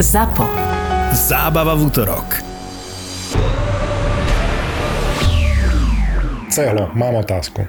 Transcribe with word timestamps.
ZAPO. 0.00 0.48
Zábava 1.12 1.76
v 1.76 1.92
útorok. 1.92 2.40
Celo, 6.48 6.88
mám 6.96 7.20
otázku. 7.20 7.68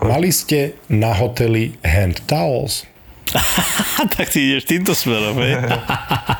Mali 0.00 0.32
ste 0.32 0.80
na 0.88 1.12
hoteli 1.12 1.76
hand 1.84 2.24
towels? 2.24 2.88
tak 4.16 4.32
ty 4.32 4.56
ideš 4.56 4.72
týmto 4.72 4.96
smerom, 4.96 5.36
hej? 5.36 5.60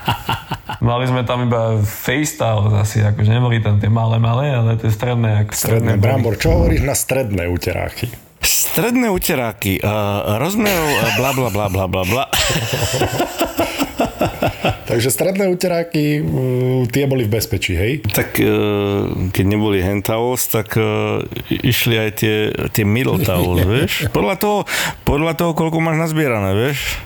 Mali 0.88 1.04
sme 1.04 1.20
tam 1.28 1.44
iba 1.44 1.76
face 1.84 2.40
towels 2.40 2.72
asi, 2.80 3.04
akože 3.04 3.28
neboli 3.28 3.60
tam 3.60 3.76
tie 3.76 3.92
malé, 3.92 4.16
malé, 4.16 4.56
ale 4.56 4.80
tie 4.80 4.88
stredné. 4.88 5.44
Ako 5.44 5.52
Stredné 5.52 6.00
boli. 6.00 6.02
brambor. 6.02 6.40
Čo 6.40 6.64
hovoríš 6.64 6.80
na 6.80 6.96
stredné 6.96 7.44
uteráky? 7.44 8.08
Stredné 8.40 9.12
uteráky, 9.12 9.84
uh, 9.84 10.40
rozmerov, 10.40 10.88
uh, 10.88 11.12
bla 11.20 11.30
bla 11.36 11.48
bla 11.52 11.66
bla 11.68 11.84
bla 11.84 12.04
bla. 12.08 12.24
Takže 14.90 15.14
stredné 15.14 15.46
uteráky, 15.46 16.18
uh, 16.18 16.82
tie 16.90 17.06
boli 17.06 17.22
v 17.22 17.38
bezpečí, 17.38 17.78
hej? 17.78 18.02
Tak 18.10 18.42
uh, 18.42 19.30
keď 19.30 19.44
neboli 19.46 19.78
towels, 20.02 20.50
tak 20.50 20.74
uh, 20.74 21.22
išli 21.46 21.94
aj 21.94 22.10
tie, 22.18 22.50
tie 22.74 22.82
middle 22.82 23.22
towels, 23.22 23.62
vieš? 23.70 24.10
Podľa 24.10 24.34
toho, 24.42 24.58
podľa 25.06 25.38
toho, 25.38 25.54
koľko 25.54 25.78
máš 25.78 26.10
nazbierané, 26.10 26.58
vieš? 26.58 26.98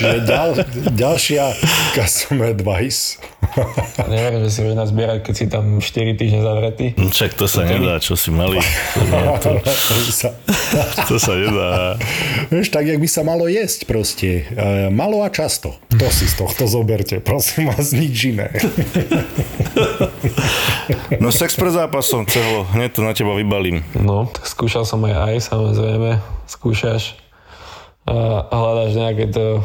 Čiže 0.00 0.24
ďal, 0.24 0.50
ďalšia 0.96 1.44
customer 1.92 2.56
advice. 2.56 3.20
Neverím, 4.08 4.48
že 4.48 4.50
si 4.50 4.60
vieš 4.64 4.76
nazbierať, 4.80 5.18
keď 5.20 5.34
si 5.36 5.44
tam 5.44 5.76
4 5.76 6.16
týždne 6.16 6.40
zavretý. 6.40 6.96
No 6.96 7.12
Však 7.12 7.36
to 7.36 7.44
sa 7.44 7.68
nedá, 7.68 8.00
čo 8.00 8.16
si 8.16 8.32
mali. 8.32 8.56
To, 9.44 9.60
to, 9.60 10.00
Sa- 10.24 10.36
to 11.04 11.20
sa 11.20 11.36
nedá. 11.36 12.00
Vieš, 12.48 12.72
tak, 12.72 12.88
jak 12.88 12.96
by 12.96 13.08
sa 13.10 13.20
malo 13.20 13.44
jesť 13.44 13.84
proste. 13.84 14.48
E, 14.48 14.88
malo 14.88 15.20
a 15.20 15.28
často. 15.28 15.76
To 15.92 16.08
si 16.08 16.24
z 16.24 16.40
tohto 16.40 16.64
zoberte, 16.64 17.20
prosím 17.20 17.68
vás, 17.68 17.92
nič 17.92 18.32
iné. 18.32 18.48
No 21.20 21.28
sex 21.28 21.52
pred 21.58 21.74
zápasom, 21.76 22.24
celo, 22.24 22.64
hneď 22.72 22.90
to 22.96 23.00
na 23.04 23.12
teba 23.12 23.36
vybalím. 23.36 23.84
No, 23.98 24.24
tak 24.30 24.48
skúšal 24.48 24.88
som 24.88 25.04
aj 25.04 25.14
aj, 25.28 25.34
samozrejme. 25.52 26.10
Skúšaš 26.48 27.18
a 28.10 28.50
hľadáš 28.50 28.92
nejaké 28.96 29.24
to, 29.30 29.62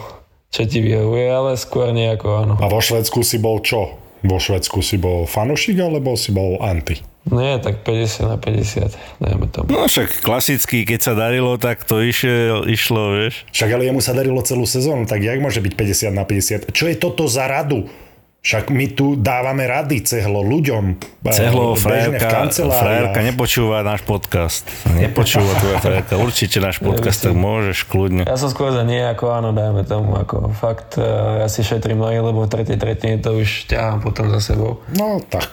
čo 0.56 0.64
ti 0.64 0.80
vyhovuje, 0.80 1.28
ale 1.28 1.60
skôr 1.60 1.92
nejako 1.92 2.28
áno. 2.32 2.54
A 2.64 2.72
vo 2.72 2.80
Švedsku 2.80 3.28
si 3.28 3.44
bol 3.44 3.60
čo? 3.60 4.00
Vo 4.24 4.40
Švedsku 4.40 4.80
si 4.80 4.96
bol 4.96 5.28
fanušik 5.28 5.76
alebo 5.84 6.16
si 6.16 6.32
bol 6.32 6.64
anti? 6.64 7.04
Nie, 7.26 7.58
tak 7.58 7.82
50 7.82 8.32
na 8.32 8.38
50, 8.38 8.94
dajme 9.18 9.46
tomu. 9.50 9.68
No 9.74 9.90
však 9.90 10.22
klasicky, 10.22 10.86
keď 10.86 11.00
sa 11.02 11.14
darilo, 11.18 11.58
tak 11.58 11.82
to 11.82 11.98
išiel, 12.00 12.70
išlo, 12.70 13.18
vieš. 13.18 13.50
Však 13.50 13.70
ale 13.74 13.90
jemu 13.90 13.98
sa 13.98 14.14
darilo 14.14 14.46
celú 14.46 14.70
sezónu, 14.70 15.10
tak 15.10 15.26
jak 15.26 15.42
môže 15.42 15.58
byť 15.58 15.74
50 15.74 16.14
na 16.14 16.24
50? 16.24 16.70
Čo 16.70 16.86
je 16.86 16.96
toto 16.96 17.26
za 17.26 17.50
radu? 17.50 17.90
Však 18.46 18.70
my 18.70 18.94
tu 18.94 19.18
dávame 19.18 19.66
rady 19.66 20.06
cehlo 20.06 20.46
ľuďom. 20.46 21.02
Cehlo, 21.34 21.74
frajerka, 21.74 22.54
frajerka 22.54 23.26
nepočúva 23.26 23.82
náš 23.82 24.06
podcast. 24.06 24.70
Nepočúva 24.86 25.58
tvoja 25.58 25.82
frajerka. 25.82 26.14
Určite 26.22 26.62
náš 26.62 26.78
podcast, 26.78 27.26
tak 27.26 27.34
môžeš 27.34 27.90
kľudne. 27.90 28.22
Ja 28.30 28.38
som 28.38 28.54
skôr 28.54 28.70
za 28.70 28.86
nie 28.86 29.02
ako 29.02 29.34
áno, 29.34 29.50
dajme 29.50 29.82
tomu, 29.90 30.14
ako 30.14 30.54
fakt, 30.54 31.02
eh, 31.02 31.42
ja 31.42 31.50
si 31.50 31.66
šetrím 31.66 31.98
nohy, 31.98 32.22
lebo 32.22 32.46
v 32.46 32.50
tretej 32.54 32.78
tretine 32.78 33.18
to 33.18 33.34
už 33.34 33.66
ťahám 33.66 34.06
potom 34.06 34.30
za 34.30 34.38
sebou. 34.38 34.78
No 34.94 35.18
tak. 35.26 35.50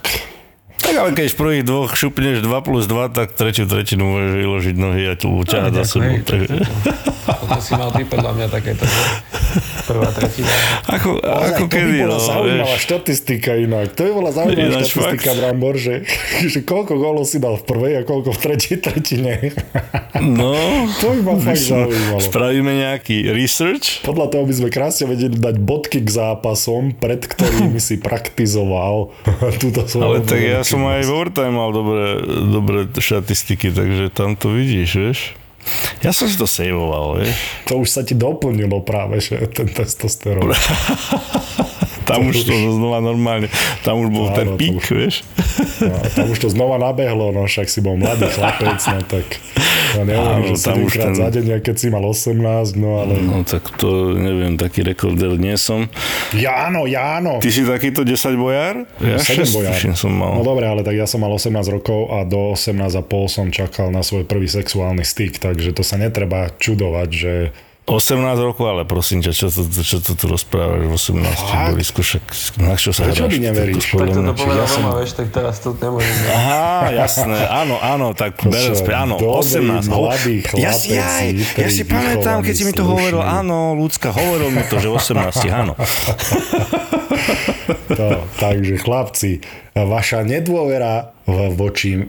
Tak 0.83 0.93
ale 0.93 1.17
keď 1.17 1.33
v 1.33 1.37
prvých 1.41 1.65
dvoch 1.65 1.97
šupneš 1.97 2.45
2 2.45 2.61
plus 2.61 2.85
2, 2.85 3.09
tak 3.09 3.33
tretiu 3.33 3.65
tretinu 3.65 4.05
môžeš 4.05 4.33
vyložiť 4.37 4.77
nohy 4.77 5.03
a 5.09 5.17
tu 5.17 5.33
ťahať 5.49 5.73
za 5.81 5.85
sebou. 5.97 6.21
Hej, 7.43 7.49
Takže, 7.49 7.53
To 7.53 7.61
si 7.61 7.73
mal 7.75 7.91
ty 7.91 8.03
podľa 8.05 8.33
mňa 8.33 8.47
takéto, 8.49 8.85
prvá 9.85 10.09
tretina. 10.11 10.49
ako, 10.87 11.09
Ozaj, 11.19 11.51
ako 11.51 11.63
to 11.63 11.67
by 11.67 11.75
kedy, 11.75 11.99
bola 12.01 12.15
no, 12.15 12.23
zaujímavá 12.23 12.71
vieš. 12.71 12.83
štatistika 12.83 13.53
inak. 13.57 13.87
To 13.93 14.01
by 14.01 14.13
bola 14.13 14.31
zaujímavá 14.31 14.69
Ináč 14.73 14.87
štatistika, 14.89 15.29
fakt. 15.29 15.39
Brambor, 15.39 15.75
že, 15.75 15.95
že 16.53 16.59
koľko 16.63 16.93
gólov 16.97 17.25
si 17.25 17.37
dal 17.37 17.55
v 17.57 17.65
prvej 17.65 17.93
a 17.99 18.03
koľko 18.03 18.31
v 18.31 18.39
tretej 18.41 18.77
tretine. 18.79 19.33
No, 20.15 20.55
To 21.01 21.07
by 21.11 21.21
ma 21.21 21.35
fakt 21.35 21.67
no, 21.67 21.83
zaujímalo. 21.83 22.21
spravíme 22.21 22.73
nejaký 22.79 23.33
research. 23.33 24.05
Podľa 24.05 24.29
toho 24.29 24.45
by 24.45 24.55
sme 24.55 24.69
krásne 24.69 25.09
vedeli 25.09 25.35
dať 25.35 25.57
bodky 25.59 25.99
k 25.99 26.09
zápasom, 26.09 26.95
pred 26.95 27.19
ktorými 27.19 27.81
si 27.81 27.99
praktizoval 27.99 29.11
túto 29.59 29.83
svoju 29.83 30.05
Ale 30.05 30.19
tak 30.23 30.39
ja 30.39 30.61
som 30.63 30.85
aj 30.85 31.03
v 31.03 31.11
overtime 31.11 31.51
mal 31.51 31.73
dobré, 31.73 32.21
dobré 32.47 32.79
štatistiky, 32.93 33.73
takže 33.73 34.13
tam 34.13 34.37
to 34.37 34.53
vidíš, 34.53 34.91
vieš. 34.95 35.21
Ja 36.03 36.11
som 36.11 36.27
si 36.27 36.35
to 36.35 36.51
sejvoval, 36.51 37.23
vieš. 37.23 37.39
To 37.71 37.79
už 37.83 37.89
sa 37.89 38.03
ti 38.03 38.19
doplnilo 38.19 38.83
práve, 38.83 39.23
že 39.23 39.39
ten 39.55 39.71
testosterón. 39.71 40.51
Tam 42.03 42.27
už 42.27 42.37
to 42.43 42.53
znova 42.53 42.99
normálne, 42.99 43.47
tam 43.83 43.99
už 43.99 44.09
bol 44.11 44.27
Áno, 44.29 44.37
ten 44.37 44.47
pík, 44.55 44.79
už- 44.79 44.91
vieš. 44.91 45.15
No, 45.81 45.95
tam 46.13 46.27
už 46.29 46.39
to 46.39 46.49
znova 46.49 46.77
nabehlo, 46.77 47.31
no 47.31 47.45
však 47.45 47.67
si 47.67 47.79
bol 47.79 47.95
mladý 47.95 48.27
chlapec, 48.29 48.79
no 48.89 49.01
tak 49.03 49.27
ja 49.93 50.03
neviem, 50.03 50.25
Áno, 50.25 50.45
že 50.49 50.55
tam 50.59 50.77
už 50.81 50.89
7 50.89 50.95
krát 50.95 51.07
ten- 51.07 51.19
za 51.19 51.29
deň, 51.31 51.45
keď 51.61 51.75
si 51.77 51.87
mal 51.89 52.05
18, 52.05 52.75
no 52.77 52.91
ale... 52.99 53.15
No 53.19 53.43
tak 53.43 53.65
to 53.77 53.89
neviem, 54.13 54.57
taký 54.57 54.83
rekorder 54.83 55.37
nie 55.37 55.55
som. 55.55 55.87
Jáno, 56.33 56.89
Jáno! 56.89 57.39
Ty 57.39 57.49
si 57.51 57.63
takýto 57.63 58.03
10 58.03 58.35
bojár? 58.35 58.89
Ja 58.99 59.21
7 59.21 59.45
šesť, 59.45 59.53
bojár. 59.53 59.73
tuším, 59.77 59.95
som 59.95 60.13
mal. 60.13 60.33
No 60.35 60.43
dobre, 60.43 60.65
ale 60.65 60.81
tak 60.81 60.97
ja 60.97 61.05
som 61.05 61.21
mal 61.21 61.31
18 61.31 61.53
rokov 61.69 62.09
a 62.09 62.25
do 62.25 62.57
18 62.57 62.79
a 62.95 63.03
pol 63.03 63.29
som 63.29 63.53
čakal 63.53 63.89
na 63.89 64.01
svoj 64.01 64.25
prvý 64.25 64.49
sexuálny 64.49 65.05
styk, 65.05 65.37
takže 65.39 65.71
to 65.71 65.83
sa 65.83 66.01
netreba 66.01 66.49
čudovať, 66.57 67.09
že 67.13 67.33
18 67.85 68.15
rokov, 68.39 68.63
ale 68.65 68.83
prosím 68.83 69.21
ťa, 69.21 69.33
čo 69.33 69.47
to, 69.49 69.63
čo 69.67 69.99
to 69.99 70.15
tu 70.15 70.25
rozprávaš 70.27 70.87
v 70.87 70.95
18, 71.19 71.19
Fakt? 71.27 71.67
Borisku, 71.69 72.01
však 72.01 72.25
na 72.57 72.75
čo 72.75 72.91
sa 72.91 73.03
Prečo 73.05 73.27
hráš? 73.27 73.33
mi 73.33 73.39
neveríš? 73.43 73.85
To- 73.85 73.91
to 73.91 73.99
Tak 73.99 74.09
to 74.09 74.21
mňa- 74.23 74.35
povedal 74.37 74.63
ja 74.63 74.71
som- 74.71 74.95
vieš, 74.95 75.13
tak 75.13 75.27
teraz 75.29 75.55
to 75.59 75.75
nemôžem. 75.75 76.15
Aha, 76.29 76.63
jasné, 76.95 77.39
áno, 77.45 77.75
áno, 77.77 78.07
tak 78.13 78.39
berem 78.41 78.73
späť, 78.73 78.95
áno, 78.97 79.19
dobrý, 79.19 79.35
18. 79.35 79.91
Ho- 79.91 80.07
mladý 80.07 80.35
ja, 80.39 80.47
chlapec, 80.71 80.79
si, 80.79 80.91
aj, 80.95 81.27
ja 81.59 81.69
si 81.69 81.83
pamätám, 81.85 82.39
keď 82.41 82.55
si 82.55 82.63
mi 82.63 82.73
to 82.73 82.85
hovoril, 82.85 83.19
áno, 83.19 83.75
ľudská, 83.75 84.09
hovoril 84.11 84.49
mi 84.49 84.63
to, 84.65 84.79
že 84.79 84.87
18, 84.87 85.51
áno. 85.51 85.75
To, 87.93 88.25
takže 88.41 88.81
chlapci, 88.81 89.45
vaša 89.77 90.25
nedôvera 90.25 91.13
voči 91.29 92.09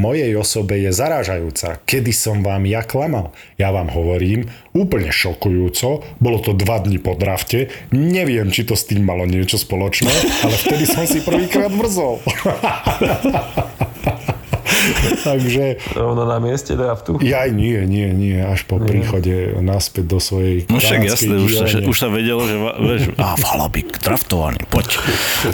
mojej 0.00 0.32
osobe 0.38 0.78
je 0.78 0.94
zarážajúca. 0.94 1.82
Kedy 1.82 2.12
som 2.14 2.44
vám 2.44 2.62
ja 2.68 2.86
klamal? 2.86 3.34
Ja 3.58 3.74
vám 3.74 3.90
hovorím, 3.90 4.46
úplne 4.76 5.10
šokujúco, 5.10 6.06
bolo 6.22 6.38
to 6.38 6.54
dva 6.54 6.78
dni 6.78 7.02
po 7.02 7.18
drafte, 7.18 7.72
neviem, 7.90 8.52
či 8.52 8.68
to 8.68 8.78
s 8.78 8.86
tým 8.86 9.02
malo 9.02 9.26
niečo 9.26 9.58
spoločné, 9.58 10.12
ale 10.46 10.54
vtedy 10.54 10.86
som 10.86 11.02
si 11.08 11.18
prvýkrát 11.24 11.72
mrzol. 11.72 12.22
Takže 15.28 15.64
Rovno 15.92 16.22
na 16.24 16.38
mieste 16.38 16.72
draftu. 16.72 17.18
ja 17.20 17.46
nie, 17.46 17.82
nie, 17.82 18.08
nie, 18.08 18.38
až 18.38 18.64
po 18.64 18.78
príchode 18.78 19.32
naspäť 19.58 20.04
do 20.06 20.18
svojej 20.18 20.64
No 20.66 20.76
však 20.76 20.98
jasné, 21.02 21.34
už 21.36 21.50
sa, 21.54 21.64
už 21.78 21.96
sa 21.96 22.08
vedelo, 22.08 22.42
že 22.42 22.56
va- 22.56 22.76
vieš, 22.76 23.02
a 23.18 23.34
Valabik, 23.36 23.98
draftovaný, 23.98 24.60
poď. 24.66 24.98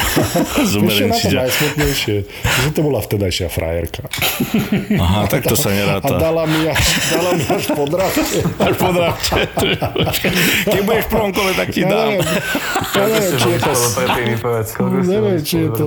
Zoberiem 0.72 1.10
si 1.10 1.26
to 1.26 1.32
ťa. 1.32 1.40
najsmutnejšie, 1.42 2.16
že 2.26 2.68
to 2.70 2.80
bola 2.80 2.98
vtedajšia 2.98 3.48
frajerka. 3.48 4.04
Aha, 4.94 5.26
tak 5.26 5.44
to 5.44 5.54
sa 5.54 5.68
A 5.68 5.74
neráta. 5.74 6.14
dala 6.14 6.44
mi 6.44 6.64
až, 6.64 6.80
dala 7.10 7.30
mi 7.32 7.44
až 7.44 7.64
po 7.68 7.84
drafte. 7.84 8.38
Až 8.58 8.74
po 8.74 8.88
drafte. 8.90 9.40
Keď 10.64 10.80
budeš 10.82 11.04
v 11.04 11.10
prvom 11.10 11.30
kole, 11.30 11.52
tak 11.52 11.68
ti 11.68 11.80
Ja 11.80 11.88
dám. 11.88 12.10
ja 12.92 13.04
neviem, 13.06 13.34
či 13.34 13.48
je 13.48 13.58
to... 13.58 13.72
Neviem, 15.02 15.38
či 15.40 15.56
je 15.58 15.68
to... 15.70 15.84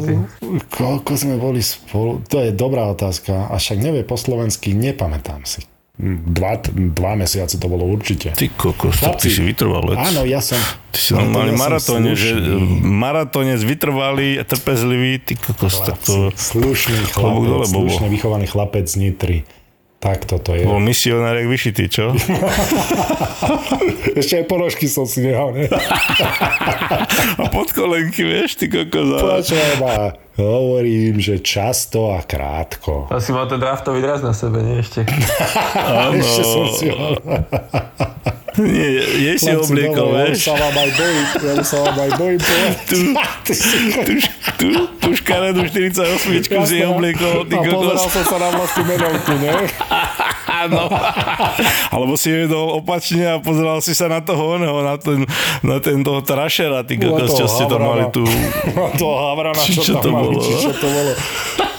Koľko 0.69 1.11
sme 1.13 1.35
boli 1.35 1.59
spolu? 1.59 2.21
To 2.27 2.37
je 2.37 2.51
dobrá 2.51 2.87
otázka. 2.87 3.34
A 3.35 3.55
však 3.59 3.77
nevie 3.83 4.07
po 4.07 4.15
slovensky, 4.15 4.71
nepamätám 4.71 5.43
si. 5.43 5.63
Dva, 5.95 6.59
dva 6.75 7.15
mesiace 7.15 7.55
to 7.55 7.71
bolo 7.71 7.87
určite. 7.87 8.35
Ty 8.35 8.51
kokos, 8.51 8.99
tak 8.99 9.15
ty 9.15 9.31
Chlapci, 9.31 9.31
si 9.31 9.41
vytrvalec. 9.47 9.95
Áno, 9.95 10.27
ja 10.27 10.43
som... 10.43 10.59
Ty 10.91 10.99
si 10.99 11.11
normálne 11.15 11.55
ja 11.55 11.59
maratóne, 11.59 12.11
že 12.19 12.35
maratónec 12.83 13.63
vytrvalý 13.63 14.43
trpezlivý, 14.43 15.23
ty 15.23 15.39
kokos, 15.39 15.87
tak 15.87 15.95
to... 16.03 16.35
Slušný 16.35 16.99
chlapec, 17.15 17.71
slušne 17.71 18.07
vychovaný 18.11 18.43
chlapec 18.43 18.91
z 18.91 18.95
Nitry. 19.07 19.47
Tak 20.05 20.29
toto 20.29 20.53
je. 20.53 20.69
Bol 20.69 20.85
misionár 20.85 21.33
jak 21.33 21.49
vyšitý, 21.49 21.89
čo? 21.89 22.13
Ešte 24.21 24.37
aj 24.37 24.45
ponožky 24.45 24.85
som 24.85 25.09
si 25.09 25.25
nehal, 25.25 25.49
ne? 25.57 25.65
A 27.41 27.49
podkolenky, 27.49 28.21
vieš, 28.21 28.61
ty 28.61 28.69
kokos. 28.69 29.17
Počujem 29.17 29.81
ma, 29.81 30.13
hovorím, 30.37 31.17
že 31.17 31.41
často 31.41 32.13
a 32.13 32.21
krátko. 32.21 33.09
Asi 33.09 33.33
mal 33.33 33.49
ten 33.49 33.57
draftový 33.57 33.97
draz 34.05 34.21
na 34.21 34.37
sebe, 34.37 34.61
nie 34.61 34.77
ešte? 34.85 35.09
Áno. 35.73 36.21
Ešte 36.21 36.43
som 36.45 36.65
si 36.69 36.85
ho... 36.93 37.17
Nie, 38.61 39.03
jej 39.03 39.37
si 39.39 39.51
obliekol, 39.51 40.15
vieš. 40.15 40.47
sa 40.47 40.55
vám 40.55 40.75
aj 40.79 40.89
bojím, 40.95 41.25
ja 41.43 41.53
sa 41.59 41.77
vám 41.83 41.97
aj 41.99 42.11
bojím 42.15 42.39
si... 42.39 42.55
Tu, 43.45 43.57
tu, 44.57 44.67
tu 44.97 45.09
škaredú 45.21 45.69
48 45.69 46.49
si 46.65 46.77
obliekol, 46.81 47.45
ty 47.45 47.55
A 47.57 47.61
kokos. 47.61 48.09
som 48.09 48.23
sa 48.25 48.37
na 48.41 48.49
vlastnú 48.55 48.83
menovku, 48.89 49.33
ne? 49.37 49.53
no. 50.73 50.89
Alebo 51.93 52.13
si 52.17 52.33
jedol 52.33 52.81
opačne 52.81 53.25
a 53.27 53.35
pozeral 53.37 53.81
si 53.85 53.93
sa 53.93 54.09
na 54.09 54.21
toho 54.21 54.57
oného, 54.57 54.81
na 54.81 54.95
ten, 54.97 55.19
na 55.61 55.77
ten 55.77 56.01
toho 56.01 56.25
trašera, 56.25 56.81
ty 56.87 56.97
kokos, 56.97 57.37
čo 57.37 57.45
ste 57.45 57.69
tam 57.69 57.85
mali 57.85 58.09
tu. 58.09 58.25
Na 58.73 58.89
toho 58.97 59.15
Havrana, 59.29 59.61
čo, 59.61 59.81
čo 59.81 59.93
tam 59.99 60.03
to 60.03 60.09
mali, 60.09 60.25
bolo, 60.33 60.41
no? 60.41 60.59
čo 60.61 60.71
to 60.73 60.87
bolo. 60.89 61.11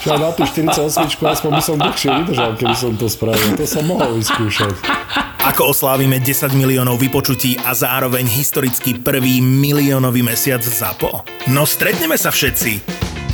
Čo 0.06 0.14
na 0.22 0.30
tú 0.30 0.46
48 0.46 1.18
aspoň 1.18 1.50
by 1.50 1.62
som 1.66 1.76
dlhšie 1.82 2.08
vydržal, 2.22 2.54
keby 2.54 2.76
som 2.78 2.94
to 2.94 3.10
spravil. 3.10 3.58
To 3.58 3.66
som 3.66 3.82
mohol 3.90 4.14
vyskúšať. 4.22 4.78
Ako 5.42 5.74
oslávime 5.74 6.22
10 6.22 6.54
miliónov 6.54 7.02
vypočutí 7.02 7.58
a 7.66 7.74
zároveň 7.74 8.22
historicky 8.30 9.02
prvý 9.02 9.42
miliónový 9.42 10.22
mesiac 10.22 10.62
ZAPO? 10.62 11.26
No 11.50 11.66
stretneme 11.66 12.14
sa 12.14 12.30
všetci! 12.30 12.95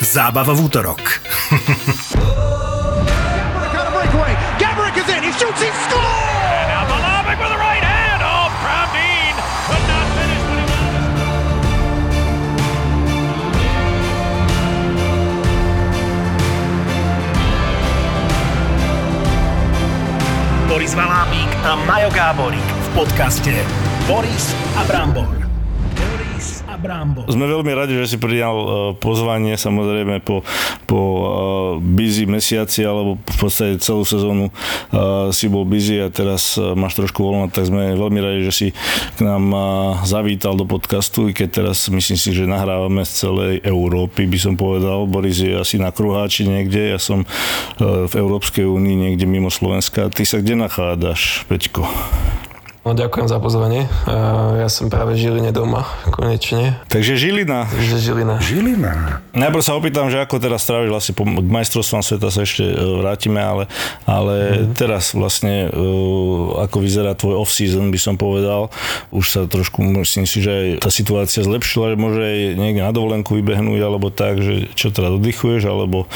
Zábava 0.00 0.54
v 0.54 0.60
útorok. 0.64 1.02
Oh. 2.18 2.48
Boris 20.78 20.94
Valábík 20.94 21.50
a 21.64 21.74
Majo 21.74 22.10
Gáborík 22.14 22.62
v 22.64 22.88
podcaste 22.94 23.50
Boris 24.06 24.54
a 24.76 24.84
Brambor. 24.84 25.37
Brambor. 26.78 27.26
Sme 27.26 27.50
veľmi 27.50 27.72
radi, 27.74 27.98
že 27.98 28.14
si 28.14 28.16
prijal 28.16 28.56
eh, 28.56 28.68
pozvanie, 28.96 29.58
samozrejme 29.58 30.22
po, 30.22 30.46
po 30.86 31.00
eh, 31.00 31.26
busy 31.82 32.24
mesiaci, 32.30 32.86
alebo 32.86 33.18
v 33.18 33.36
podstate 33.38 33.82
celú 33.82 34.06
sezónu 34.06 34.48
eh, 34.48 35.30
si 35.34 35.50
bol 35.50 35.66
busy 35.66 36.00
a 36.00 36.08
teraz 36.08 36.56
máš 36.58 36.96
trošku 36.96 37.20
voľno, 37.20 37.50
tak 37.50 37.68
sme 37.68 37.98
veľmi 37.98 38.20
radi, 38.22 38.40
že 38.48 38.52
si 38.54 38.68
k 39.16 39.20
nám 39.26 39.50
zavítal 40.06 40.54
do 40.54 40.64
podcastu, 40.64 41.30
i 41.30 41.32
keď 41.36 41.62
teraz 41.62 41.90
myslím 41.90 42.18
si, 42.18 42.30
že 42.32 42.48
nahrávame 42.48 43.02
z 43.04 43.12
celej 43.26 43.54
Európy, 43.66 44.24
by 44.30 44.38
som 44.38 44.54
povedal. 44.54 45.04
Boris 45.10 45.42
je 45.42 45.54
asi 45.54 45.76
na 45.76 45.90
kruháči 45.90 46.48
niekde, 46.48 46.94
ja 46.94 47.00
som 47.00 47.26
v 47.78 48.12
Európskej 48.14 48.64
únii 48.64 49.08
niekde 49.08 49.26
mimo 49.28 49.52
Slovenska. 49.52 50.10
Ty 50.10 50.22
sa 50.24 50.40
kde 50.40 50.54
nachádzaš, 50.58 51.46
Peťko? 51.46 51.86
No, 52.86 52.94
ďakujem 52.94 53.26
za 53.26 53.42
pozvanie. 53.42 53.90
Uh, 54.06 54.62
ja 54.62 54.70
som 54.70 54.86
práve 54.86 55.18
v 55.18 55.20
Žiline 55.20 55.50
doma, 55.50 55.82
konečne. 56.14 56.78
Takže 56.86 57.18
Žilina. 57.18 57.66
Takže 57.66 57.98
Žilina. 57.98 58.34
Žilina. 58.38 58.92
Najprv 59.34 59.62
sa 59.66 59.74
opýtam, 59.74 60.06
že 60.08 60.22
ako 60.22 60.38
teraz 60.38 60.62
stráviš 60.62 60.94
asi 60.94 61.10
po 61.10 61.26
k 61.26 61.42
majstrovstvám 61.42 62.06
sveta 62.06 62.30
sa 62.30 62.46
ešte 62.46 62.62
e, 62.62 62.74
vrátime, 63.02 63.42
ale, 63.42 63.64
ale 64.06 64.34
mm. 64.62 64.78
teraz 64.78 65.10
vlastne 65.10 65.74
uh, 65.74 66.62
ako 66.64 66.76
vyzerá 66.78 67.18
tvoj 67.18 67.42
off-season, 67.42 67.90
by 67.90 67.98
som 67.98 68.14
povedal. 68.14 68.70
Už 69.10 69.26
sa 69.26 69.40
trošku, 69.44 69.82
myslím 69.82 70.24
si, 70.24 70.38
že 70.38 70.50
aj 70.50 70.66
tá 70.86 70.90
situácia 70.94 71.42
zlepšila, 71.42 71.94
že 71.94 71.96
môže 71.98 72.22
aj 72.22 72.38
niekde 72.56 72.82
na 72.86 72.94
dovolenku 72.94 73.34
vybehnúť, 73.34 73.80
alebo 73.82 74.14
tak, 74.14 74.38
že 74.38 74.70
čo 74.78 74.94
teda 74.94 75.10
oddychuješ, 75.18 75.66
alebo 75.66 76.06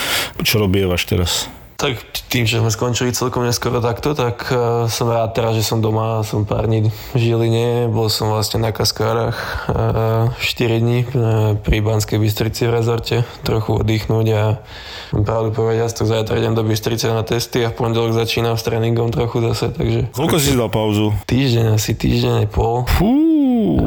čo 0.46 0.62
robievaš 0.62 1.10
teraz? 1.10 1.50
Tak 1.82 1.98
tým, 2.30 2.46
že 2.46 2.62
sme 2.62 2.70
skončili 2.70 3.10
celkom 3.10 3.42
neskoro 3.42 3.82
takto, 3.82 4.14
tak 4.14 4.46
uh, 4.54 4.86
som 4.86 5.10
rád 5.10 5.34
teraz, 5.34 5.58
že 5.58 5.66
som 5.66 5.82
doma, 5.82 6.22
som 6.22 6.46
pár 6.46 6.70
dní 6.70 6.86
v 7.10 7.16
Žiline, 7.18 7.90
bol 7.90 8.06
som 8.06 8.30
vlastne 8.30 8.62
na 8.62 8.70
Kaskárach 8.70 9.34
uh, 9.66 10.30
4 10.38 10.78
dní 10.78 11.02
uh, 11.10 11.58
pri 11.58 11.82
Banskej 11.82 12.22
Bystrici 12.22 12.70
v 12.70 12.78
rezorte, 12.78 13.26
trochu 13.42 13.82
oddychnúť 13.82 14.26
a 14.30 14.62
pravdu 15.10 15.50
povedať, 15.50 15.90
tak 15.90 16.06
zajtra 16.06 16.38
idem 16.38 16.54
do 16.54 16.62
Bystrice 16.62 17.10
na 17.10 17.26
testy 17.26 17.66
a 17.66 17.74
v 17.74 17.76
pondelok 17.76 18.14
začínam 18.14 18.54
s 18.54 18.62
tréningom 18.62 19.10
trochu 19.10 19.42
zase, 19.50 19.74
takže 19.74 20.14
Koľko 20.14 20.36
si 20.38 20.54
dal 20.54 20.70
pauzu? 20.70 21.10
týždeň, 21.26 21.74
asi 21.74 21.98
týždeň 21.98 22.46
pol. 22.46 22.86
Fú, 22.86 23.10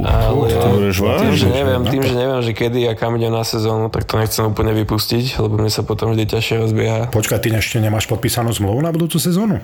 Ale 0.06 0.46
to 0.52 0.68
budeš 0.76 0.98
tým, 1.02 1.34
že 1.36 1.48
neviem, 1.52 1.82
tým, 1.88 2.04
že 2.04 2.16
neviem, 2.16 2.42
že 2.42 2.52
kedy 2.52 2.80
a 2.90 2.94
kam 2.94 3.16
idem 3.20 3.34
na 3.34 3.44
sezónu, 3.46 3.92
tak 3.92 4.08
to 4.08 4.20
nechcem 4.20 4.48
úplne 4.48 4.74
vypustiť, 4.74 5.40
lebo 5.42 5.60
mne 5.60 5.72
sa 5.72 5.82
potom 5.84 6.12
vždy 6.14 6.24
ťažšie 6.28 6.56
rozbieha. 6.62 7.02
Počkaj, 7.12 7.40
ty 7.44 7.54
ešte 7.54 7.78
nemáš 7.84 8.10
podpísanú 8.12 8.52
zmluvu 8.54 8.84
na 8.84 8.92
budúcu 8.92 9.18
sezónu? 9.18 9.60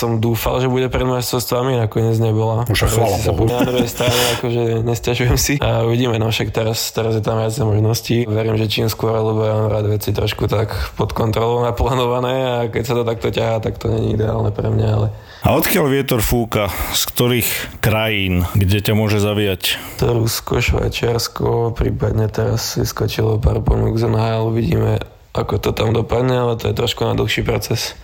Som 0.00 0.16
dúfal, 0.16 0.64
že 0.64 0.72
bude 0.72 0.88
pred 0.88 1.04
majstrovstvami, 1.04 1.76
nakoniec 1.76 2.16
nebola. 2.16 2.64
Už 2.72 2.88
aj 2.88 2.90
chvála 2.96 3.16
Bohu. 3.36 3.52
Na 3.52 3.68
druhej 3.68 3.90
strane, 3.90 4.16
akože 4.40 4.80
nesťažujem 4.80 5.36
si. 5.36 5.54
A 5.60 5.84
uvidíme, 5.84 6.16
no 6.16 6.32
však 6.32 6.48
teraz, 6.56 6.88
teraz 6.96 7.12
je 7.12 7.20
tam 7.20 7.36
viac 7.36 7.52
možností. 7.60 8.24
Verím, 8.24 8.56
že 8.56 8.70
čím 8.70 8.88
skôr, 8.88 9.12
lebo 9.12 9.44
ja 9.44 9.52
mám 9.60 9.68
rád 9.68 9.92
veci 9.92 10.16
trošku 10.16 10.48
tak 10.48 10.72
pod 10.96 11.12
kontrolou 11.12 11.60
naplánované 11.68 12.34
a 12.48 12.56
keď 12.72 12.82
sa 12.86 12.94
to 12.96 13.04
takto 13.04 13.28
ťahá, 13.28 13.60
tak 13.60 13.76
to 13.76 13.92
nie 13.92 14.08
je 14.08 14.16
ideálne 14.16 14.48
pre 14.54 14.72
mňa, 14.72 14.88
ale 14.88 15.12
A 15.40 15.56
odkiaľ 15.56 15.88
vietor 15.88 16.20
fúka? 16.20 16.68
Z 16.92 17.08
ktorých 17.16 17.50
krajín? 17.80 18.44
Kde 18.52 18.84
ťa 18.84 18.92
môže 18.92 19.16
zaviať? 19.16 19.80
to 19.96 20.12
Rusko, 20.12 20.60
Švajčiarsko, 20.60 21.72
prípadne 21.72 22.28
teraz 22.28 22.76
vyskočilo 22.76 23.40
pár 23.40 23.64
ponúk 23.64 23.96
z 23.96 24.12
NHL, 24.12 24.52
uvidíme, 24.52 25.00
ako 25.30 25.62
to 25.62 25.70
tam 25.70 25.94
dopadne, 25.94 26.34
ale 26.34 26.58
to 26.58 26.66
je 26.66 26.74
trošku 26.74 27.06
na 27.06 27.14
dlhší 27.14 27.46
proces. 27.46 27.94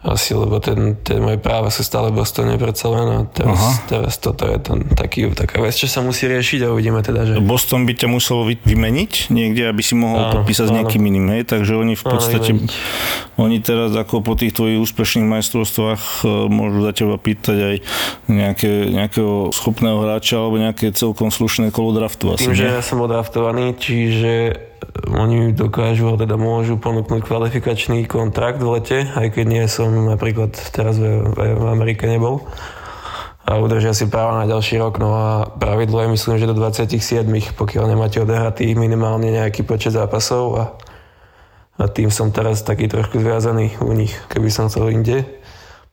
Asi, 0.00 0.32
lebo 0.32 0.56
ten, 0.64 0.96
tie 1.04 1.20
moje 1.20 1.36
práva 1.36 1.68
sú 1.68 1.84
stále 1.84 2.08
v 2.08 2.24
Bostone 2.24 2.56
predsa 2.56 2.88
len 2.88 3.04
a 3.04 3.18
teraz, 3.28 3.84
teraz 3.84 4.16
toto 4.16 4.48
je 4.48 4.56
ten, 4.56 4.88
taký, 4.96 5.28
taká 5.30 5.60
vec, 5.60 5.76
čo 5.76 5.86
sa 5.86 6.00
musí 6.00 6.24
riešiť 6.24 6.64
a 6.64 6.72
uvidíme 6.72 7.04
teda, 7.04 7.28
že... 7.28 7.32
Boston 7.44 7.84
by 7.84 7.92
ťa 7.94 8.08
musel 8.08 8.48
vy- 8.48 8.56
vymeniť 8.64 9.28
niekde, 9.28 9.68
aby 9.68 9.82
si 9.84 9.92
mohol 9.92 10.24
Áno, 10.24 10.32
podpísať 10.40 10.66
s 10.66 10.72
áno. 10.72 10.78
niekým 10.82 11.04
iným, 11.04 11.26
hej? 11.36 11.42
Takže 11.44 11.76
oni 11.76 11.94
v 11.94 12.04
Áno, 12.08 12.12
podstate, 12.16 12.50
vymeniť. 12.56 12.72
oni 13.36 13.56
teraz 13.60 13.92
ako 13.92 14.24
po 14.24 14.32
tých 14.40 14.56
tvojich 14.56 14.80
úspešných 14.80 15.28
majstrovstvách 15.28 16.02
e, 16.24 16.48
môžu 16.48 16.80
za 16.80 16.92
teba 16.96 17.20
pýtať 17.20 17.58
aj 17.60 17.76
nejaké, 18.32 18.72
nejakého 18.88 19.52
schopného 19.52 20.00
hráča 20.00 20.40
alebo 20.40 20.56
nejaké 20.56 20.96
celkom 20.96 21.28
slušné 21.28 21.76
kolo 21.76 21.92
draftu 21.92 22.40
asi, 22.40 22.48
Tým, 22.48 22.56
že 22.56 22.64
nie? 22.64 22.72
ja 22.72 22.80
som 22.80 23.04
odraftovaný, 23.04 23.76
čiže 23.76 24.32
oni 25.10 25.52
dokážu, 25.52 26.16
teda 26.16 26.38
môžu 26.40 26.80
ponúknuť 26.80 27.26
kvalifikačný 27.26 28.06
kontrakt 28.06 28.62
v 28.62 28.78
lete, 28.78 28.98
aj 29.12 29.34
keď 29.34 29.44
nie 29.46 29.64
som 29.66 29.92
napríklad 29.92 30.54
teraz 30.72 30.96
v 31.00 31.64
Amerike 31.66 32.08
nebol. 32.08 32.46
A 33.50 33.58
udržia 33.58 33.90
si 33.90 34.06
práva 34.06 34.38
na 34.38 34.46
ďalší 34.46 34.78
rok. 34.78 35.02
No 35.02 35.10
a 35.10 35.42
pravidlo 35.48 36.06
je 36.06 36.14
myslím, 36.14 36.38
že 36.38 36.46
do 36.46 36.54
27, 36.54 37.26
pokiaľ 37.58 37.84
nemáte 37.90 38.22
odehratý 38.22 38.78
minimálne 38.78 39.32
nejaký 39.34 39.66
počet 39.66 39.98
zápasov 39.98 40.44
a, 40.54 40.64
a 41.80 41.84
tým 41.90 42.14
som 42.14 42.30
teraz 42.30 42.62
taký 42.62 42.86
trošku 42.86 43.18
zviazaný 43.18 43.74
u 43.82 43.90
nich. 43.90 44.14
Keby 44.30 44.54
som 44.54 44.70
chcel 44.70 44.94
inde 44.94 45.26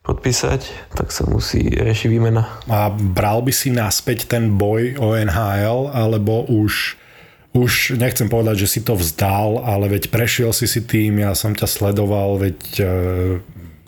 podpísať, 0.06 0.92
tak 0.94 1.10
sa 1.12 1.26
musí 1.28 1.68
riešiť 1.68 2.08
výmena. 2.08 2.64
A 2.70 2.88
bral 2.88 3.44
by 3.44 3.52
si 3.52 3.68
naspäť 3.74 4.30
ten 4.30 4.56
boj 4.56 4.96
o 4.96 5.12
NHL, 5.12 5.92
alebo 5.92 6.48
už, 6.48 6.96
už 7.64 7.98
nechcem 7.98 8.30
povedať, 8.30 8.66
že 8.66 8.78
si 8.78 8.80
to 8.86 8.94
vzdal, 8.94 9.66
ale 9.66 9.90
veď 9.90 10.12
prešiel 10.12 10.54
si 10.54 10.70
si 10.70 10.84
tým, 10.86 11.22
ja 11.22 11.34
som 11.34 11.54
ťa 11.54 11.66
sledoval, 11.66 12.38
veď 12.38 12.58
e, 12.78 12.84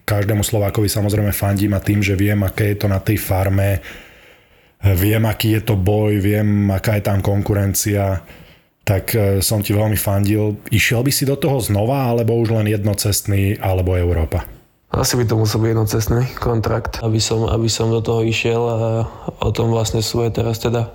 každému 0.04 0.42
Slovákovi 0.42 0.90
samozrejme 0.90 1.30
fandím 1.30 1.78
a 1.78 1.84
tým, 1.84 2.02
že 2.02 2.18
viem, 2.18 2.42
aké 2.42 2.74
je 2.74 2.78
to 2.82 2.88
na 2.90 2.98
tej 2.98 3.22
farme, 3.22 3.78
viem, 4.82 5.22
aký 5.28 5.60
je 5.60 5.62
to 5.62 5.74
boj, 5.78 6.18
viem, 6.18 6.72
aká 6.72 6.98
je 6.98 7.04
tam 7.04 7.22
konkurencia, 7.22 8.24
tak 8.82 9.14
e, 9.14 9.38
som 9.44 9.62
ti 9.62 9.70
veľmi 9.70 9.94
fandil. 9.94 10.58
Išiel 10.72 11.06
by 11.06 11.12
si 11.14 11.28
do 11.28 11.38
toho 11.38 11.62
znova, 11.62 12.10
alebo 12.10 12.34
už 12.40 12.56
len 12.56 12.66
jednocestný, 12.66 13.60
alebo 13.62 13.94
Európa? 13.94 14.42
Asi 14.90 15.14
by 15.14 15.22
to 15.22 15.38
musel 15.38 15.62
byť 15.62 15.70
jednocestný 15.70 16.22
kontrakt, 16.34 16.98
aby 17.06 17.22
som, 17.22 17.46
aby 17.46 17.70
som 17.70 17.94
do 17.94 18.02
toho 18.02 18.26
išiel 18.26 18.62
a 18.66 18.76
o 19.38 19.50
tom 19.54 19.70
vlastne 19.70 20.02
sú 20.02 20.26
aj 20.26 20.42
teraz 20.42 20.58
teda 20.58 20.90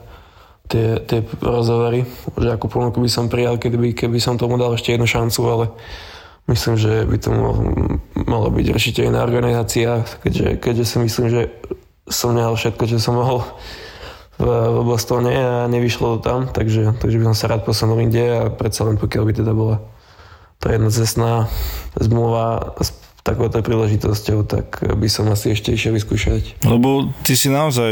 tie, 0.68 1.02
tie 1.06 1.20
rozhovory, 1.42 2.06
že 2.38 2.50
akú 2.54 2.68
ponuku 2.70 3.02
by 3.02 3.10
som 3.10 3.30
prijal, 3.30 3.58
keby, 3.58 3.94
keby 3.94 4.18
som 4.18 4.38
tomu 4.38 4.58
dal 4.58 4.74
ešte 4.74 4.94
jednu 4.94 5.06
šancu, 5.06 5.42
ale 5.46 5.66
myslím, 6.50 6.76
že 6.78 7.06
by 7.06 7.18
to 7.22 7.30
malo, 7.34 7.54
malo 8.26 8.48
byť 8.54 8.66
určite 8.74 9.02
iná 9.06 9.26
organizácia, 9.26 10.06
keďže, 10.22 10.48
keďže 10.62 10.86
si 10.86 10.98
myslím, 11.02 11.26
že 11.30 11.42
som 12.06 12.38
nehal 12.38 12.54
všetko, 12.54 12.84
čo 12.86 12.98
som 13.02 13.18
mohol 13.18 13.42
v, 14.38 14.46
v 14.46 14.80
Bostone 14.86 15.34
a 15.34 15.66
nevyšlo 15.66 16.18
to 16.18 16.20
tam, 16.22 16.40
takže, 16.50 16.98
takže 17.02 17.18
by 17.18 17.26
som 17.34 17.38
sa 17.38 17.50
rád 17.50 17.66
posunul 17.66 18.04
inde 18.04 18.22
a 18.22 18.42
predsa 18.54 18.86
len 18.86 19.00
pokiaľ 19.00 19.24
by 19.26 19.34
teda 19.34 19.54
bola 19.56 19.82
tá 20.60 20.72
jednocestná 20.72 21.50
zmluva 22.00 22.78
takouto 23.26 23.58
príležitosťou, 23.66 24.46
tak 24.46 24.86
by 24.86 25.10
som 25.10 25.26
asi 25.34 25.58
ešte 25.58 25.74
išiel 25.74 25.98
vyskúšať. 25.98 26.62
Lebo 26.62 27.10
ty 27.26 27.34
si 27.34 27.50
naozaj, 27.50 27.90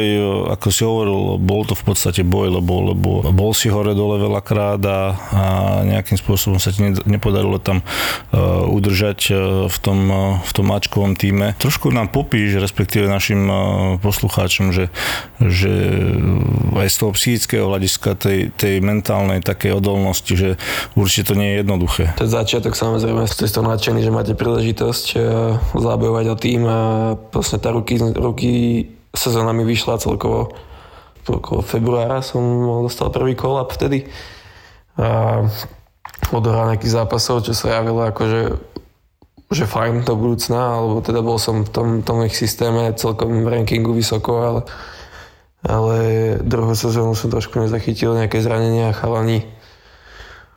ako 0.53 0.67
si 0.69 0.81
hovoril, 0.85 1.41
bol 1.41 1.65
to 1.65 1.73
v 1.73 1.89
podstate 1.89 2.21
boj, 2.21 2.53
lebo, 2.53 2.93
lebo 2.93 3.25
bol 3.33 3.49
si 3.57 3.65
hore 3.73 3.97
dole 3.97 4.21
veľakrát 4.21 4.77
a, 4.85 5.01
a 5.17 5.43
nejakým 5.89 6.21
spôsobom 6.21 6.61
sa 6.61 6.69
ti 6.69 6.85
nepodarilo 7.09 7.57
tam 7.57 7.81
uh, 7.81 8.61
udržať 8.69 9.19
uh, 9.33 9.37
v 9.65 9.77
tom, 9.81 9.99
uh, 10.05 10.37
v 10.45 10.51
tom 10.53 10.65
mačkovom 10.69 11.17
týme. 11.17 11.57
Trošku 11.57 11.89
nám 11.89 12.13
popíš, 12.13 12.61
respektíve 12.61 13.09
našim 13.09 13.49
uh, 13.49 13.57
poslucháčom, 14.05 14.69
že, 14.69 14.93
že 15.41 15.73
aj 16.77 16.89
z 16.93 16.97
toho 17.01 17.11
psychického 17.17 17.65
hľadiska 17.73 18.21
tej, 18.21 18.53
tej 18.53 18.85
mentálnej 18.85 19.41
takej 19.41 19.81
odolnosti, 19.81 20.29
že 20.37 20.61
určite 20.93 21.33
to 21.33 21.41
nie 21.41 21.57
je 21.57 21.65
jednoduché. 21.65 22.13
Ten 22.21 22.29
začiatok 22.29 22.77
samozrejme 22.77 23.25
ste 23.25 23.49
z 23.49 23.53
toho 23.57 23.65
nadšení, 23.65 24.05
že 24.05 24.13
máte 24.13 24.37
príležitosť 24.37 25.22
zabojovať 25.73 26.25
o 26.29 26.35
tým 26.39 26.61
a 26.67 26.79
vlastne 27.31 27.59
tá 27.59 27.71
ruky, 27.73 27.99
ruky 27.99 28.51
sezóna 29.13 29.51
mi 29.55 29.63
vyšla 29.63 30.01
celkovo 30.01 30.53
okolo 31.23 31.63
februára 31.63 32.19
som 32.19 32.43
dostal 32.83 33.07
prvý 33.07 33.31
kolap 33.35 33.71
vtedy. 33.71 34.11
A 34.99 35.39
odohral 36.35 36.75
nejakých 36.75 37.03
zápasov, 37.03 37.47
čo 37.47 37.55
sa 37.55 37.79
javilo 37.79 38.03
akože 38.03 38.73
že 39.53 39.69
fajn 39.69 40.01
do 40.01 40.17
budúcna, 40.17 40.81
alebo 40.81 41.05
teda 41.05 41.21
bol 41.21 41.37
som 41.37 41.61
v 41.61 41.69
tom, 41.69 41.87
tom 42.01 42.25
ich 42.25 42.33
systéme 42.33 42.89
celkom 42.97 43.45
v 43.45 43.53
rankingu 43.53 43.93
vysoko, 43.93 44.41
ale, 44.41 44.61
ale 45.61 45.97
druhú 46.41 46.73
sezónu 46.73 47.13
som 47.13 47.29
trošku 47.29 47.61
nezachytil 47.61 48.17
nejaké 48.17 48.41
zranenia 48.41 48.89
a 48.89 48.97
chalani 48.97 49.45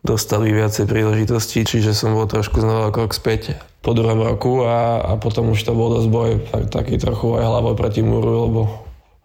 dostali 0.05 0.53
viacej 0.53 0.85
príležitostí, 0.85 1.65
čiže 1.65 1.93
som 1.93 2.13
bol 2.13 2.29
trošku 2.29 2.61
znova 2.61 2.93
krok 2.93 3.13
späť 3.13 3.57
po 3.81 3.95
druhom 3.95 4.19
roku 4.19 4.67
a, 4.67 4.99
a 4.99 5.11
potom 5.15 5.55
už 5.55 5.63
to 5.63 5.71
bol 5.71 5.93
dosť 5.93 6.09
boj, 6.11 6.31
tak, 6.51 6.63
taký 6.73 6.99
trochu 6.99 7.39
aj 7.39 7.45
hlavou 7.45 7.73
proti 7.77 8.03
múru, 8.03 8.49
lebo 8.49 8.61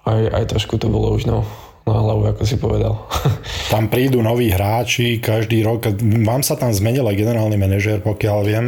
aj, 0.07 0.23
aj 0.33 0.45
trošku 0.55 0.79
to 0.79 0.87
bolo 0.87 1.15
už 1.15 1.27
no, 1.27 1.43
na 1.83 1.99
hlavu, 1.99 2.31
ako 2.31 2.43
si 2.47 2.57
povedal. 2.59 2.95
Tam 3.73 3.91
prídu 3.91 4.23
noví 4.23 4.55
hráči 4.55 5.19
každý 5.19 5.67
rok. 5.67 5.91
Vám 6.03 6.47
sa 6.47 6.55
tam 6.55 6.71
zmenil 6.71 7.07
aj 7.07 7.19
generálny 7.19 7.59
manažér, 7.59 7.99
pokiaľ 8.07 8.39
viem. 8.47 8.67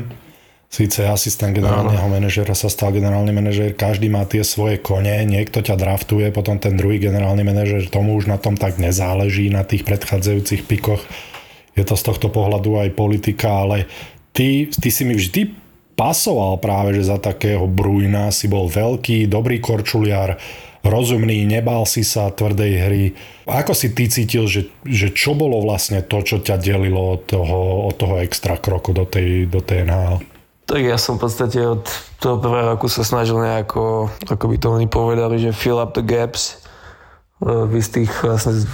Síce 0.75 1.07
asistent 1.07 1.55
generálneho 1.55 2.03
manažera 2.11 2.51
sa 2.51 2.67
stal 2.67 2.91
generálny 2.91 3.31
manažér, 3.31 3.79
každý 3.79 4.11
má 4.11 4.27
tie 4.27 4.43
svoje 4.43 4.83
kone, 4.83 5.23
niekto 5.23 5.63
ťa 5.63 5.79
draftuje, 5.79 6.35
potom 6.35 6.59
ten 6.59 6.75
druhý 6.75 6.99
generálny 6.99 7.47
manažér, 7.47 7.87
tomu 7.95 8.19
už 8.19 8.27
na 8.27 8.43
tom 8.43 8.59
tak 8.59 8.83
nezáleží, 8.83 9.55
na 9.55 9.63
tých 9.63 9.87
predchádzajúcich 9.87 10.67
pikoch 10.67 10.99
je 11.75 11.85
to 11.85 11.95
z 11.99 12.03
tohto 12.07 12.29
pohľadu 12.31 12.79
aj 12.79 12.97
politika, 12.97 13.67
ale 13.67 13.91
ty, 14.31 14.71
ty 14.71 14.89
si 14.91 15.03
mi 15.03 15.19
vždy 15.19 15.51
pasoval 15.95 16.59
práve, 16.59 16.99
že 16.99 17.11
za 17.11 17.19
takého 17.19 17.67
Brujna 17.71 18.35
si 18.35 18.51
bol 18.51 18.67
veľký, 18.67 19.31
dobrý 19.31 19.63
korčuliar, 19.63 20.39
rozumný, 20.85 21.47
nebál 21.49 21.87
si 21.89 22.05
sa 22.05 22.29
tvrdej 22.31 22.73
hry. 22.83 23.05
Ako 23.49 23.73
si 23.73 23.95
ty 23.95 24.11
cítil, 24.11 24.45
že, 24.51 24.69
že 24.85 25.15
čo 25.15 25.33
bolo 25.33 25.63
vlastne 25.65 26.05
to, 26.05 26.21
čo 26.21 26.43
ťa 26.43 26.61
delilo 26.61 27.19
od 27.19 27.25
toho, 27.25 27.89
od 27.89 27.95
toho 27.97 28.21
extra 28.21 28.59
kroku 28.61 28.93
do 28.93 29.09
tej, 29.09 29.49
do 29.49 29.65
tej 29.65 29.89
NHL? 29.89 30.21
Tak 30.65 30.81
ja 30.81 30.97
som 30.97 31.21
v 31.21 31.29
podstate 31.29 31.61
od 31.61 31.85
toho 32.21 32.41
prvého 32.41 32.77
roku 32.77 32.89
sa 32.89 33.05
snažil 33.05 33.37
nejako, 33.37 34.09
ako 34.33 34.45
by 34.49 34.57
to 34.57 34.69
oni 34.73 34.89
povedali, 34.89 35.37
že 35.37 35.57
fill 35.57 35.81
up 35.81 35.93
the 35.93 36.05
gaps 36.05 36.65
v 37.45 37.73
istých 37.77 38.09
vlastne 38.25 38.65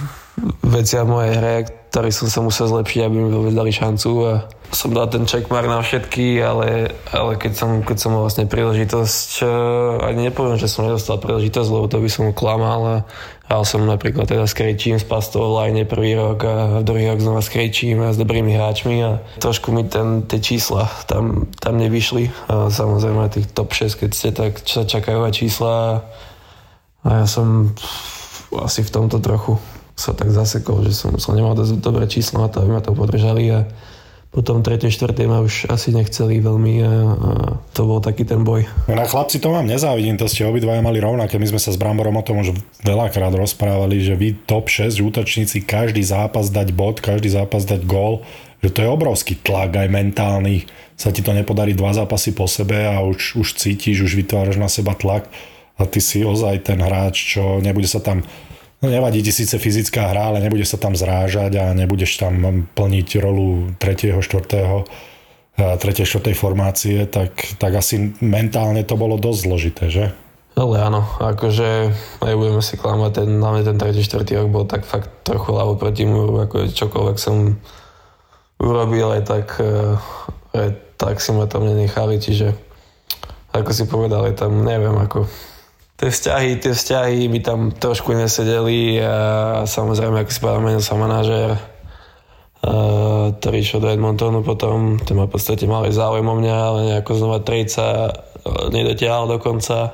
veciach 0.63 1.03
mojej 1.03 1.33
hre, 1.35 1.80
ktorý 1.91 2.07
som 2.15 2.31
sa 2.31 2.39
musel 2.39 2.71
zlepšiť, 2.71 3.03
aby 3.03 3.15
mi 3.19 3.27
vôbec 3.27 3.51
dali 3.51 3.75
šancu 3.75 4.11
a 4.23 4.33
som 4.71 4.95
dal 4.95 5.11
ten 5.11 5.27
checkmark 5.27 5.67
na 5.67 5.83
všetky, 5.83 6.39
ale, 6.39 6.95
ale 7.11 7.35
keď, 7.35 7.51
som, 7.51 7.69
keď 7.83 7.97
som 7.99 8.15
mal 8.15 8.23
vlastne 8.23 8.47
príležitosť, 8.47 9.43
uh, 9.43 10.07
ani 10.07 10.31
nepoviem, 10.31 10.55
že 10.55 10.71
som 10.71 10.87
nedostal 10.87 11.19
príležitosť, 11.19 11.67
lebo 11.67 11.91
to 11.91 11.99
by 11.99 12.07
som 12.07 12.31
klamal 12.31 12.81
a 12.87 12.97
hral 13.51 13.67
som 13.67 13.83
napríklad 13.83 14.23
teda 14.23 14.47
s 14.47 14.55
Krejčím, 14.55 14.95
s 14.95 15.03
Pastou 15.03 15.51
line 15.59 15.83
prvý 15.83 16.15
rok 16.15 16.39
a 16.47 16.55
druhý 16.79 17.11
rok 17.11 17.19
znova 17.19 17.43
s 17.43 17.51
Krejčím 17.51 17.99
a 18.07 18.15
s 18.15 18.17
dobrými 18.17 18.55
hráčmi 18.55 18.95
a 19.03 19.19
trošku 19.43 19.75
mi 19.75 19.83
ten, 19.83 20.23
tie 20.23 20.39
čísla 20.39 20.87
tam, 21.11 21.51
tam 21.59 21.75
nevyšli. 21.75 22.31
A 22.47 22.71
samozrejme 22.71 23.27
tých 23.27 23.51
top 23.51 23.75
6, 23.75 24.07
keď 24.07 24.09
ste 24.15 24.29
tak 24.31 24.63
sa 24.63 24.87
čakajú 24.87 25.27
čísla 25.35 26.07
a 27.03 27.09
ja 27.11 27.27
som 27.27 27.75
asi 28.55 28.79
v 28.79 28.93
tomto 28.95 29.19
trochu 29.19 29.59
sa 30.01 30.17
tak 30.17 30.33
zasekol, 30.33 30.81
že 30.81 30.97
som, 30.97 31.13
som 31.21 31.37
nemal 31.37 31.53
dosť 31.53 31.77
dobré 31.77 32.09
číslo 32.09 32.41
na 32.41 32.49
to, 32.49 32.65
aby 32.65 32.73
ma 32.73 32.81
to 32.81 32.97
podržali 32.97 33.45
a 33.53 33.69
potom 34.31 34.63
3. 34.63 34.87
4. 34.87 35.11
ma 35.27 35.43
už 35.43 35.67
asi 35.67 35.91
nechceli 35.91 36.39
veľmi 36.39 36.73
a, 36.79 36.87
a 36.87 37.31
to 37.75 37.83
bol 37.83 37.99
taký 37.99 38.23
ten 38.23 38.47
boj. 38.47 38.63
Na 38.87 39.03
chlapci 39.03 39.43
to 39.43 39.51
vám 39.51 39.67
nezávidím, 39.67 40.15
to 40.15 40.31
ste 40.31 40.47
obidvaja 40.47 40.79
mali 40.79 41.03
rovnaké. 41.03 41.35
My 41.35 41.51
sme 41.51 41.59
sa 41.59 41.75
s 41.75 41.77
Bramborom 41.77 42.15
o 42.15 42.23
tom 42.23 42.39
už 42.39 42.55
veľakrát 42.79 43.35
rozprávali, 43.35 43.99
že 43.99 44.15
vy 44.15 44.47
top 44.47 44.71
6 44.71 45.03
útočníci, 45.03 45.67
každý 45.67 45.99
zápas 45.99 46.47
dať 46.47 46.71
bod, 46.71 47.03
každý 47.03 47.27
zápas 47.27 47.67
dať 47.67 47.83
gól, 47.83 48.23
že 48.63 48.71
to 48.71 48.79
je 48.79 48.87
obrovský 48.87 49.35
tlak 49.43 49.75
aj 49.75 49.91
mentálny. 49.91 50.63
Sa 50.95 51.11
ti 51.11 51.19
to 51.19 51.35
nepodarí 51.35 51.75
dva 51.75 51.91
zápasy 51.91 52.31
po 52.31 52.47
sebe 52.47 52.87
a 52.87 53.03
už, 53.03 53.35
už 53.35 53.59
cítiš, 53.59 54.07
už 54.07 54.15
vytváraš 54.15 54.55
na 54.55 54.71
seba 54.71 54.95
tlak 54.95 55.27
a 55.75 55.83
ty 55.83 55.99
si 55.99 56.23
ozaj 56.23 56.71
ten 56.71 56.79
hráč, 56.79 57.35
čo 57.35 57.59
nebude 57.59 57.89
sa 57.89 57.99
tam 57.99 58.23
No 58.23 58.50
nevadí 58.89 59.21
ti 59.21 59.29
síce 59.29 59.61
fyzická 59.61 60.09
hra, 60.09 60.33
ale 60.33 60.41
nebude 60.41 60.65
sa 60.65 60.81
tam 60.81 60.97
zrážať 60.97 61.53
a 61.61 61.65
nebudeš 61.77 62.17
tam 62.17 62.65
plniť 62.73 63.09
rolu 63.21 63.77
3., 63.77 64.17
4., 64.17 65.77
3. 65.77 65.77
4. 65.77 66.33
formácie, 66.33 67.05
tak, 67.05 67.35
tak 67.61 67.71
asi 67.77 68.17
mentálne 68.23 68.81
to 68.81 68.97
bolo 68.97 69.21
dosť 69.21 69.39
zložité, 69.45 69.85
že? 69.93 70.05
Ale 70.57 70.83
áno, 70.83 71.05
akože 71.21 71.93
nebudeme 72.25 72.59
si 72.59 72.75
klamať, 72.75 73.11
ten, 73.23 73.29
hlavne 73.39 73.63
ten 73.63 73.77
3. 73.77 74.01
4. 74.01 74.25
rok 74.41 74.49
bol 74.49 74.65
tak 74.65 74.83
fakt 74.83 75.11
trochu 75.23 75.53
ľavo 75.53 75.77
proti 75.77 76.03
múru, 76.09 76.41
ako 76.41 76.73
čokoľvek 76.73 77.17
som 77.21 77.61
urobil, 78.57 79.13
aj 79.15 79.23
tak, 79.29 79.47
eh, 79.61 79.95
aj 80.57 80.69
tak 80.97 81.21
si 81.21 81.31
ma 81.33 81.45
tam 81.45 81.69
nenechali, 81.69 82.17
čiže 82.17 82.53
ako 83.51 83.69
si 83.71 83.83
povedal, 83.87 84.27
je 84.31 84.35
tam, 84.35 84.63
neviem, 84.63 84.95
ako 84.95 85.27
tie 86.01 86.09
vzťahy, 86.09 86.49
tie 86.57 86.73
vzťahy 86.73 87.29
by 87.29 87.39
tam 87.45 87.59
trošku 87.69 88.17
nesedeli 88.17 88.97
a 89.05 89.17
samozrejme, 89.69 90.25
ako 90.25 90.31
si 90.33 90.41
povedal, 90.41 90.65
menil 90.65 90.81
sa 90.81 90.97
manažér, 90.97 91.61
ktorý 93.37 93.57
išiel 93.61 93.85
do 93.85 93.93
Edmontonu 93.93 94.41
potom, 94.41 94.97
ten 94.97 95.13
ma 95.13 95.29
v 95.29 95.33
podstate 95.37 95.69
mal 95.69 95.85
aj 95.85 95.93
záujem 95.93 96.25
o 96.25 96.35
mňa, 96.41 96.55
ale 96.57 96.79
nejako 96.89 97.11
znova 97.21 97.45
trejca 97.45 98.17
nedotiahol 98.73 99.29
do 99.29 99.37
konca. 99.37 99.93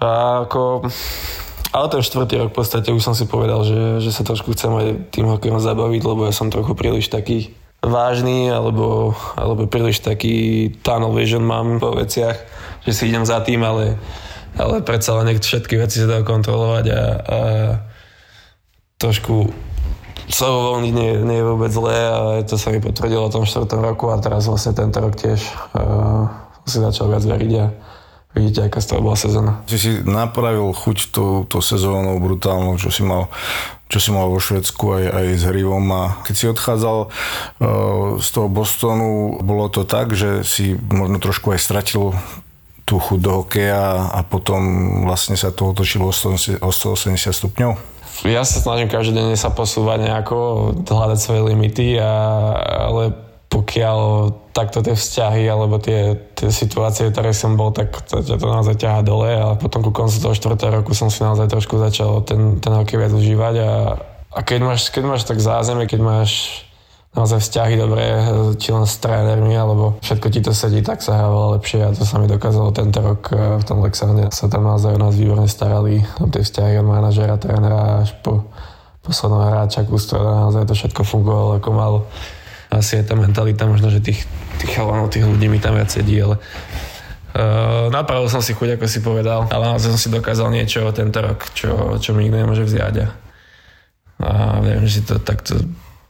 A 0.00 0.08
ako, 0.48 0.88
ale 1.76 1.86
ten 1.92 2.00
štvrtý 2.00 2.34
rok 2.40 2.56
v 2.56 2.58
podstate 2.64 2.88
už 2.96 3.04
som 3.04 3.12
si 3.12 3.28
povedal, 3.28 3.68
že, 3.68 4.00
že 4.00 4.08
sa 4.08 4.24
trošku 4.24 4.56
chcem 4.56 4.72
aj 4.72 4.88
tým 5.12 5.28
hokejom 5.28 5.60
zabaviť, 5.60 6.00
lebo 6.00 6.24
ja 6.24 6.32
som 6.32 6.48
trochu 6.48 6.72
príliš 6.72 7.12
taký 7.12 7.52
vážny, 7.84 8.48
alebo, 8.48 9.12
alebo 9.36 9.68
príliš 9.68 10.00
taký 10.00 10.72
tunnel 10.80 11.12
vision 11.12 11.44
mám 11.44 11.76
po 11.76 11.92
veciach, 11.92 12.40
že 12.88 12.92
si 12.96 13.12
idem 13.12 13.28
za 13.28 13.44
tým, 13.44 13.60
ale 13.60 14.00
ale 14.56 14.84
predsa 14.84 15.16
len 15.20 15.32
všetky 15.32 15.80
veci 15.80 16.02
sa 16.02 16.06
dajú 16.08 16.24
kontrolovať 16.28 16.84
a, 16.92 17.02
a 17.22 17.38
trošku 19.00 19.50
sa 20.32 20.48
uvoľniť 20.48 20.94
nie, 20.94 21.10
nie 21.26 21.38
je 21.42 21.48
vôbec 21.48 21.70
zlé 21.72 21.96
a 22.08 22.16
to 22.46 22.56
sa 22.56 22.72
mi 22.72 22.80
potvrdilo 22.80 23.28
v 23.28 23.34
tom 23.34 23.44
4. 23.44 23.68
roku 23.80 24.08
a 24.08 24.16
teraz 24.22 24.48
vlastne 24.48 24.72
tento 24.72 25.02
rok 25.02 25.18
tiež 25.18 25.40
uh, 25.76 26.30
si 26.64 26.78
začal 26.78 27.10
viac 27.10 27.24
veriť 27.26 27.52
a 27.58 27.66
vidíte, 28.32 28.70
aká 28.70 28.80
z 28.80 28.86
toho 28.94 29.04
bola 29.04 29.18
sezóna. 29.18 29.60
Si 29.68 29.76
si 29.76 29.90
napravil 30.06 30.72
chuť 30.72 31.12
tú, 31.12 31.44
tú 31.44 31.58
sezónu 31.60 32.16
brutálnu, 32.22 32.80
čo 32.80 32.88
si 32.88 33.04
mal 33.04 33.28
čo 33.92 34.00
si 34.00 34.08
mal 34.08 34.24
vo 34.32 34.40
Švedsku 34.40 34.88
aj, 34.88 35.04
aj 35.04 35.26
s 35.36 35.42
Hrivom 35.44 35.84
a 35.92 36.16
keď 36.24 36.34
si 36.34 36.48
odchádzal 36.48 36.98
uh, 37.04 38.16
z 38.16 38.28
toho 38.32 38.48
Bostonu, 38.48 39.36
bolo 39.44 39.68
to 39.68 39.84
tak, 39.84 40.16
že 40.16 40.48
si 40.48 40.80
možno 40.80 41.20
trošku 41.20 41.52
aj 41.52 41.60
stratil 41.60 42.16
tú 42.82 42.98
chuť 42.98 43.18
do 43.22 43.42
hokeja 43.42 44.10
a 44.10 44.20
potom 44.26 44.62
vlastne 45.06 45.38
sa 45.38 45.54
to 45.54 45.70
otočilo 45.70 46.10
o 46.10 46.70
180 46.70 47.16
stupňov? 47.16 47.72
Ja 48.22 48.46
sa 48.46 48.62
snažím 48.62 48.92
každý 48.92 49.18
deň 49.18 49.34
sa 49.34 49.50
posúvať 49.50 50.06
nejako, 50.06 50.38
hľadať 50.86 51.18
svoje 51.18 51.42
limity, 51.48 51.98
a, 51.98 52.12
ale 52.86 53.16
pokiaľ 53.52 53.98
takto 54.56 54.80
tie 54.80 54.96
vzťahy 54.96 55.44
alebo 55.44 55.76
tie, 55.76 56.16
tie 56.32 56.48
situácie, 56.48 57.12
ktoré 57.12 57.36
som 57.36 57.56
bol, 57.56 57.68
tak 57.68 57.92
to, 58.08 58.24
to, 58.24 58.40
to 58.40 58.46
naozaj 58.48 58.80
ťaha 58.80 59.00
dole 59.04 59.28
a 59.28 59.56
potom 59.60 59.84
ku 59.84 59.92
koncu 59.92 60.16
toho 60.16 60.32
4. 60.32 60.56
roku 60.72 60.96
som 60.96 61.12
si 61.12 61.20
naozaj 61.20 61.52
trošku 61.52 61.76
začal 61.76 62.24
ten, 62.24 62.60
ten 62.64 62.72
hokej 62.72 62.96
viac 62.96 63.12
užívať 63.12 63.54
a, 63.60 63.72
a 64.32 64.38
keď, 64.40 64.60
máš, 64.64 64.88
keď 64.88 65.04
máš 65.04 65.28
tak 65.28 65.40
zázemie, 65.40 65.84
keď 65.84 66.00
máš 66.00 66.64
naozaj 67.12 67.44
vzťahy 67.44 67.74
dobré, 67.76 68.24
či 68.56 68.72
len 68.72 68.88
s 68.88 68.96
trénermi, 68.96 69.52
alebo 69.52 70.00
všetko 70.00 70.26
ti 70.32 70.40
to 70.40 70.56
sedí, 70.56 70.80
tak 70.80 71.04
sa 71.04 71.20
hrávalo 71.20 71.60
lepšie 71.60 71.84
a 71.84 71.92
to 71.92 72.08
sa 72.08 72.16
mi 72.16 72.24
dokázalo 72.24 72.72
tento 72.72 73.04
rok 73.04 73.28
eh, 73.32 73.60
v 73.60 73.64
tom 73.68 73.84
Lexarne. 73.84 74.32
Sa 74.32 74.48
tam 74.48 74.64
naozaj 74.64 74.96
o 74.96 75.00
nás 75.00 75.14
výborne 75.16 75.48
starali, 75.48 76.00
tam 76.16 76.32
tie 76.32 76.40
vzťahy 76.40 76.80
od 76.80 76.88
manažera, 76.88 77.36
trénera 77.36 78.04
až 78.04 78.16
po 78.24 78.48
posledného 79.02 79.44
hráča, 79.50 79.84
kustora, 79.84 80.46
naozaj 80.46 80.64
to 80.64 80.74
všetko 80.78 81.02
fungovalo 81.02 81.58
ako 81.58 81.70
malo. 81.74 81.98
asi 82.70 83.02
je 83.02 83.04
tá 83.04 83.18
mentalita 83.18 83.66
možno, 83.66 83.90
že 83.90 83.98
tých, 83.98 84.24
tých 84.62 84.72
chalanov, 84.78 85.10
tých 85.10 85.26
ľudí 85.26 85.50
mi 85.50 85.58
tam 85.58 85.76
viac 85.76 85.92
sedí, 85.92 86.16
ale 86.16 86.40
Uh, 87.32 87.88
napravil 87.88 88.28
som 88.28 88.44
si 88.44 88.52
chuť, 88.52 88.76
ako 88.76 88.84
si 88.84 89.00
povedal, 89.00 89.48
ale 89.48 89.72
naozaj 89.72 89.96
som 89.96 90.00
si 90.04 90.12
dokázal 90.12 90.52
niečo 90.52 90.84
tento 90.92 91.16
rok, 91.16 91.40
čo, 91.56 91.96
čo 91.96 92.12
mi 92.12 92.28
nikto 92.28 92.44
nemôže 92.44 92.60
vziať. 92.68 92.94
A, 93.00 93.06
a 94.20 94.32
viem, 94.60 94.84
že 94.84 95.00
to 95.00 95.16
takto 95.16 95.56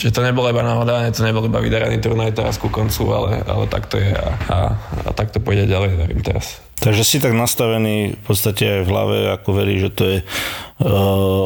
že 0.03 0.11
to 0.11 0.27
nebolo 0.27 0.51
iba 0.51 0.67
náhoda, 0.67 1.07
to 1.15 1.23
nebol 1.23 1.47
iba 1.47 1.63
vydaraný 1.63 2.03
turnaj 2.03 2.35
teraz 2.35 2.59
ku 2.59 2.67
koncu, 2.67 3.07
ale, 3.15 3.47
ale 3.47 3.71
tak 3.71 3.87
to 3.87 4.03
je 4.03 4.11
a, 4.11 4.29
a, 4.51 4.59
a 5.07 5.11
tak 5.15 5.31
to 5.31 5.39
pôjde 5.39 5.71
ďalej, 5.71 5.95
verím 5.95 6.27
teraz. 6.27 6.59
Takže 6.83 7.07
si 7.07 7.23
tak 7.23 7.31
nastavený 7.39 8.19
v 8.19 8.23
podstate 8.27 8.67
aj 8.67 8.81
v 8.83 8.91
hlave, 8.91 9.17
ako 9.39 9.49
verí, 9.55 9.79
že 9.79 9.95
to 9.95 10.03
je 10.03 10.19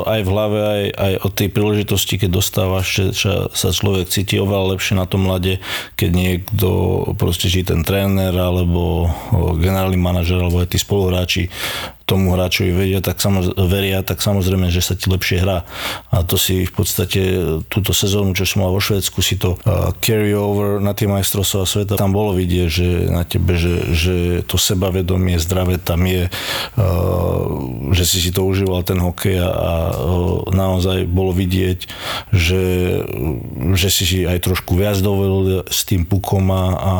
aj 0.07 0.21
v 0.25 0.29
hlave, 0.33 0.59
aj, 0.59 0.85
aj 0.97 1.13
od 1.23 1.33
tej 1.37 1.49
príležitosti, 1.53 2.15
keď 2.17 2.31
dostávaš, 2.33 3.13
že, 3.13 3.53
sa 3.53 3.69
človek 3.71 4.09
cíti 4.09 4.41
oveľa 4.41 4.77
lepšie 4.77 4.97
na 4.97 5.05
tom 5.05 5.29
mlade, 5.29 5.61
keď 5.95 6.11
niekto 6.11 6.69
proste, 7.21 7.53
či 7.53 7.63
ten 7.63 7.85
tréner, 7.85 8.33
alebo 8.33 9.13
generálny 9.61 10.01
manažer, 10.01 10.41
alebo 10.41 10.65
aj 10.65 10.73
tí 10.73 10.79
spoluhráči 10.81 11.43
tomu 12.07 12.39
hráčovi 12.39 12.71
vedia, 12.71 13.03
tak 13.03 13.19
samozrejme, 13.19 13.67
veria, 13.67 13.99
tak 14.07 14.23
samozrejme, 14.23 14.71
že 14.71 14.79
sa 14.79 14.95
ti 14.95 15.11
lepšie 15.11 15.43
hrá. 15.43 15.67
A 16.15 16.23
to 16.23 16.39
si 16.39 16.63
v 16.63 16.71
podstate 16.73 17.21
túto 17.67 17.91
sezónu, 17.91 18.31
čo 18.31 18.47
som 18.47 18.63
mal 18.63 18.71
vo 18.71 18.79
Švedsku, 18.79 19.19
si 19.19 19.35
to 19.35 19.59
uh, 19.67 19.91
carry 19.99 20.31
over 20.31 20.79
na 20.79 20.95
tie 20.95 21.11
majstrovstvá 21.11 21.67
sveta. 21.67 21.99
Tam 21.99 22.15
bolo 22.15 22.31
vidieť, 22.39 22.69
že 22.71 22.89
na 23.11 23.27
tebe, 23.27 23.59
že, 23.59 23.91
že 23.91 24.15
to 24.47 24.55
sebavedomie 24.55 25.35
zdravé 25.43 25.83
tam 25.83 26.07
je, 26.07 26.31
uh, 26.31 27.43
že 27.91 28.07
si 28.07 28.23
si 28.23 28.31
to 28.31 28.47
užíval 28.47 28.87
ten 28.87 29.03
hokej 29.03 29.26
a, 29.35 29.51
a 29.51 29.73
uh, 29.99 30.47
naozaj 30.55 31.11
bolo 31.11 31.35
vidieť, 31.35 31.91
že, 32.31 32.65
že 33.75 33.89
si 33.91 34.23
aj 34.23 34.47
trošku 34.47 34.79
viac 34.79 35.03
dovolil 35.03 35.67
s 35.67 35.83
tým 35.83 36.07
pukom 36.07 36.47
a, 36.55 36.63
a 36.77 36.93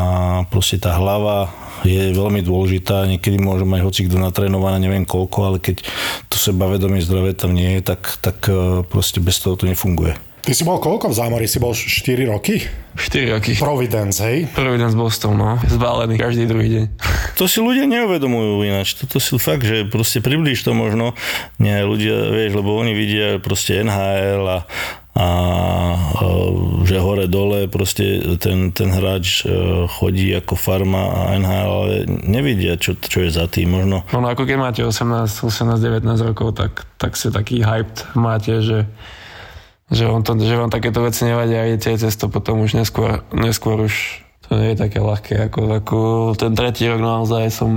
proste 0.51 0.83
tá 0.83 0.99
hlava 0.99 1.55
je 1.87 2.11
veľmi 2.11 2.43
dôležitá. 2.43 3.07
Niekedy 3.07 3.39
môže 3.39 3.63
mať 3.63 3.81
hoci 3.87 4.01
kto 4.11 4.19
natrénované, 4.19 4.83
neviem 4.83 5.05
koľko, 5.05 5.39
ale 5.47 5.59
keď 5.61 5.85
to 6.33 6.37
sebavedomie 6.41 7.05
zdravé 7.05 7.37
tam 7.37 7.53
nie 7.53 7.79
je, 7.79 7.95
tak, 7.95 8.03
tak 8.25 8.39
e, 8.49 8.83
proste 8.87 9.21
bez 9.21 9.39
toho 9.39 9.55
to 9.55 9.69
nefunguje. 9.69 10.17
Ty 10.47 10.55
si 10.55 10.63
bol 10.63 10.79
koľko 10.79 11.11
v 11.11 11.19
zámori? 11.19 11.51
Si 11.51 11.59
bol 11.59 11.75
4 11.75 12.07
roky? 12.31 12.63
4 12.95 13.35
roky. 13.35 13.59
Providence, 13.59 14.23
hej? 14.23 14.47
Providence 14.55 14.95
Boston, 14.95 15.35
no. 15.35 15.59
Zbálený 15.67 16.15
každý 16.23 16.47
druhý 16.47 16.69
deň. 16.71 16.85
To 17.35 17.51
si 17.51 17.59
ľudia 17.59 17.83
neuvedomujú 17.91 18.63
ináč. 18.63 18.95
Toto 18.95 19.19
si 19.19 19.35
fakt, 19.43 19.67
že 19.67 19.91
proste 19.91 20.23
priblíž 20.23 20.63
to 20.63 20.71
možno. 20.71 21.19
Nie, 21.59 21.83
ľudia, 21.83 22.31
vieš, 22.31 22.63
lebo 22.63 22.79
oni 22.79 22.95
vidia 22.95 23.43
proste 23.43 23.83
NHL 23.83 24.47
a, 24.47 24.59
a 25.19 25.27
že 26.87 27.03
hore 27.03 27.27
dole 27.27 27.67
proste 27.67 28.39
ten, 28.39 28.71
ten 28.71 28.95
hráč 28.95 29.43
e, 29.43 29.51
chodí 29.99 30.31
ako 30.31 30.55
farma 30.55 31.27
a 31.27 31.43
NHL, 31.43 31.71
ale 31.75 31.95
nevidia, 32.23 32.79
čo, 32.79 32.95
čo 32.95 33.27
je 33.27 33.35
za 33.35 33.51
tým 33.51 33.75
možno. 33.75 34.07
No, 34.15 34.23
no 34.23 34.31
ako 34.31 34.47
keď 34.47 34.63
máte 34.63 34.87
18, 34.87 35.27
18, 35.27 35.75
19 36.07 36.07
rokov, 36.23 36.55
tak, 36.55 36.87
tak 37.03 37.19
si 37.19 37.35
taký 37.35 37.67
hyped 37.67 38.07
máte, 38.15 38.63
že 38.63 38.87
že 39.91 40.03
vám, 40.07 40.23
to, 40.27 40.35
že 40.39 40.59
vám 40.59 40.71
takéto 40.73 41.03
veci 41.07 41.23
nevadia 41.27 41.63
a 41.63 41.69
idete 41.71 41.95
cez 41.95 42.15
to 42.19 42.27
potom 42.27 42.67
už 42.67 42.75
neskôr, 42.75 43.23
neskôr 43.31 43.79
už 43.87 44.27
to 44.47 44.59
nie 44.59 44.75
je 44.75 44.83
také 44.83 44.99
ľahké. 45.03 45.51
Ako, 45.51 45.61
ako 45.83 45.99
ten 46.39 46.55
tretí 46.55 46.87
rok 46.87 47.03
naozaj 47.03 47.51
som 47.51 47.71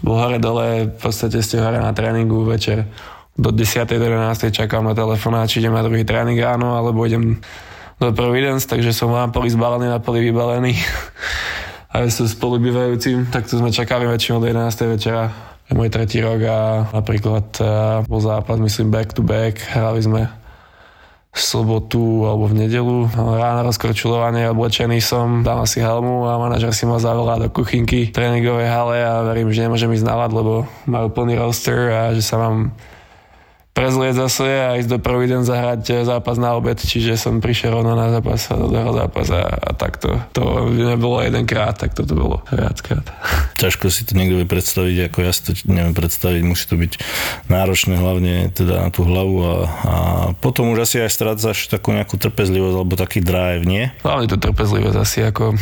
bol 0.00 0.16
hore 0.16 0.40
dole, 0.40 0.92
v 0.92 0.98
podstate 1.00 1.40
ste 1.40 1.60
hore 1.60 1.80
na 1.80 1.92
tréningu 1.92 2.44
večer 2.44 2.88
do 3.36 3.52
10. 3.52 3.84
do 3.84 4.06
11. 4.08 4.48
čakám 4.48 4.84
na 4.84 4.96
telefonát, 4.96 5.48
či 5.48 5.60
idem 5.60 5.76
na 5.76 5.84
druhý 5.84 6.04
tréning 6.08 6.40
ráno, 6.40 6.76
alebo 6.76 7.04
idem 7.04 7.36
do 8.00 8.12
Providence, 8.12 8.68
takže 8.68 8.92
som 8.92 9.12
vám 9.12 9.32
poli 9.32 9.52
zbalený 9.52 9.88
na 9.88 10.00
poli 10.00 10.24
vybalený. 10.24 10.76
A 11.96 12.04
sú 12.12 12.28
spolu 12.28 12.60
bývajúcim, 12.60 13.32
tak 13.32 13.48
tu 13.48 13.56
sme 13.56 13.72
čakali 13.72 14.04
väčšinou 14.04 14.36
do 14.36 14.48
11. 14.48 14.68
večera. 14.96 15.32
Môj 15.72 15.88
tretí 15.88 16.20
rok 16.20 16.44
a 16.46 16.86
napríklad 16.92 17.46
uh, 17.58 18.04
bol 18.06 18.20
zápas, 18.20 18.60
myslím, 18.60 18.92
back 18.92 19.16
to 19.16 19.24
back. 19.24 19.58
Hrali 19.72 20.04
sme 20.04 20.28
v 21.36 21.40
sobotu 21.44 22.24
alebo 22.24 22.48
v 22.48 22.64
nedelu. 22.64 23.12
Ráno 23.12 23.60
rozkorčulovanie, 23.68 24.48
oblečený 24.48 25.04
som, 25.04 25.44
dám 25.44 25.68
si 25.68 25.84
helmu 25.84 26.24
a 26.24 26.40
manažer 26.40 26.72
si 26.72 26.88
ma 26.88 26.96
zavolá 26.96 27.36
do 27.36 27.52
kuchynky 27.52 28.08
tréningovej 28.08 28.64
hale 28.64 29.04
a 29.04 29.20
verím, 29.20 29.52
že 29.52 29.68
nemôžem 29.68 29.92
ísť 29.92 30.08
na 30.08 30.16
lebo 30.24 30.64
majú 30.88 31.12
plný 31.12 31.36
roster 31.36 31.92
a 31.92 32.16
že 32.16 32.24
sa 32.24 32.40
mám 32.40 32.72
prezlieť 33.76 34.24
zase 34.24 34.48
a 34.48 34.80
ísť 34.80 34.88
do 34.88 34.98
Providence 34.98 35.52
zahrať 35.52 35.82
eh, 35.92 35.96
zápas 36.08 36.40
na 36.40 36.56
obed, 36.56 36.80
čiže 36.80 37.20
som 37.20 37.44
prišiel 37.44 37.76
rovno 37.76 37.92
na 37.92 38.08
zápas 38.08 38.48
a 38.48 38.56
dohral 38.56 38.96
zápas 38.96 39.28
a, 39.28 39.44
a 39.44 39.70
takto. 39.76 40.16
To 40.32 40.72
nebolo 40.72 41.20
jedenkrát, 41.20 41.76
tak 41.76 41.92
toto 41.92 42.16
bolo 42.16 42.36
viackrát. 42.48 43.04
Ťažko 43.60 43.92
si 43.92 44.08
to 44.08 44.16
niekto 44.16 44.40
vie 44.40 44.48
predstaviť, 44.48 45.12
ako 45.12 45.18
ja 45.20 45.30
si 45.36 45.40
to 45.44 45.52
neviem 45.68 45.92
predstaviť, 45.92 46.40
musí 46.40 46.64
to 46.64 46.80
byť 46.80 46.92
náročné 47.52 48.00
hlavne 48.00 48.48
teda 48.56 48.88
na 48.88 48.90
tú 48.90 49.04
hlavu 49.04 49.36
a, 49.44 49.54
a 49.68 49.94
potom 50.40 50.72
už 50.72 50.88
asi 50.88 51.04
aj 51.04 51.12
strácaš 51.12 51.68
takú 51.68 51.92
nejakú 51.92 52.16
trpezlivosť 52.16 52.76
alebo 52.80 52.94
taký 52.96 53.20
drive, 53.20 53.68
nie? 53.68 53.92
Hlavne 54.00 54.32
to 54.32 54.40
trpezlivosť 54.40 54.96
asi 54.96 55.20
ako 55.28 55.52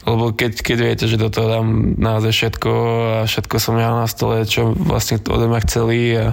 lebo 0.00 0.32
keď, 0.32 0.64
keď 0.64 0.78
viete, 0.80 1.04
že 1.04 1.20
do 1.20 1.28
toho 1.28 1.60
dám 1.60 1.94
naozaj 2.00 2.32
všetko 2.32 2.72
a 3.20 3.28
všetko 3.28 3.56
som 3.60 3.76
ja 3.76 3.92
na 3.92 4.08
stole, 4.08 4.48
čo 4.48 4.72
vlastne 4.72 5.20
odo 5.20 5.44
mňa 5.46 5.60
chceli 5.68 5.98
a 6.16 6.32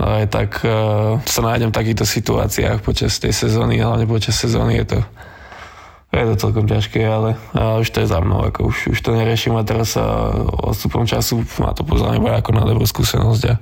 aj 0.00 0.24
tak 0.32 0.50
uh, 0.64 1.18
sa 1.26 1.40
nájdem 1.44 1.68
v 1.72 1.78
takýchto 1.78 2.04
situáciách 2.08 2.80
počas 2.80 3.18
tej 3.20 3.34
sezóny, 3.34 3.82
hlavne 3.82 4.08
počas 4.08 4.38
sezóny 4.38 4.80
je 4.82 4.96
to 4.96 4.98
je 6.12 6.28
to 6.28 6.36
celkom 6.36 6.68
ťažké, 6.68 7.00
ale, 7.08 7.40
ale 7.56 7.80
už 7.80 7.88
to 7.88 8.04
je 8.04 8.12
za 8.12 8.20
mnou, 8.20 8.44
ako 8.44 8.68
už, 8.68 8.92
už 8.92 8.98
to 9.00 9.16
neriešim 9.16 9.56
a 9.56 9.64
teraz 9.64 9.96
sa 9.96 10.04
odstupom 10.60 11.08
času 11.08 11.40
ma 11.56 11.72
to 11.72 11.88
pozrieť 11.88 12.20
ako 12.20 12.50
na 12.52 12.68
dobrú 12.68 12.84
skúsenosť 12.84 13.42
a 13.48 13.54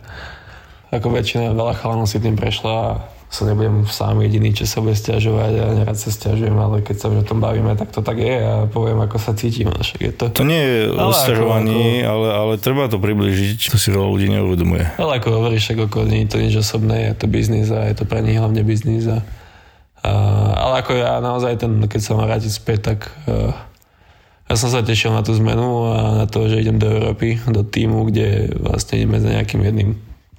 ako 0.91 1.07
väčšina 1.15 1.55
veľa 1.55 1.79
chalanov 1.79 2.11
si 2.11 2.19
tým 2.19 2.35
prešla 2.35 2.75
a 2.75 2.89
sa 3.31 3.47
nebudem 3.47 3.87
sám 3.87 4.19
jediný, 4.27 4.51
čo 4.51 4.67
sa 4.67 4.83
bude 4.83 4.99
stiažovať 4.99 5.53
a 5.63 5.65
nerad 5.71 5.95
sa 5.95 6.11
stiažujem, 6.11 6.51
ale 6.51 6.83
keď 6.83 6.97
sa 6.99 7.07
o 7.15 7.23
tom 7.23 7.39
bavíme, 7.39 7.79
tak 7.79 7.95
to 7.95 8.03
tak 8.03 8.19
je 8.19 8.43
a 8.43 8.67
poviem, 8.67 8.99
ako 9.07 9.23
sa 9.23 9.39
cítim. 9.39 9.71
Však 9.71 10.01
je 10.03 10.13
to... 10.19 10.25
to 10.35 10.43
nie 10.43 10.59
je 10.59 10.91
o 10.91 11.15
stiažovaní, 11.15 12.03
ako... 12.03 12.11
ale, 12.11 12.29
ale 12.35 12.53
treba 12.59 12.91
to 12.91 12.99
približiť, 12.99 13.71
to 13.71 13.79
si 13.79 13.95
veľa 13.95 14.09
ľudí 14.11 14.27
neuvedomuje. 14.35 14.99
Ale 14.99 15.23
ako 15.23 15.29
hovoríš, 15.31 15.79
ako 15.79 16.11
nie 16.11 16.27
je 16.27 16.31
to 16.35 16.39
nič 16.43 16.55
osobné, 16.59 17.15
je 17.15 17.23
to 17.23 17.27
biznis 17.31 17.71
a 17.71 17.87
je 17.87 18.03
to 18.03 18.05
pre 18.05 18.19
nich 18.19 18.35
hlavne 18.35 18.67
biznis. 18.67 19.07
A, 19.07 19.23
a, 20.03 20.11
ale 20.67 20.83
ako 20.83 20.99
ja 20.99 21.23
naozaj, 21.23 21.55
ten, 21.63 21.71
keď 21.87 22.01
sa 22.03 22.19
mám 22.19 22.27
vrátiť 22.27 22.51
späť, 22.51 22.79
tak 22.83 23.15
uh, 23.31 23.55
ja 24.51 24.55
som 24.59 24.75
sa 24.75 24.83
tešil 24.83 25.15
na 25.15 25.23
tú 25.23 25.39
zmenu 25.39 25.87
a 25.87 26.19
na 26.19 26.27
to, 26.27 26.51
že 26.51 26.67
idem 26.67 26.83
do 26.83 26.91
Európy, 26.91 27.39
do 27.47 27.63
týmu, 27.63 28.11
kde 28.11 28.59
vlastne 28.59 28.99
ideme 28.99 29.23
za 29.23 29.31
nejakým 29.31 29.63
jedným 29.63 29.91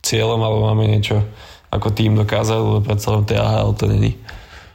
cieľom, 0.04 0.44
alebo 0.44 0.68
máme 0.68 0.92
niečo 0.92 1.24
ako 1.72 1.88
tým 1.96 2.20
dokázal, 2.20 2.60
lebo 2.60 2.80
predsa 2.84 3.16
len 3.16 3.24
TAHL 3.24 3.72
to 3.74 3.88
není 3.88 4.20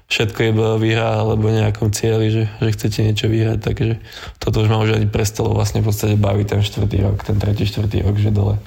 všetko 0.07 0.39
je 0.39 0.53
výhra 0.79 1.23
alebo 1.23 1.51
nejakom 1.51 1.91
cieli, 1.91 2.31
že, 2.31 2.47
že 2.63 2.69
chcete 2.79 2.99
niečo 3.03 3.27
vyhrať, 3.27 3.59
takže 3.59 3.99
toto 4.39 4.63
už 4.63 4.69
ma 4.71 4.79
už 4.79 4.99
ani 4.99 5.11
prestalo 5.11 5.51
vlastne 5.51 5.83
v 5.83 5.91
podstate 5.91 6.15
baviť 6.15 6.47
ten 6.47 6.61
štvrtý 6.63 6.97
rok, 7.03 7.27
ten 7.27 7.37
tretí, 7.43 7.67
štvrtý 7.67 8.07
rok, 8.07 8.15
že 8.15 8.31
dole, 8.31 8.63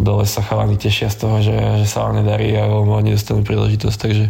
dole 0.00 0.24
sa 0.24 0.40
chalani 0.40 0.80
tešia 0.80 1.12
z 1.12 1.16
toho, 1.20 1.36
že, 1.44 1.56
že 1.84 1.86
sa 1.86 2.08
vám 2.08 2.24
nedarí 2.24 2.56
a 2.56 2.72
oni 2.72 3.12
dostanú 3.12 3.44
príležitosť, 3.44 3.98
takže 4.00 4.26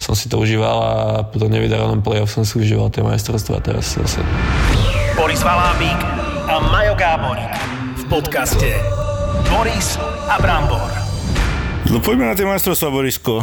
som 0.00 0.16
si 0.16 0.32
to 0.32 0.40
užíval 0.40 0.76
a 0.80 0.92
po 1.28 1.36
tom 1.36 1.52
nevydarenom 1.52 2.00
playoff 2.00 2.32
som 2.32 2.44
si 2.44 2.56
užíval 2.56 2.88
tie 2.92 3.04
majstrovstvá 3.04 3.60
teraz 3.64 3.96
zase. 3.96 4.20
Boris 5.16 5.44
Valábík 5.44 6.00
a 6.48 6.56
Majo 6.72 6.96
Gáborík 6.96 7.52
v 8.00 8.02
podcaste 8.08 8.68
Boris 9.48 10.00
a 10.28 10.40
Brambor. 10.40 10.99
No 11.90 11.98
poďme 11.98 12.30
na 12.30 12.38
tie 12.38 12.46
majstrovstvá, 12.46 12.86
Borisko. 12.94 13.42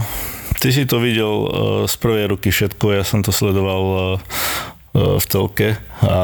Ty 0.63 0.71
si 0.71 0.87
to 0.87 1.03
videl 1.03 1.27
uh, 1.27 1.49
z 1.83 1.95
prvej 1.99 2.31
ruky 2.31 2.47
všetko, 2.47 2.95
ja 2.95 3.03
som 3.03 3.19
to 3.19 3.35
sledoval 3.35 3.83
uh, 3.83 5.19
v 5.19 5.25
telke 5.27 5.75
a 5.99 6.19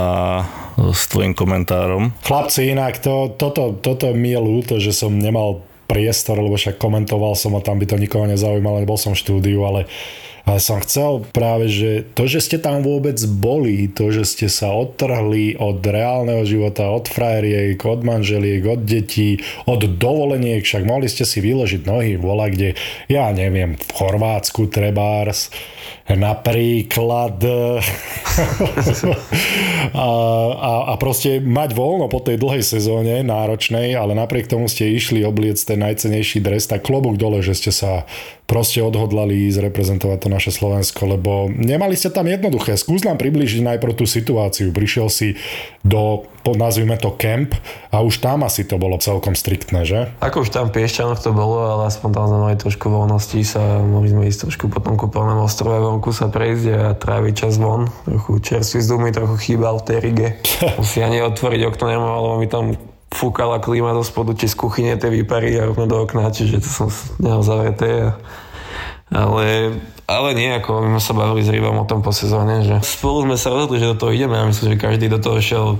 s 0.95 1.11
tvojim 1.11 1.35
komentárom. 1.35 2.15
Chlapci, 2.23 2.71
inak 2.71 3.03
to, 3.03 3.27
toto, 3.35 3.75
toto 3.75 4.15
mi 4.15 4.31
je 4.31 4.39
ľúto, 4.39 4.73
že 4.79 4.95
som 4.95 5.11
nemal 5.11 5.67
priestor, 5.91 6.39
lebo 6.39 6.55
však 6.55 6.79
komentoval 6.79 7.35
som 7.35 7.59
a 7.59 7.61
tam 7.61 7.83
by 7.83 7.91
to 7.91 7.99
nikoho 7.99 8.23
nezaujímalo, 8.23 8.79
nebol 8.79 8.95
som 8.95 9.11
v 9.11 9.19
štúdiu, 9.19 9.59
ale 9.67 9.91
ale 10.43 10.59
som 10.59 10.83
chcel 10.83 11.23
práve, 11.31 11.71
že 11.71 12.03
to, 12.13 12.27
že 12.27 12.43
ste 12.43 12.57
tam 12.59 12.83
vôbec 12.83 13.15
boli, 13.27 13.87
to, 13.87 14.11
že 14.11 14.27
ste 14.27 14.47
sa 14.51 14.75
odtrhli 14.75 15.55
od 15.55 15.79
reálneho 15.79 16.43
života, 16.43 16.91
od 16.91 17.07
frajeriek, 17.07 17.79
od 17.79 18.03
manželiek, 18.03 18.59
od 18.67 18.83
detí, 18.83 19.39
od 19.63 19.87
dovoleniek, 19.87 20.59
však 20.67 20.83
mohli 20.83 21.07
ste 21.07 21.23
si 21.23 21.39
vyložiť 21.39 21.87
nohy 21.87 22.19
vola, 22.19 22.51
kde, 22.51 22.75
ja 23.07 23.31
neviem, 23.31 23.79
v 23.79 23.89
Chorvátsku 23.95 24.67
trebárs, 24.67 25.47
napríklad 26.11 27.39
a, 29.95 30.09
a, 30.51 30.71
a 30.91 30.93
proste 30.99 31.39
mať 31.39 31.71
voľno 31.71 32.11
po 32.11 32.19
tej 32.19 32.35
dlhej 32.43 32.63
sezóne 32.63 33.23
náročnej, 33.23 33.95
ale 33.95 34.11
napriek 34.11 34.51
tomu 34.51 34.67
ste 34.67 34.91
išli 34.91 35.23
obliec 35.23 35.55
ten 35.63 35.79
najcenejší 35.79 36.43
dres, 36.43 36.67
tak 36.67 36.83
klobúk 36.83 37.15
dole, 37.15 37.39
že 37.39 37.55
ste 37.55 37.71
sa 37.71 38.03
proste 38.43 38.83
odhodlali 38.83 39.47
ísť 39.47 39.71
reprezentovať 39.71 40.17
to 40.19 40.29
naše 40.29 40.51
Slovensko, 40.51 41.07
lebo 41.07 41.47
nemali 41.49 41.95
ste 41.95 42.11
tam 42.11 42.27
jednoduché. 42.27 42.75
Skús 42.75 43.07
nám 43.07 43.15
približiť 43.15 43.63
najprv 43.63 43.93
tú 43.95 44.03
situáciu. 44.03 44.75
Prišiel 44.75 45.07
si 45.07 45.39
do, 45.81 46.27
nazvime 46.43 46.99
to 46.99 47.15
camp 47.15 47.55
a 47.89 48.03
už 48.03 48.19
tam 48.19 48.43
asi 48.43 48.67
to 48.67 48.75
bolo 48.75 48.99
celkom 48.99 49.33
striktné, 49.33 49.87
že? 49.87 50.11
Ako 50.19 50.43
už 50.43 50.51
tam 50.51 50.67
v 50.69 50.83
Piešťanoch 50.83 51.23
to 51.23 51.31
bolo, 51.31 51.63
ale 51.65 51.87
aspoň 51.87 52.09
tam 52.11 52.25
sme 52.27 52.39
mali 52.43 52.55
trošku 52.59 52.85
voľnosti 52.91 53.39
sa, 53.47 53.79
mohli 53.79 54.11
sme 54.11 54.27
ísť 54.27 54.51
trošku 54.51 54.67
po 54.67 54.83
tom 54.83 54.99
kúpeľnom 54.99 55.39
ostrove 55.41 55.92
vonku 55.93 56.09
sa 56.09 56.27
prejsť 56.33 56.65
a 56.73 56.81
tráviť 56.97 57.33
čas 57.45 57.61
von. 57.61 57.87
Trochu 58.09 58.41
čerstvý 58.41 58.81
vzduch 58.81 59.01
mi 59.01 59.11
trochu 59.13 59.35
chýbal 59.37 59.77
v 59.79 59.85
tej 59.85 59.97
Rige. 60.01 60.29
si 60.89 61.05
ani 61.05 61.21
otvoriť 61.21 61.61
okno 61.69 61.85
nemohol, 61.85 62.19
lebo 62.25 62.35
mi 62.41 62.47
tam 62.49 62.65
fúkala 63.13 63.61
klíma 63.61 63.93
do 63.93 64.01
spodu, 64.01 64.33
či 64.33 64.49
z 64.49 64.57
kuchyne 64.57 64.97
tie 64.97 65.13
výpary 65.13 65.53
a 65.61 65.69
rovno 65.69 65.85
do 65.85 66.01
okna, 66.01 66.33
čiže 66.33 66.65
to 66.65 66.69
som 66.69 66.87
nehal 67.21 67.45
zavreté. 67.45 68.09
A, 68.09 68.11
ale, 69.13 69.77
ale 70.09 70.29
nie, 70.33 70.49
ako 70.49 70.81
my 70.81 70.97
sme 70.97 71.01
sa 71.01 71.13
bavili 71.13 71.45
s 71.45 71.53
Rybom 71.53 71.77
o 71.77 71.85
tom 71.85 72.01
po 72.01 72.09
sezóne, 72.09 72.65
že 72.65 72.81
spolu 72.81 73.29
sme 73.29 73.37
sa 73.37 73.53
rozhodli, 73.53 73.77
že 73.77 73.93
do 73.93 73.99
toho 74.01 74.11
ideme 74.11 74.33
a 74.41 74.49
myslím, 74.49 74.73
že 74.73 74.81
každý 74.81 75.05
do 75.13 75.21
toho 75.21 75.37
šiel 75.37 75.77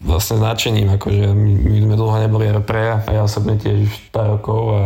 vlastne 0.00 0.40
značením, 0.40 0.96
akože 0.96 1.36
my, 1.36 1.52
my 1.60 1.78
sme 1.84 1.94
dlho 2.00 2.16
neboli 2.24 2.48
repre 2.48 3.04
a 3.04 3.08
ja 3.12 3.20
osobne 3.20 3.60
tiež 3.60 4.08
pár 4.08 4.40
rokov 4.40 4.62
a 4.72 4.84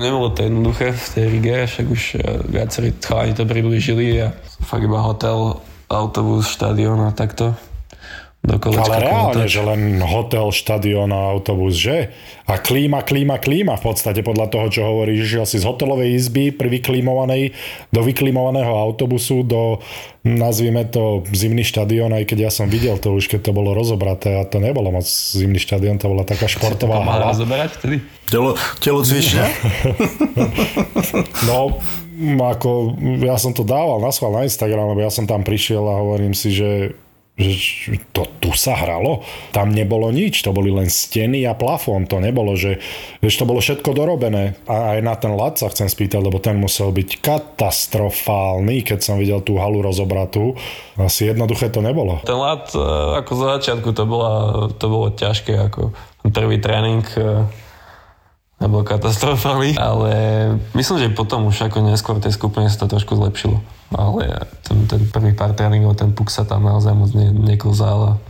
nebolo 0.00 0.32
to 0.32 0.42
jednoduché 0.42 0.96
v 0.96 1.06
tej 1.14 1.24
Rige, 1.28 1.56
však 1.68 1.86
už 1.86 2.02
eh, 2.16 2.20
viacerí 2.48 2.96
chalani 2.98 3.36
to 3.36 3.44
priblížili 3.44 4.24
a 4.24 4.32
fakt 4.64 4.82
iba 4.82 4.98
hotel, 5.04 5.60
autobus, 5.92 6.48
štadión 6.48 7.04
a 7.04 7.12
takto 7.12 7.54
do 8.40 8.56
kolečka. 8.56 8.88
Ale 8.88 9.04
reálne, 9.04 9.44
že 9.44 9.60
len 9.60 10.00
hotel, 10.00 10.48
štadión 10.48 11.12
a 11.12 11.28
autobus, 11.28 11.76
že? 11.76 12.08
A 12.48 12.56
klíma, 12.56 13.04
klíma, 13.04 13.36
klíma 13.36 13.76
v 13.76 13.84
podstate 13.92 14.24
podľa 14.24 14.48
toho, 14.48 14.66
čo 14.72 14.80
hovoríš, 14.88 15.36
že 15.36 15.38
asi 15.44 15.56
z 15.60 15.68
hotelovej 15.68 16.16
izby 16.16 16.48
pri 16.48 16.72
vyklimovanej 16.72 17.52
do 17.92 18.00
vyklimovaného 18.00 18.72
autobusu 18.72 19.44
do, 19.44 19.84
nazvime 20.24 20.88
to, 20.88 21.20
zimný 21.36 21.68
štadión, 21.68 22.16
aj 22.16 22.24
keď 22.32 22.48
ja 22.48 22.50
som 22.50 22.72
videl 22.72 22.96
to 22.96 23.12
už, 23.12 23.28
keď 23.28 23.44
to 23.44 23.52
bolo 23.52 23.76
rozobraté 23.76 24.40
a 24.40 24.48
to 24.48 24.56
nebolo 24.56 24.88
moc 24.88 25.04
zimný 25.04 25.60
štadión, 25.60 26.00
to 26.00 26.08
bola 26.08 26.24
taká 26.24 26.48
športová 26.48 27.04
hala. 27.04 27.36
rozoberať 27.36 27.76
vtedy? 27.76 27.96
Telo, 28.32 28.56
telo 28.80 29.04
cvične? 29.04 29.44
No, 31.44 31.76
ako 32.20 32.96
ja 33.20 33.36
som 33.40 33.52
to 33.52 33.64
dával 33.64 34.00
na 34.00 34.12
schvál 34.12 34.32
na 34.32 34.44
Instagram, 34.48 34.92
lebo 34.92 35.00
ja 35.04 35.12
som 35.12 35.24
tam 35.28 35.40
prišiel 35.40 35.80
a 35.84 36.00
hovorím 36.00 36.36
si, 36.36 36.52
že 36.52 36.96
to 38.12 38.22
tu 38.40 38.50
sa 38.52 38.76
hralo, 38.76 39.24
tam 39.50 39.72
nebolo 39.72 40.12
nič, 40.12 40.44
to 40.44 40.52
boli 40.52 40.68
len 40.68 40.92
steny 40.92 41.44
a 41.48 41.56
plafón, 41.56 42.04
to 42.04 42.20
nebolo, 42.20 42.52
že 42.54 42.78
vieš, 43.24 43.40
to 43.40 43.48
bolo 43.48 43.64
všetko 43.64 43.96
dorobené 43.96 44.60
a 44.68 44.96
aj 44.96 45.00
na 45.00 45.14
ten 45.16 45.32
lat 45.32 45.56
sa 45.56 45.72
chcem 45.72 45.88
spýtať, 45.88 46.20
lebo 46.20 46.36
ten 46.38 46.60
musel 46.60 46.92
byť 46.92 47.24
katastrofálny, 47.24 48.84
keď 48.84 48.98
som 49.00 49.16
videl 49.16 49.40
tú 49.40 49.56
halu 49.56 49.80
rozobratú, 49.80 50.54
asi 51.00 51.32
jednoduché 51.32 51.72
to 51.72 51.80
nebolo. 51.80 52.20
Ten 52.28 52.36
lat, 52.36 52.68
e, 52.76 52.82
ako 53.20 53.30
za 53.36 53.46
začiatku 53.58 53.88
to, 53.96 54.04
bola, 54.04 54.32
to 54.76 54.86
bolo 54.92 55.08
ťažké, 55.12 55.56
ako 55.56 55.96
prvý 56.28 56.60
tréning 56.60 57.04
e, 57.16 57.48
nebol 58.60 58.84
katastrofálny, 58.84 59.80
ale 59.80 60.12
myslím, 60.76 61.08
že 61.08 61.16
potom 61.16 61.48
už 61.48 61.72
ako 61.72 61.80
neskôr 61.88 62.20
tej 62.20 62.36
skupine 62.36 62.68
sa 62.68 62.84
to 62.84 62.92
trošku 62.92 63.16
zlepšilo. 63.16 63.79
Ale 63.90 64.46
ten, 64.62 64.86
ten 64.86 65.02
prvý 65.10 65.34
pár 65.34 65.54
tréningov, 65.58 65.98
ten 65.98 66.14
puk 66.14 66.30
sa 66.30 66.46
tam 66.46 66.62
naozaj 66.62 66.94
moc 66.94 67.10
ne, 67.10 67.34
neklzal 67.34 68.22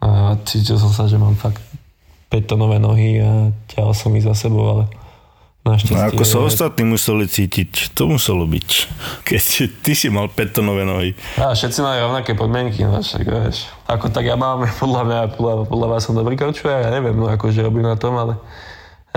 a, 0.00 0.36
cítil 0.48 0.80
som 0.80 0.88
sa, 0.94 1.04
že 1.04 1.20
mám 1.20 1.36
fakt 1.36 1.60
5 2.32 2.48
tonové 2.48 2.80
nohy 2.80 3.20
a 3.20 3.52
ťahal 3.68 3.92
som 3.92 4.12
ich 4.16 4.24
za 4.24 4.32
sebou, 4.32 4.64
ale 4.64 4.84
našťastie... 5.64 5.96
No 5.96 6.08
ako 6.12 6.24
sa 6.24 6.38
ostatní 6.40 6.84
museli 6.88 7.28
cítiť, 7.28 7.92
to 7.92 8.08
muselo 8.08 8.48
byť. 8.48 8.68
Keď 9.28 9.42
ty 9.84 9.92
si 9.92 10.08
mal 10.08 10.32
5 10.32 10.56
tonové 10.56 10.88
nohy. 10.88 11.12
A 11.36 11.52
všetci 11.52 11.84
mali 11.84 12.00
rovnaké 12.00 12.32
podmienky, 12.32 12.84
no 12.84 13.00
však 13.00 13.24
vieš. 13.24 13.68
Ako 13.88 14.08
tak 14.08 14.24
ja 14.24 14.36
mám, 14.36 14.64
podľa 14.82 15.02
mňa, 15.04 15.20
podľa, 15.36 15.54
podľa 15.68 15.88
vás 15.88 16.00
som 16.04 16.16
dobrý 16.16 16.36
korčuja, 16.36 16.88
ja 16.88 16.90
neviem, 16.92 17.16
no 17.16 17.28
akože 17.28 17.60
robím 17.60 17.84
na 17.84 17.96
tom, 17.96 18.16
ale, 18.16 18.40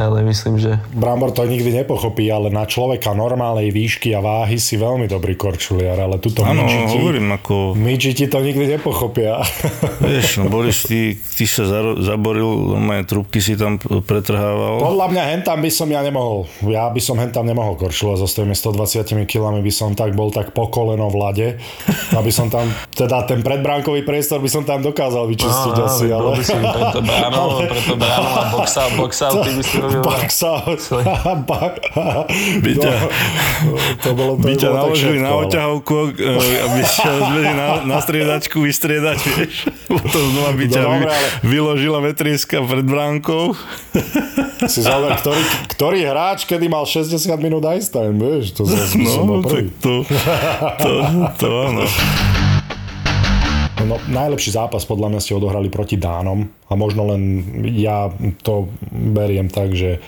ale 0.02 0.26
myslím, 0.26 0.58
že 0.58 0.82
Brambor 0.94 1.32
to 1.32 1.46
nikdy 1.46 1.72
nepochopí, 1.84 2.26
ale 2.34 2.50
na 2.50 2.66
človeka 2.66 3.14
normálnej 3.14 3.70
výšky 3.70 4.18
a 4.18 4.20
váhy 4.20 4.58
si 4.58 4.76
veľmi 4.76 5.06
dobrý 5.06 5.38
korčuliar, 5.38 6.02
ale 6.02 6.18
tuto 6.18 6.42
Áno, 6.42 6.66
midžiti, 6.66 6.96
hovorím, 6.98 7.28
ako, 7.36 7.56
midžiti 7.78 8.26
to 8.26 8.42
nikdy 8.42 8.66
nepochopia. 8.78 9.42
vieš, 10.10 10.42
no 10.42 10.50
Boris, 10.50 10.84
ty, 10.84 11.16
ty 11.16 11.46
sa 11.46 11.70
zaro, 11.70 12.02
zaboril, 12.02 12.74
normálne 12.78 13.06
trubky 13.06 13.40
si 13.40 13.54
tam 13.54 13.78
pretrhával. 13.82 14.82
Podľa 14.82 15.08
mňa 15.14 15.24
hentam 15.38 15.58
by 15.62 15.72
som 15.72 15.88
ja 15.90 16.02
nemohol. 16.02 16.50
Ja 16.66 16.90
by 16.90 17.02
som 17.02 17.16
hentam 17.22 17.46
nemohol 17.46 17.78
korčulovať 17.78 18.18
so 18.24 18.28
svojimi 18.28 18.58
120 18.58 19.30
kilami 19.30 19.60
by 19.62 19.72
som 19.74 19.94
tak 19.94 20.18
bol 20.18 20.34
tak 20.34 20.52
po 20.52 20.68
koleno 20.68 21.08
v 21.12 21.18
lade. 21.18 21.48
Aby 22.16 22.32
som 22.34 22.48
tam, 22.48 22.68
teda 22.92 23.24
ten 23.28 23.44
predbránkový 23.46 24.04
priestor 24.04 24.40
by 24.40 24.50
som 24.50 24.64
tam 24.64 24.84
dokázal 24.84 25.28
vyčistiť 25.28 25.76
Á, 25.78 25.86
asi, 25.88 26.06
bol 26.10 26.34
ale... 26.34 26.40
by 26.40 26.44
si 26.44 26.56
preto 26.56 27.00
bránou, 27.04 27.48
preto 27.68 27.94
bránou 27.96 28.32
a 28.32 28.44
boxal, 28.52 28.90
boxal, 28.96 29.32
ty 29.46 29.52
by 29.56 29.64
si 29.64 29.78
robil... 29.94 30.06
Baxa, 30.06 30.54
ba- 31.42 31.76
Byťa, 32.58 32.92
No, 33.62 33.76
to 34.00 34.10
bolo, 34.12 34.34
to 34.36 34.44
by 34.44 34.54
ťa 34.54 34.64
bolo 34.64 34.74
tak 34.74 34.82
naložili 34.82 35.18
na 35.18 35.32
oťahovku, 35.38 35.96
eh, 36.14 36.66
aby 36.66 36.80
zvedli 36.82 37.44
na, 37.48 37.68
na 37.84 37.98
striedačku 37.98 38.58
vystriedať, 38.58 39.20
vieš. 39.32 39.56
Potom 39.92 40.24
znova 40.32 40.52
by 40.52 40.66
No 40.68 40.80
ale- 40.82 41.14
vyložila 41.42 42.00
vetrieska 42.02 42.60
pred 42.60 42.84
bránkou. 42.84 43.54
Si 44.64 44.80
zober, 44.80 45.14
ktorý, 45.16 45.42
ktorý 45.70 46.00
hráč, 46.04 46.46
kedy 46.46 46.66
mal 46.66 46.84
60 46.84 47.12
minút 47.38 47.66
ice 47.72 47.90
time, 47.90 48.16
vieš, 48.16 48.54
to 48.54 48.64
zase 48.64 48.98
No, 48.98 49.42
prvý. 49.42 49.70
to, 49.78 50.06
to, 50.78 50.92
to 51.36 51.48
áno. 51.64 51.84
No, 53.80 53.98
najlepší 53.98 54.56
zápas 54.56 54.84
podľa 54.84 55.16
mňa 55.16 55.20
ste 55.24 55.36
odohrali 55.36 55.72
proti 55.72 55.96
Dánom 55.96 56.48
a 56.70 56.74
možno 56.76 57.08
len 57.12 57.44
ja 57.76 58.12
to 58.44 58.70
beriem 58.92 59.48
tak, 59.48 59.74
že 59.74 60.00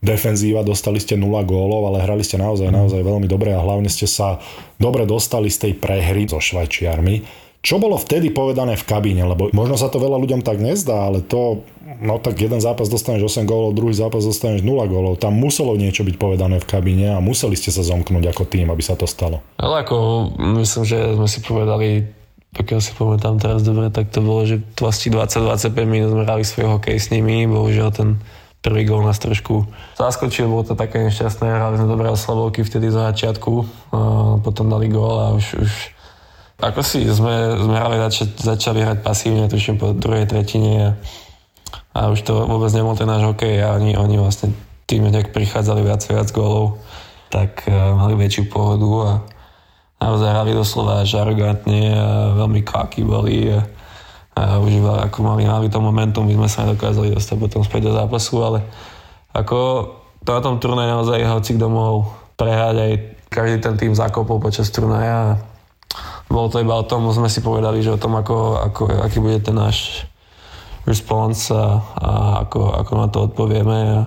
defenzíva, 0.00 0.64
dostali 0.64 0.96
ste 0.96 1.14
0 1.14 1.28
gólov, 1.44 1.92
ale 1.92 2.04
hrali 2.04 2.24
ste 2.24 2.40
naozaj, 2.40 2.72
naozaj 2.72 3.04
veľmi 3.04 3.28
dobre 3.28 3.52
a 3.52 3.60
hlavne 3.60 3.92
ste 3.92 4.08
sa 4.08 4.40
dobre 4.80 5.04
dostali 5.04 5.52
z 5.52 5.68
tej 5.68 5.72
prehry 5.76 6.24
so 6.24 6.40
Švajčiarmi. 6.40 7.48
Čo 7.60 7.76
bolo 7.76 8.00
vtedy 8.00 8.32
povedané 8.32 8.72
v 8.72 8.88
kabíne? 8.88 9.28
Lebo 9.28 9.52
možno 9.52 9.76
sa 9.76 9.92
to 9.92 10.00
veľa 10.00 10.16
ľuďom 10.16 10.40
tak 10.40 10.56
nezdá, 10.64 11.12
ale 11.12 11.20
to, 11.20 11.60
no 12.00 12.16
tak 12.16 12.40
jeden 12.40 12.56
zápas 12.56 12.88
dostaneš 12.88 13.36
8 13.36 13.44
gólov, 13.44 13.76
druhý 13.76 13.92
zápas 13.92 14.24
dostaneš 14.24 14.64
0 14.64 14.80
gólov. 14.88 15.20
Tam 15.20 15.36
muselo 15.36 15.76
niečo 15.76 16.00
byť 16.00 16.16
povedané 16.16 16.56
v 16.56 16.64
kabíne 16.64 17.12
a 17.12 17.20
museli 17.20 17.52
ste 17.60 17.68
sa 17.68 17.84
zomknúť 17.84 18.32
ako 18.32 18.48
tým, 18.48 18.72
aby 18.72 18.80
sa 18.80 18.96
to 18.96 19.04
stalo. 19.04 19.44
Ale 19.60 19.84
ako, 19.84 20.32
myslím, 20.56 20.84
že 20.88 20.98
sme 21.12 21.28
si 21.28 21.44
povedali, 21.44 22.08
pokiaľ 22.50 22.80
si 22.82 22.90
pamätám 22.98 23.38
teraz 23.38 23.62
dobre, 23.62 23.94
tak 23.94 24.10
to 24.10 24.18
bolo, 24.22 24.42
že 24.42 24.58
vlastne 24.78 25.14
20-25 25.14 25.70
minút 25.86 26.10
sme 26.10 26.22
hrali 26.26 26.42
svoj 26.42 26.78
hokej 26.78 26.98
s 26.98 27.14
nimi, 27.14 27.46
bohužiaľ 27.46 27.90
ten 27.94 28.18
prvý 28.60 28.84
gól 28.84 29.06
nás 29.06 29.16
trošku 29.16 29.64
zaskočil, 29.96 30.50
bolo 30.50 30.66
to 30.66 30.74
také 30.76 31.00
nešťastné, 31.08 31.46
hrali 31.46 31.80
sme 31.80 31.88
dobré 31.88 32.12
oslavovky 32.12 32.66
vtedy 32.66 32.92
za 32.92 33.14
začiatku, 33.14 33.52
a 33.94 33.98
potom 34.42 34.68
dali 34.68 34.90
gól 34.90 35.16
a 35.16 35.26
už, 35.32 35.46
už 35.62 35.72
ako 36.60 36.80
si 36.84 37.08
sme, 37.08 37.56
sme 37.56 37.74
hrali 37.78 37.96
zač- 38.04 38.36
začali 38.36 38.84
hrať 38.84 38.98
pasívne, 39.00 39.48
tuším 39.48 39.80
po 39.80 39.96
druhej 39.96 40.28
tretine 40.28 40.74
a, 40.76 40.90
a 41.96 42.00
už 42.12 42.20
to 42.20 42.36
vôbec 42.36 42.68
nebol 42.76 42.92
ten 42.92 43.08
náš 43.08 43.24
hokej 43.32 43.64
a 43.64 43.80
oni, 43.80 43.96
oni 43.96 44.20
vlastne 44.20 44.52
tým, 44.84 45.08
jak 45.08 45.32
prichádzali 45.32 45.80
viac 45.86 46.02
viac 46.04 46.28
gólov, 46.34 46.82
tak 47.32 47.64
uh, 47.64 47.94
mali 47.94 48.18
väčšiu 48.18 48.50
pohodu 48.52 48.90
a 49.06 49.10
naozaj 50.00 50.28
hrali 50.32 50.52
doslova 50.56 51.04
až 51.04 51.20
arogantne 51.20 51.92
a 51.92 52.32
veľmi 52.34 52.64
káky 52.64 53.04
boli 53.04 53.52
a, 53.52 53.60
a 54.34 54.56
užívali, 54.58 55.04
ako 55.04 55.18
mali, 55.20 55.44
mali 55.44 55.68
to 55.68 55.78
momentum, 55.78 56.24
my 56.24 56.34
sme 56.34 56.48
sa 56.48 56.64
nedokázali 56.64 57.12
dostať 57.12 57.36
potom 57.36 57.60
späť 57.60 57.92
do 57.92 57.92
zápasu, 57.92 58.40
ale 58.40 58.58
ako 59.36 59.58
to 60.24 60.30
na 60.32 60.40
tom 60.40 60.56
turnaji 60.56 60.88
naozaj 60.88 61.20
hoci 61.28 61.50
kto 61.60 61.66
mohol 61.68 62.08
prehrať 62.40 62.76
aj 62.80 62.92
každý 63.30 63.56
ten 63.62 63.74
tým 63.76 63.92
zakopol 63.94 64.40
počas 64.40 64.72
turnaja 64.72 65.36
a 65.36 65.38
bolo 66.30 66.48
to 66.48 66.62
iba 66.62 66.74
o 66.78 66.86
tom, 66.86 67.10
sme 67.10 67.26
si 67.26 67.42
povedali, 67.42 67.82
že 67.82 67.94
o 67.94 68.00
tom, 68.00 68.14
ako, 68.14 68.62
ako, 68.70 68.82
aký 69.02 69.18
bude 69.18 69.42
ten 69.42 69.54
náš 69.54 70.06
response 70.86 71.50
a, 71.50 71.82
a 71.98 72.10
ako, 72.46 72.60
ako 72.80 72.92
na 72.96 73.06
to 73.10 73.18
odpovieme 73.26 73.78
a 73.98 74.00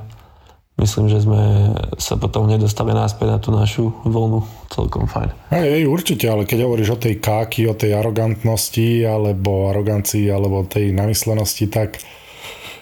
myslím, 0.77 1.05
že 1.09 1.21
sme 1.21 1.73
sa 2.01 2.17
potom 2.17 2.49
nedostali 2.49 2.91
náspäť 2.91 3.27
na 3.29 3.38
tú 3.38 3.49
našu 3.53 3.93
vlnu 4.03 4.41
celkom 4.73 5.05
fajn. 5.05 5.29
Hej, 5.53 5.86
určite, 5.86 6.25
ale 6.25 6.49
keď 6.49 6.65
hovoríš 6.65 6.97
o 6.97 7.01
tej 7.01 7.21
káky, 7.21 7.69
o 7.69 7.77
tej 7.77 7.93
arogantnosti, 7.93 9.05
alebo 9.05 9.69
arogancii, 9.69 10.33
alebo 10.33 10.65
tej 10.65 10.89
namyslenosti, 10.91 11.69
tak 11.69 12.01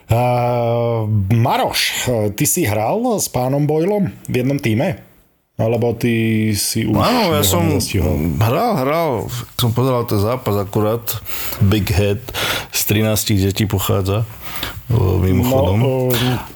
uh, 0.07 1.03
Maroš, 1.35 2.07
ty 2.39 2.45
si 2.47 2.63
hral 2.63 3.03
s 3.19 3.27
pánom 3.27 3.67
Boylom 3.67 4.07
v 4.27 4.33
jednom 4.39 4.57
týme? 4.57 5.11
Alebo 5.59 5.93
ty 5.93 6.49
si 6.57 6.89
už 6.89 6.97
Áno, 6.97 7.37
ja 7.37 7.45
som 7.45 7.61
nezastihol? 7.69 8.17
hral, 8.41 8.81
hral, 8.81 9.11
som 9.61 9.69
pozeral 9.69 10.09
ten 10.09 10.17
zápas 10.17 10.57
akurát, 10.57 11.05
Big 11.61 11.85
Head, 11.85 12.17
z 12.73 12.81
13 12.89 13.45
detí 13.45 13.69
pochádza, 13.69 14.25
mimochodom. 15.19 15.77
No, 15.77 15.91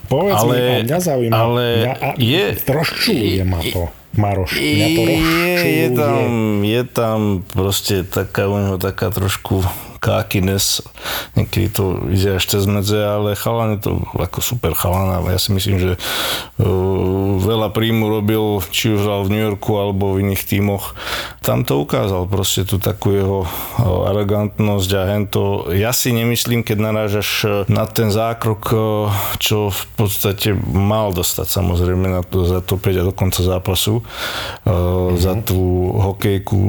povedz 0.05 0.37
Ale- 0.37 0.55
mi, 0.55 0.83
mňa 0.83 0.99
zaujíma, 0.99 1.33
ale 1.33 1.63
mňa, 1.77 1.93
a, 1.95 2.07
je- 2.15 2.53
trošku 2.61 3.11
je 3.11 3.43
ma 3.43 3.59
to. 3.63 3.87
Maroš. 4.15 4.55
Mňa 4.55 4.87
to 4.89 5.01
je, 5.03 5.17
je, 5.59 5.87
tam, 5.91 6.23
je 6.63 6.81
tam 6.85 7.19
proste 7.45 8.03
taká 8.03 8.47
u 8.47 8.55
neho 8.55 8.77
taká 8.77 9.11
trošku 9.11 9.59
kákines, 10.05 10.85
niekedy 11.33 11.73
to 11.73 12.05
ide 12.13 12.37
až 12.37 12.45
cez 12.45 12.69
medze, 12.69 13.01
ale 13.01 13.33
je 13.33 13.79
to 13.81 14.05
ako 14.13 14.39
super 14.45 14.77
chalan 14.77 15.17
a 15.17 15.25
ja 15.25 15.41
si 15.41 15.49
myslím, 15.49 15.81
že 15.81 15.91
uh, 15.97 17.41
veľa 17.41 17.73
príjmu 17.73 18.05
robil, 18.05 18.61
či 18.69 18.93
už 18.93 19.25
v 19.25 19.33
New 19.33 19.41
Yorku 19.41 19.73
alebo 19.81 20.13
v 20.13 20.29
iných 20.29 20.45
tímoch. 20.45 20.93
Tam 21.41 21.65
to 21.65 21.81
ukázal 21.81 22.29
proste 22.29 22.69
tú 22.69 22.77
takú 22.77 23.17
jeho 23.17 23.39
uh, 23.49 24.09
arrogantnosť 24.13 24.89
a 24.93 25.01
hento. 25.09 25.73
Ja 25.73 25.89
si 25.89 26.13
nemyslím, 26.13 26.61
keď 26.61 26.77
narážaš 26.77 27.29
uh, 27.43 27.51
na 27.65 27.89
ten 27.89 28.13
zákrok, 28.13 28.61
čo 29.41 29.71
v 29.71 29.83
podstate 29.97 30.53
mal 30.67 31.15
dostať 31.15 31.47
samozrejme 31.49 32.11
na 32.11 32.21
to, 32.21 32.45
za 32.45 32.61
to 32.61 32.77
5 32.77 33.01
a 33.01 33.03
do 33.07 33.13
konca 33.15 33.41
zápasu, 33.41 34.03
mm-hmm. 34.03 35.15
za 35.15 35.33
tú 35.41 35.89
hokejku, 35.95 36.59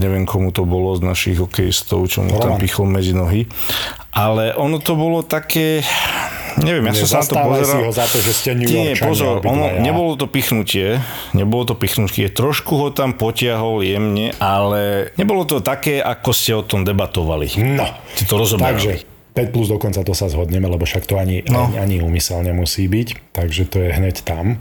neviem 0.00 0.24
komu 0.24 0.48
to 0.54 0.64
bolo 0.64 0.96
z 0.96 1.04
našich 1.04 1.36
hokejistov, 1.36 2.08
čo 2.08 2.24
mu 2.24 2.40
tam 2.40 2.56
Roman. 2.56 2.62
Pichol 2.72 2.88
medzi 2.88 3.12
nohy. 3.12 3.44
Ale 4.08 4.52
ono 4.52 4.76
to 4.76 4.92
bolo 4.92 5.20
také, 5.20 5.84
neviem, 6.56 6.88
ja 6.88 7.04
som 7.04 7.20
sa 7.20 7.20
na 7.20 7.28
to 7.28 7.36
pozeral. 7.36 7.68
si 7.68 7.76
ho 7.78 7.92
za 7.92 8.06
to, 8.08 8.16
že 8.18 8.32
ste 8.32 8.50
New 8.52 8.64
Nie, 8.64 8.92
pozor, 8.96 9.40
ono, 9.40 9.76
nebolo 9.76 10.16
to 10.16 10.24
pichnutie, 10.24 11.00
nebolo 11.32 11.64
to 11.64 11.74
pichnutie, 11.74 12.28
trošku 12.28 12.76
ho 12.76 12.88
tam 12.88 13.12
potiahol 13.12 13.80
jemne, 13.80 14.32
ale 14.36 15.12
nebolo 15.16 15.44
to 15.44 15.60
také, 15.60 16.00
ako 16.00 16.30
ste 16.30 16.52
o 16.52 16.64
tom 16.64 16.80
debatovali. 16.82 17.52
No, 17.60 17.84
Ti 18.16 18.24
to 18.24 18.36
rozoberali. 18.36 18.72
takže 18.72 18.92
5 19.32 19.48
plus 19.48 19.68
dokonca 19.68 20.00
to 20.00 20.12
sa 20.12 20.28
zhodneme, 20.28 20.64
lebo 20.64 20.84
však 20.84 21.04
to 21.04 21.16
ani, 21.16 21.40
No. 21.48 21.68
ani, 21.68 21.76
ani 21.76 21.96
úmysel 22.00 22.40
nemusí 22.40 22.84
byť, 22.84 23.32
takže 23.32 23.64
to 23.64 23.80
je 23.80 23.90
hneď 23.90 24.16
tam. 24.22 24.60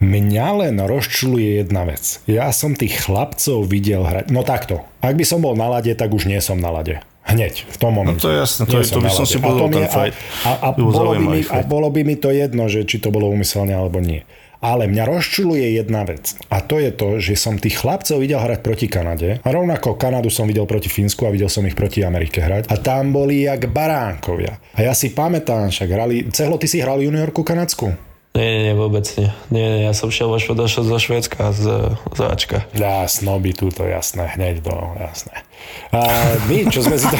Mňa 0.00 0.46
len 0.58 0.76
rozčuluje 0.80 1.60
jedna 1.60 1.84
vec. 1.84 2.20
Ja 2.24 2.48
som 2.50 2.72
tých 2.72 2.96
chlapcov 2.98 3.64
videl 3.64 4.00
hrať, 4.02 4.28
no 4.28 4.40
takto, 4.40 4.88
ak 5.00 5.12
by 5.12 5.24
som 5.24 5.44
bol 5.44 5.52
na 5.52 5.68
lade, 5.68 5.92
tak 5.92 6.08
už 6.10 6.24
nie 6.24 6.40
som 6.40 6.56
na 6.56 6.72
lade. 6.72 7.04
Hneď, 7.24 7.64
v 7.64 7.76
tom 7.80 7.96
momente. 7.96 8.20
No 8.20 8.28
to 8.28 8.30
je 8.30 8.38
jasné, 8.38 8.62
to 8.68 8.76
je- 8.78 8.92
to 8.92 9.00
by 9.00 9.08
som 9.08 9.24
si 9.24 9.40
to 9.40 9.48
ten 9.72 9.88
a-. 9.88 10.12
A, 10.44 10.52
a, 10.60 10.68
By 10.76 10.82
bolo 10.84 11.10
by 11.16 11.24
mi, 11.24 11.40
a 11.40 11.56
bolo 11.64 11.88
by 11.88 12.00
mi 12.04 12.16
to 12.16 12.28
jedno, 12.28 12.68
že 12.68 12.84
či 12.84 13.00
to 13.00 13.08
bolo 13.08 13.32
umyselne 13.32 13.72
alebo 13.72 13.96
nie. 13.98 14.22
Ale 14.60 14.88
mňa 14.88 15.04
rozčuluje 15.04 15.76
jedna 15.76 16.08
vec. 16.08 16.40
A 16.48 16.64
to 16.64 16.80
je 16.80 16.88
to, 16.88 17.20
že 17.20 17.36
som 17.36 17.60
tých 17.60 17.76
chlapcov 17.76 18.16
videl 18.16 18.40
hrať 18.40 18.64
proti 18.64 18.88
Kanade. 18.88 19.36
A 19.40 19.48
rovnako 19.48 19.96
Kanadu 19.96 20.32
som 20.32 20.48
videl 20.48 20.64
proti 20.64 20.88
Fínsku 20.88 21.24
a 21.24 21.32
videl 21.32 21.52
som 21.52 21.64
ich 21.64 21.76
proti 21.76 22.00
Amerike 22.00 22.40
hrať. 22.40 22.72
A 22.72 22.80
tam 22.80 23.12
boli 23.12 23.44
jak 23.44 23.68
baránkovia. 23.68 24.56
A 24.72 24.80
ja 24.80 24.96
si 24.96 25.12
pamätám, 25.12 25.68
však 25.68 25.84
hrali... 25.86 26.32
Cehlo, 26.32 26.56
ty 26.56 26.64
si 26.64 26.80
hral 26.80 26.96
juniorku 26.96 27.44
kanadsku? 27.44 27.92
Nie, 28.34 28.50
nie, 28.50 28.60
nie, 28.66 28.74
vôbec 28.74 29.06
nie. 29.14 29.30
Nie, 29.54 29.62
nie, 29.70 29.80
ja 29.86 29.94
som 29.94 30.10
šiel 30.10 30.26
vo 30.26 30.42
Šve- 30.42 30.58
došiel 30.58 30.82
zo 30.82 30.98
Švédska 30.98 31.54
z, 31.54 31.94
z 31.94 32.20
Ačka. 32.26 32.66
Dá, 32.74 33.06
snoby 33.06 33.54
túto, 33.54 33.86
jasné, 33.86 34.26
hneď 34.26 34.58
do, 34.58 34.74
jasné. 34.98 35.46
A 35.94 36.02
my, 36.50 36.66
čo 36.66 36.82
sme 36.82 36.98
si 36.98 37.06
to... 37.06 37.14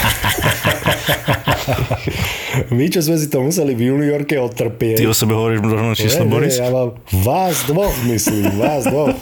my, 2.75 2.85
čo 2.91 2.99
sme 3.07 3.15
si 3.15 3.31
to 3.31 3.47
museli 3.47 3.79
v 3.79 3.95
juniorke 3.95 4.35
odtrpieť. 4.43 4.99
Ty 4.99 5.07
o 5.07 5.15
sebe 5.15 5.39
hovoríš 5.39 5.63
možno 5.63 5.95
číslo, 5.95 6.27
nie, 6.27 6.33
Boris? 6.35 6.59
Ja 6.59 6.75
mám 6.75 6.99
vás 7.23 7.63
dvoch, 7.63 7.95
myslím, 8.11 8.51
vás 8.59 8.83
dvoch. 8.83 9.15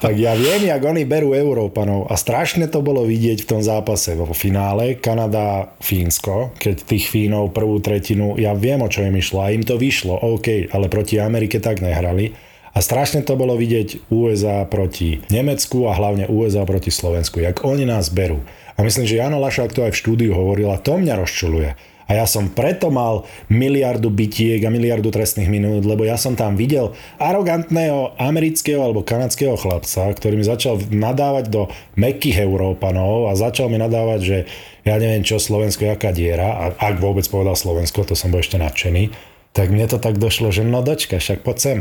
Tak 0.00 0.16
ja 0.16 0.32
viem, 0.32 0.64
jak 0.64 0.80
oni 0.80 1.04
berú 1.04 1.36
Európanov 1.36 2.08
a 2.08 2.16
strašne 2.16 2.72
to 2.72 2.80
bolo 2.80 3.04
vidieť 3.04 3.44
v 3.44 3.48
tom 3.52 3.60
zápase 3.60 4.16
vo 4.16 4.32
finále 4.32 4.96
Kanada-Fínsko, 4.96 6.56
keď 6.56 6.88
tých 6.88 7.12
Fínov 7.12 7.52
prvú 7.52 7.84
tretinu, 7.84 8.32
ja 8.40 8.56
viem, 8.56 8.80
o 8.80 8.88
čo 8.88 9.04
im 9.04 9.12
išlo 9.12 9.44
a 9.44 9.52
im 9.52 9.60
to 9.60 9.76
vyšlo, 9.76 10.16
OK, 10.16 10.72
ale 10.72 10.88
proti 10.88 11.20
Amerike 11.20 11.60
tak 11.60 11.84
nehrali. 11.84 12.32
A 12.72 12.80
strašne 12.80 13.20
to 13.20 13.36
bolo 13.36 13.60
vidieť 13.60 14.08
USA 14.08 14.64
proti 14.64 15.20
Nemecku 15.28 15.84
a 15.84 15.92
hlavne 15.92 16.32
USA 16.32 16.64
proti 16.64 16.88
Slovensku, 16.88 17.44
jak 17.44 17.60
oni 17.60 17.84
nás 17.84 18.08
berú. 18.08 18.40
A 18.74 18.86
myslím, 18.86 19.04
že 19.04 19.20
Jano 19.20 19.36
Lašák 19.36 19.76
to 19.76 19.84
aj 19.84 19.92
v 19.92 20.00
štúdiu 20.00 20.32
hovoril 20.32 20.72
a 20.72 20.80
to 20.80 20.96
mňa 20.96 21.14
rozčuluje. 21.20 21.76
A 22.10 22.18
ja 22.18 22.26
som 22.26 22.50
preto 22.50 22.90
mal 22.90 23.22
miliardu 23.46 24.10
bitiek 24.10 24.58
a 24.66 24.74
miliardu 24.74 25.14
trestných 25.14 25.46
minút, 25.46 25.86
lebo 25.86 26.02
ja 26.02 26.18
som 26.18 26.34
tam 26.34 26.58
videl 26.58 26.90
arogantného 27.22 28.18
amerického 28.18 28.82
alebo 28.82 29.06
kanadského 29.06 29.54
chlapca, 29.54 30.10
ktorý 30.10 30.34
mi 30.34 30.42
začal 30.42 30.82
nadávať 30.90 31.54
do 31.54 31.70
mekých 31.94 32.42
Európanov 32.42 33.30
a 33.30 33.38
začal 33.38 33.70
mi 33.70 33.78
nadávať, 33.78 34.20
že 34.26 34.38
ja 34.82 34.98
neviem 34.98 35.22
čo, 35.22 35.38
Slovensko 35.38 35.86
je 35.86 35.94
aká 35.94 36.10
diera, 36.10 36.50
a 36.50 36.64
ak 36.74 36.98
vôbec 36.98 37.22
povedal 37.30 37.54
Slovensko, 37.54 38.02
to 38.02 38.18
som 38.18 38.34
bol 38.34 38.42
ešte 38.42 38.58
nadšený, 38.58 39.14
tak 39.54 39.70
mne 39.70 39.86
to 39.86 40.02
tak 40.02 40.18
došlo, 40.18 40.50
že 40.50 40.66
no 40.66 40.82
dočka, 40.82 41.22
však 41.22 41.46
poď 41.46 41.58
sem. 41.62 41.78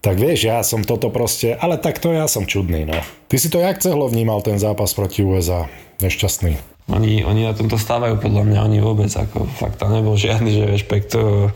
Tak 0.00 0.16
vieš, 0.16 0.48
ja 0.48 0.64
som 0.64 0.80
toto 0.80 1.12
proste, 1.12 1.52
ale 1.52 1.76
tak 1.76 2.00
to 2.00 2.10
ja 2.10 2.24
som 2.24 2.48
čudný, 2.48 2.88
no. 2.88 2.96
Ty 3.28 3.36
si 3.36 3.52
to 3.52 3.60
jak 3.60 3.84
cehlo 3.84 4.08
vnímal 4.08 4.40
ten 4.40 4.56
zápas 4.56 4.96
proti 4.96 5.20
USA? 5.20 5.68
Nešťastný. 6.00 6.56
Oni, 6.88 7.22
oni 7.22 7.44
na 7.44 7.52
tomto 7.52 7.76
stávajú 7.76 8.16
podľa 8.18 8.48
mňa, 8.48 8.66
oni 8.66 8.78
vôbec, 8.80 9.12
ako 9.12 9.46
fakt 9.46 9.78
tam 9.78 9.92
nebol 9.92 10.16
žiadny, 10.16 10.50
že 10.50 10.70
rešpekt. 10.70 11.12
To, 11.14 11.52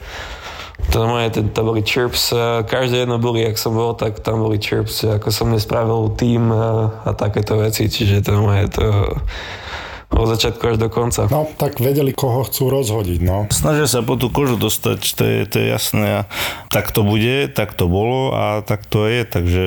to 0.93 0.99
moje, 1.09 1.33
to, 1.35 1.41
to 1.49 1.61
boli 1.65 1.83
chirps, 1.83 2.35
každé 2.69 3.07
jedno 3.07 3.17
boli, 3.17 3.47
ak 3.47 3.59
som 3.59 3.75
bol, 3.75 3.97
tak 3.99 4.23
tam 4.23 4.45
boli 4.45 4.63
chirps, 4.63 5.03
ako 5.03 5.33
som 5.35 5.51
nespravil 5.51 6.13
tým 6.15 6.53
a, 6.55 6.93
a 7.03 7.11
takéto 7.17 7.59
veci, 7.59 7.91
čiže 7.91 8.23
to 8.23 8.37
moje, 8.39 8.69
to 8.75 8.85
od 10.15 10.31
začiatku 10.31 10.63
až 10.63 10.77
do 10.79 10.87
konca. 10.87 11.27
No, 11.27 11.51
tak 11.59 11.83
vedeli, 11.83 12.15
koho 12.15 12.47
chcú 12.47 12.71
rozhodiť, 12.71 13.21
no. 13.27 13.51
Snažia 13.51 13.91
sa 13.91 14.01
po 14.07 14.15
tú 14.15 14.31
kožu 14.31 14.55
dostať, 14.55 15.01
to 15.03 15.23
je, 15.27 15.39
to 15.51 15.57
je 15.59 15.67
jasné. 15.75 16.07
A 16.07 16.31
tak 16.71 16.95
to 16.95 17.03
bude, 17.03 17.51
tak 17.51 17.75
to 17.75 17.91
bolo 17.91 18.31
a 18.31 18.63
tak 18.63 18.87
to 18.87 19.11
je, 19.11 19.27
takže... 19.27 19.63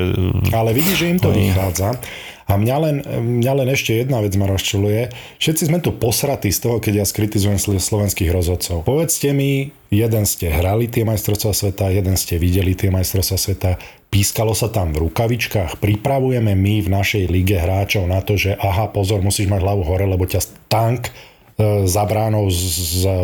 Ale 0.56 0.72
vidíš, 0.72 0.96
že 0.96 1.06
im 1.12 1.20
to 1.20 1.36
vychádza. 1.36 2.00
A 2.48 2.56
mňa 2.56 2.78
len, 2.80 2.96
mňa 3.44 3.54
len 3.60 3.68
ešte 3.76 3.92
jedna 3.92 4.24
vec 4.24 4.32
ma 4.40 4.48
rozčuluje. 4.48 5.12
Všetci 5.36 5.68
sme 5.68 5.84
tu 5.84 5.92
posratí 5.92 6.48
z 6.48 6.64
toho, 6.64 6.80
keď 6.80 7.04
ja 7.04 7.06
skritizujem 7.06 7.60
sl- 7.60 7.76
slovenských 7.76 8.32
rozhodcov. 8.32 8.88
Povedzte 8.88 9.36
mi, 9.36 9.76
jeden 9.92 10.24
ste 10.24 10.48
hrali 10.48 10.88
tie 10.88 11.04
majstrovstvá 11.04 11.52
sveta, 11.52 11.92
jeden 11.92 12.16
ste 12.16 12.40
videli 12.40 12.72
tie 12.72 12.88
majstrovstvá 12.88 13.36
sveta, 13.36 13.72
pískalo 14.08 14.56
sa 14.56 14.72
tam 14.72 14.96
v 14.96 15.12
rukavičkách, 15.12 15.84
pripravujeme 15.84 16.56
my 16.56 16.88
v 16.88 16.90
našej 16.90 17.28
lige 17.28 17.60
hráčov 17.60 18.08
na 18.08 18.24
to, 18.24 18.40
že 18.40 18.56
aha, 18.56 18.88
pozor, 18.96 19.20
musíš 19.20 19.52
mať 19.52 19.68
hlavu 19.68 19.84
hore, 19.84 20.08
lebo 20.08 20.24
ťa 20.24 20.40
tank 20.72 21.12
e, 21.12 21.84
za 21.84 22.08
bránou 22.08 22.48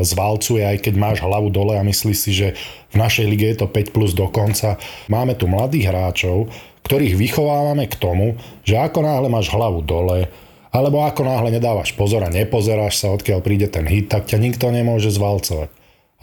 zvalcuje, 0.04 0.68
aj 0.68 0.84
keď 0.84 0.94
máš 1.00 1.18
hlavu 1.24 1.48
dole 1.48 1.80
a 1.80 1.88
myslíš 1.88 2.18
si, 2.20 2.32
že 2.36 2.48
v 2.92 3.00
našej 3.00 3.24
lige 3.24 3.56
je 3.56 3.64
to 3.64 3.68
5 3.72 3.96
plus 3.96 4.12
do 4.12 4.28
konca. 4.28 4.76
Máme 5.08 5.40
tu 5.40 5.48
mladých 5.48 5.88
hráčov, 5.88 6.52
ktorých 6.84 7.16
vychovávame 7.16 7.88
k 7.88 7.96
tomu, 7.96 8.40
že 8.68 8.80
ako 8.80 9.04
náhle 9.04 9.28
máš 9.32 9.52
hlavu 9.52 9.84
dole, 9.84 10.28
alebo 10.74 11.06
ako 11.06 11.24
náhle 11.24 11.54
nedávaš 11.54 11.94
pozor 11.94 12.26
a 12.26 12.34
nepozeráš 12.34 13.00
sa, 13.00 13.14
odkiaľ 13.14 13.40
príde 13.46 13.70
ten 13.70 13.86
hit, 13.86 14.10
tak 14.10 14.26
ťa 14.26 14.42
nikto 14.42 14.74
nemôže 14.74 15.14
zvalcovať. 15.14 15.70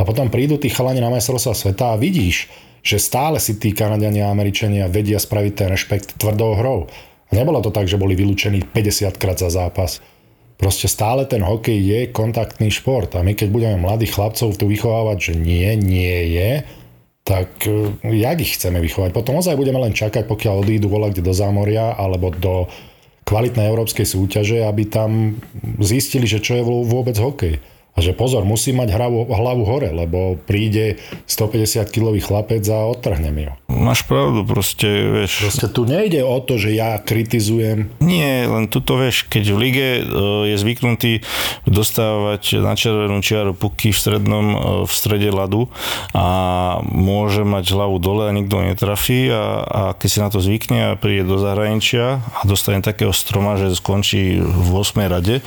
A 0.01 0.03
potom 0.03 0.33
prídu 0.33 0.57
tí 0.57 0.73
chalani 0.73 0.99
na 0.99 1.12
majstrovstvá 1.12 1.53
sveta 1.53 1.87
a 1.94 2.01
vidíš, 2.01 2.49
že 2.81 2.96
stále 2.96 3.37
si 3.37 3.61
tí 3.61 3.77
Kanadiania 3.77 4.29
a 4.29 4.33
Američania 4.33 4.88
vedia 4.88 5.20
spraviť 5.20 5.53
ten 5.53 5.68
rešpekt 5.68 6.09
tvrdou 6.16 6.57
hrou. 6.57 6.88
A 7.29 7.37
nebolo 7.37 7.61
to 7.61 7.70
tak, 7.70 7.87
že 7.87 8.01
boli 8.01 8.16
vylúčení 8.16 8.64
50 8.64 9.20
krát 9.20 9.37
za 9.37 9.53
zápas. 9.53 10.01
Proste 10.57 10.88
stále 10.88 11.25
ten 11.25 11.40
hokej 11.40 11.79
je 11.79 12.01
kontaktný 12.12 12.68
šport 12.68 13.12
a 13.16 13.25
my 13.25 13.33
keď 13.33 13.49
budeme 13.49 13.77
mladých 13.81 14.16
chlapcov 14.16 14.57
tu 14.57 14.64
vychovávať, 14.68 15.33
že 15.33 15.35
nie, 15.37 15.68
nie 15.77 16.37
je, 16.37 16.51
tak 17.24 17.68
e, 17.68 17.94
jak 18.16 18.38
ich 18.40 18.56
chceme 18.56 18.80
vychovať? 18.80 19.11
Potom 19.12 19.38
ozaj 19.38 19.59
budeme 19.59 19.80
len 19.80 19.94
čakať, 19.94 20.26
pokiaľ 20.26 20.64
odídu 20.64 20.88
vola 20.88 21.12
kde 21.12 21.24
do 21.24 21.35
zámoria 21.37 21.94
alebo 21.94 22.33
do 22.33 22.66
kvalitnej 23.28 23.70
európskej 23.70 24.06
súťaže, 24.09 24.66
aby 24.66 24.90
tam 24.90 25.38
zistili, 25.78 26.26
že 26.26 26.42
čo 26.42 26.59
je 26.59 26.66
vôbec 26.66 27.14
hokej. 27.14 27.62
A 27.94 27.98
že 27.98 28.14
pozor, 28.14 28.46
musí 28.46 28.70
mať 28.70 28.94
hlavu, 28.94 29.26
hlavu 29.29 29.62
hore, 29.66 29.90
lebo 29.90 30.38
príde 30.38 31.03
150-kilový 31.26 32.22
chlapec 32.22 32.62
a 32.70 32.87
odtrhne 32.87 33.31
mi 33.35 33.50
ho. 33.50 33.55
Máš 33.70 34.07
pravdu, 34.07 34.46
proste, 34.46 34.87
vieš... 34.87 35.46
Proste 35.46 35.68
tu 35.70 35.87
nejde 35.87 36.22
o 36.26 36.38
to, 36.42 36.59
že 36.59 36.74
ja 36.74 36.98
kritizujem 36.98 37.90
Nie, 38.03 38.46
len 38.46 38.66
tuto 38.66 38.98
vieš, 38.98 39.26
keď 39.31 39.44
v 39.55 39.59
lige 39.59 39.88
e, 39.98 40.03
je 40.53 40.57
zvyknutý 40.59 41.12
dostávať 41.66 42.62
na 42.62 42.74
červenú 42.74 43.22
čiaru 43.22 43.55
puky 43.55 43.94
v 43.94 43.98
strednom, 43.98 44.46
e, 44.50 44.57
v 44.87 44.92
strede 44.92 45.31
ľadu 45.31 45.70
a 46.14 46.26
môže 46.83 47.46
mať 47.46 47.74
hlavu 47.74 48.03
dole 48.03 48.26
a 48.29 48.35
nikto 48.35 48.62
netrafí 48.62 49.31
a, 49.31 49.62
a 49.64 49.81
keď 49.94 50.09
si 50.09 50.18
na 50.18 50.29
to 50.29 50.38
zvykne 50.42 50.94
a 50.94 50.98
príde 50.98 51.26
do 51.26 51.38
zahraničia 51.38 52.20
a 52.20 52.40
dostane 52.44 52.83
takého 52.83 53.14
stroma, 53.14 53.55
že 53.57 53.72
skončí 53.74 54.42
v 54.42 54.68
8. 54.74 54.98
rade, 55.07 55.42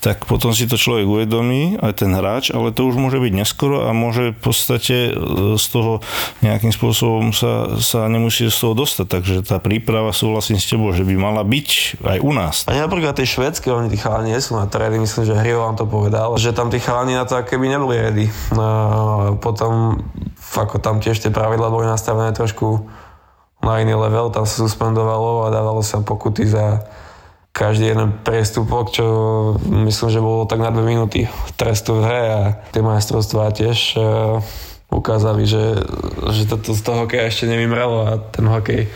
tak 0.00 0.24
potom 0.24 0.56
si 0.56 0.64
to 0.64 0.80
človek 0.80 1.06
uvedomí, 1.06 1.76
ten 1.92 2.10
hráč, 2.10 2.50
ale 2.50 2.72
to 2.72 2.88
už 2.88 2.96
môže 2.96 3.20
byť 3.20 3.32
neskoro 3.36 3.86
a 3.86 3.94
môže 3.94 4.34
v 4.34 4.40
podstate 4.40 4.96
e, 5.10 5.58
z 5.60 5.66
toho 5.70 6.00
nejakým 6.42 6.72
spôsobom 6.72 7.30
sa, 7.30 7.78
sa 7.78 8.10
nemusí 8.10 8.48
z 8.48 8.58
toho 8.58 8.74
dostať. 8.74 9.06
Takže 9.06 9.34
tá 9.44 9.60
príprava, 9.60 10.10
súhlasím 10.10 10.56
s 10.56 10.66
tebou, 10.66 10.90
že 10.90 11.06
by 11.06 11.14
mala 11.14 11.42
byť 11.44 12.00
aj 12.02 12.18
u 12.24 12.30
nás. 12.32 12.64
Ani 12.66 12.80
napríklad 12.82 13.14
tie 13.14 13.28
švedské, 13.28 13.70
oni 13.70 13.92
tí 13.92 14.00
chalani 14.00 14.32
nie 14.32 14.42
sú 14.42 14.56
na 14.56 14.66
ready, 14.66 14.98
myslím, 14.98 15.28
že 15.28 15.38
Hrio 15.38 15.62
vám 15.62 15.76
to 15.76 15.86
povedal, 15.86 16.34
že 16.40 16.56
tam 16.56 16.72
tí 16.72 16.80
chalani 16.82 17.14
na 17.14 17.28
to 17.28 17.38
keby 17.44 17.68
neboli 17.68 18.00
ready. 18.00 18.26
No, 18.56 19.36
potom 19.38 20.02
ako 20.56 20.80
tam 20.80 21.02
tiež 21.02 21.20
tie 21.20 21.34
pravidla 21.34 21.68
boli 21.68 21.84
nastavené 21.84 22.32
trošku 22.32 22.88
na 23.64 23.82
iný 23.82 23.98
level, 23.98 24.30
tam 24.30 24.46
sa 24.46 24.62
suspendovalo 24.62 25.48
a 25.48 25.52
dávalo 25.52 25.82
sa 25.82 25.98
pokuty 25.98 26.46
za 26.46 26.86
každý 27.56 27.96
jeden 27.96 28.12
priestupok, 28.20 28.92
čo 28.92 29.06
myslím, 29.64 30.08
že 30.12 30.20
bolo 30.20 30.44
tak 30.44 30.60
na 30.60 30.68
dve 30.68 30.84
minúty 30.84 31.24
trestu 31.56 31.96
v 31.96 32.04
hre 32.04 32.22
a 32.28 32.40
tie 32.68 32.84
majstrovstvá 32.84 33.48
tiež 33.56 33.96
uh, 33.96 34.44
ukázali, 34.92 35.48
že, 35.48 35.80
že 36.36 36.44
toto 36.44 36.76
z 36.76 36.84
toho 36.84 37.08
hokeja 37.08 37.32
ešte 37.32 37.48
nevymrelo 37.48 38.04
a 38.04 38.20
ten 38.20 38.44
hokej 38.44 38.92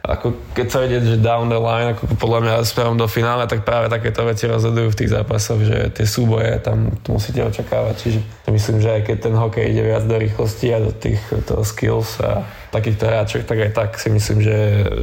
ako 0.00 0.56
keď 0.56 0.66
sa 0.72 0.80
vedieť, 0.80 1.02
že 1.04 1.16
down 1.20 1.52
the 1.52 1.60
line, 1.60 1.92
ako 1.92 2.16
podľa 2.16 2.40
mňa 2.40 2.54
smerom 2.64 2.96
do 2.96 3.04
finále, 3.04 3.44
tak 3.44 3.68
práve 3.68 3.92
takéto 3.92 4.24
veci 4.24 4.48
rozhodujú 4.48 4.88
v 4.90 4.98
tých 4.98 5.12
zápasoch, 5.12 5.60
že 5.60 5.92
tie 5.92 6.08
súboje 6.08 6.56
tam 6.64 6.88
musíte 7.04 7.44
očakávať. 7.44 7.94
Čiže 8.00 8.18
myslím, 8.48 8.80
že 8.80 8.96
aj 8.96 9.02
keď 9.06 9.16
ten 9.20 9.34
hokej 9.36 9.64
ide 9.68 9.84
viac 9.84 10.08
do 10.08 10.16
rýchlosti 10.16 10.72
a 10.72 10.80
do 10.80 10.92
tých 10.96 11.20
skills 11.68 12.16
a 12.24 12.48
takýchto 12.72 13.04
hráčov, 13.04 13.44
tak 13.44 13.58
aj 13.60 13.70
tak 13.76 13.90
si 14.00 14.08
myslím, 14.08 14.40
že, 14.40 14.58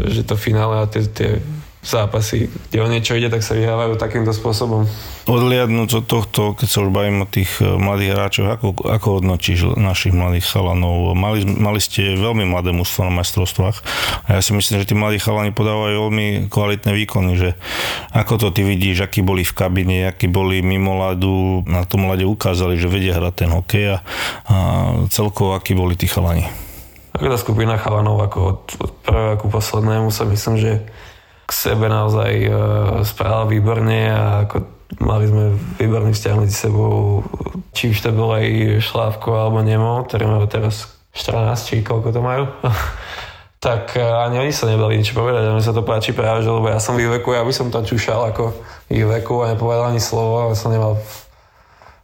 že 0.09 0.21
to 0.25 0.33
finále 0.33 0.81
a 0.81 0.89
tie, 0.89 1.05
tie 1.05 1.45
zápasy, 1.85 2.49
kde 2.69 2.77
o 2.83 2.87
niečo 2.89 3.15
ide, 3.15 3.29
tak 3.31 3.45
sa 3.45 3.55
vyhrávajú 3.55 3.95
takýmto 3.95 4.33
spôsobom. 4.35 4.89
Odliadnúť 5.29 6.03
od 6.03 6.05
tohto, 6.05 6.41
keď 6.57 6.67
sa 6.67 6.83
už 6.83 6.89
bavím 6.91 7.23
o 7.23 7.27
tých 7.29 7.63
e, 7.63 7.67
mladých 7.77 8.11
hráčoch, 8.15 8.47
ako, 8.47 8.67
ako 8.87 9.07
hodnotíš 9.19 9.77
našich 9.77 10.11
mladých 10.11 10.47
chalanov? 10.49 11.13
Mali, 11.13 11.45
mali 11.45 11.79
ste 11.79 12.17
veľmi 12.17 12.49
mladé 12.49 12.73
mužstvo 12.73 13.07
na 13.07 13.13
majstrovstvách 13.21 13.77
a 14.27 14.39
ja 14.39 14.41
si 14.41 14.51
myslím, 14.57 14.83
že 14.83 14.89
tí 14.89 14.95
mladí 14.97 15.19
chalani 15.21 15.55
podávajú 15.55 16.09
veľmi 16.09 16.27
kvalitné 16.51 16.91
výkony, 16.91 17.31
že 17.39 17.49
ako 18.11 18.33
to 18.35 18.47
ty 18.51 18.65
vidíš, 18.65 19.07
akí 19.07 19.23
boli 19.23 19.47
v 19.47 19.53
kabine, 19.55 20.09
akí 20.09 20.27
boli 20.27 20.59
mimo 20.65 20.97
ľadu, 20.97 21.67
na 21.69 21.87
tom 21.87 22.09
ľade 22.09 22.27
ukázali, 22.27 22.75
že 22.75 22.91
vedia 22.91 23.15
hrať 23.15 23.33
ten 23.47 23.49
hokej 23.53 23.85
a, 23.95 23.97
a 24.49 24.55
celkovo 25.07 25.55
akí 25.55 25.77
boli 25.77 25.95
tí 25.95 26.09
chalani. 26.09 26.67
Taká 27.17 27.33
skupina 27.41 27.81
chalanov 27.81 28.21
ako 28.21 28.39
od, 28.45 28.61
od 28.77 28.91
prvého 29.01 29.35
ku 29.41 29.47
poslednému 29.49 30.13
sa 30.13 30.27
myslím, 30.29 30.55
že 30.61 30.85
k 31.47 31.51
sebe 31.55 31.87
naozaj 31.87 32.33
uh, 32.45 32.53
správa 33.07 33.47
výborne 33.47 34.11
a 34.11 34.43
ako 34.43 34.67
mali 34.99 35.31
sme 35.31 35.55
výborný 35.79 36.11
vzťah 36.11 36.35
medzi 36.35 36.55
sebou, 36.55 37.23
či 37.71 37.95
už 37.95 38.03
to 38.03 38.11
bol 38.11 38.35
aj 38.35 38.43
Šlávko 38.83 39.31
alebo 39.31 39.63
Nemo, 39.63 40.03
ktorí 40.03 40.27
majú 40.27 40.43
teraz 40.51 40.91
14, 41.15 41.55
či 41.63 41.75
koľko 41.87 42.11
to 42.11 42.19
majú. 42.19 42.51
tak 43.67 43.95
uh, 43.95 44.27
ani 44.27 44.43
oni 44.43 44.51
sa 44.51 44.67
nebali 44.67 44.99
nič 44.99 45.15
povedať 45.15 45.47
a 45.47 45.55
mi 45.55 45.63
sa 45.63 45.71
to 45.71 45.87
páči 45.87 46.11
práve, 46.11 46.43
že 46.43 46.51
lebo 46.51 46.67
ja 46.67 46.83
som 46.83 46.99
v 46.99 47.07
ich 47.07 47.11
veku, 47.15 47.31
ja 47.31 47.47
by 47.47 47.53
som 47.55 47.71
tam 47.71 47.87
čušal 47.87 48.35
ako 48.35 48.51
ich 48.91 49.07
veku 49.07 49.47
a 49.47 49.55
nepovedal 49.55 49.95
ani 49.95 50.03
slovo, 50.03 50.43
ale 50.43 50.53
som 50.59 50.69
nemal 50.69 50.99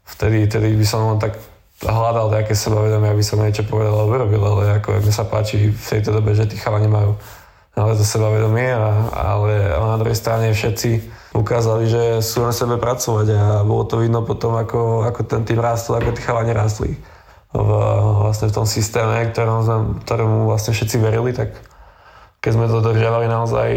vtedy, 0.07 0.47
vtedy 0.47 0.71
by 0.79 0.85
som 0.87 1.13
len 1.13 1.19
tak 1.19 1.35
hľadal 1.83 2.31
také 2.31 2.55
sebavedomie, 2.55 3.11
aby 3.11 3.23
som 3.23 3.43
niečo 3.43 3.67
povedal 3.67 3.91
alebo 3.91 4.23
robil, 4.23 4.39
ale 4.39 4.79
ako 4.79 5.03
mi 5.03 5.11
sa 5.11 5.27
páči 5.27 5.71
v 5.71 5.83
tejto 5.83 6.15
dobe, 6.15 6.31
že 6.31 6.47
tí 6.47 6.55
chalani 6.55 6.87
majú 6.87 7.19
ale 7.73 7.97
to 7.97 8.05
sebavedomie, 8.05 8.69
a, 8.69 9.09
ale, 9.13 9.73
ale 9.73 9.87
na 9.93 9.97
druhej 9.97 10.17
strane 10.17 10.53
všetci 10.53 11.09
ukázali, 11.33 11.89
že 11.89 12.03
sú 12.21 12.45
na 12.45 12.53
sebe 12.53 12.77
pracovať 12.77 13.27
a 13.33 13.43
bolo 13.65 13.83
to 13.89 13.97
vidno 13.97 14.21
potom, 14.21 14.53
ako, 14.53 15.09
ako 15.09 15.25
ten 15.25 15.41
tým 15.41 15.57
rástol, 15.57 15.97
ako 15.97 16.13
tí 16.13 16.21
chalani 16.21 16.53
rástli 16.53 16.93
v, 17.53 17.71
vlastne 18.29 18.49
v 18.49 18.55
tom 18.55 18.65
systéme, 18.69 19.25
ktorom, 19.33 20.01
ktorému 20.05 20.49
vlastne 20.49 20.73
všetci 20.73 20.95
verili, 21.01 21.33
tak 21.33 21.53
keď 22.41 22.51
sme 22.53 22.65
to 22.69 22.81
dodržiavali 22.81 23.25
naozaj 23.29 23.69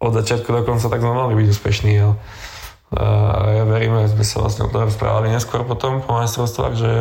od 0.00 0.12
začiatku 0.14 0.48
do 0.50 0.62
konca, 0.62 0.86
tak 0.86 1.02
sme 1.02 1.14
mali 1.14 1.34
byť 1.38 1.46
úspešní. 1.50 1.92
A, 2.02 2.10
a 2.94 3.02
ja 3.54 3.64
verím, 3.66 3.94
že 4.06 4.14
sme 4.14 4.24
sa 4.26 4.36
vlastne 4.42 4.66
o 4.66 4.72
tom 4.72 4.86
rozprávali 4.86 5.30
neskôr 5.30 5.62
potom 5.62 6.02
po 6.02 6.14
majstrovstvách, 6.14 6.74
že 6.74 6.92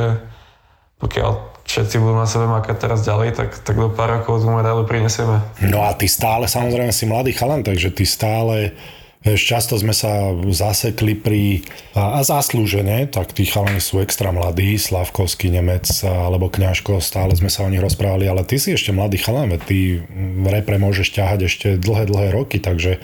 pokiaľ 1.01 1.58
všetci 1.69 2.01
budú 2.01 2.17
na 2.17 2.25
sebe 2.25 2.49
makať 2.49 2.75
teraz 2.81 3.05
ďalej, 3.05 3.37
tak, 3.37 3.49
tak 3.61 3.77
do 3.77 3.93
pár 3.93 4.09
rokov 4.09 4.41
tú 4.41 4.49
medailu 4.49 4.89
prinesieme. 4.89 5.45
No 5.61 5.85
a 5.85 5.93
ty 5.93 6.09
stále, 6.09 6.49
samozrejme 6.49 6.89
si 6.89 7.05
mladý 7.05 7.37
chalan, 7.37 7.61
takže 7.61 7.93
ty 7.93 8.09
stále 8.09 8.73
Vieš, 9.19 9.51
často 9.51 9.75
sme 9.75 9.91
sa 9.91 10.31
zasekli 10.31 11.11
pri, 11.11 11.67
a, 11.91 12.15
a 12.15 12.19
zaslúžené, 12.23 13.11
tak 13.11 13.35
tí 13.35 13.43
chalani 13.43 13.83
sú 13.83 13.99
extra 13.99 14.31
mladí, 14.31 14.79
Slavkovský 14.79 15.51
Nemec 15.51 15.91
alebo 16.07 16.47
Kňažko, 16.47 17.03
stále 17.03 17.35
sme 17.35 17.51
sa 17.51 17.67
o 17.67 17.71
nich 17.71 17.83
rozprávali, 17.83 18.31
ale 18.31 18.47
ty 18.47 18.55
si 18.55 18.71
ešte 18.71 18.95
mladý 18.95 19.19
chalan, 19.19 19.51
ty 19.67 19.99
v 20.15 20.47
repre 20.47 20.79
môžeš 20.79 21.19
ťahať 21.19 21.39
ešte 21.51 21.67
dlhé, 21.75 22.07
dlhé 22.07 22.31
roky, 22.31 22.63
takže 22.63 23.03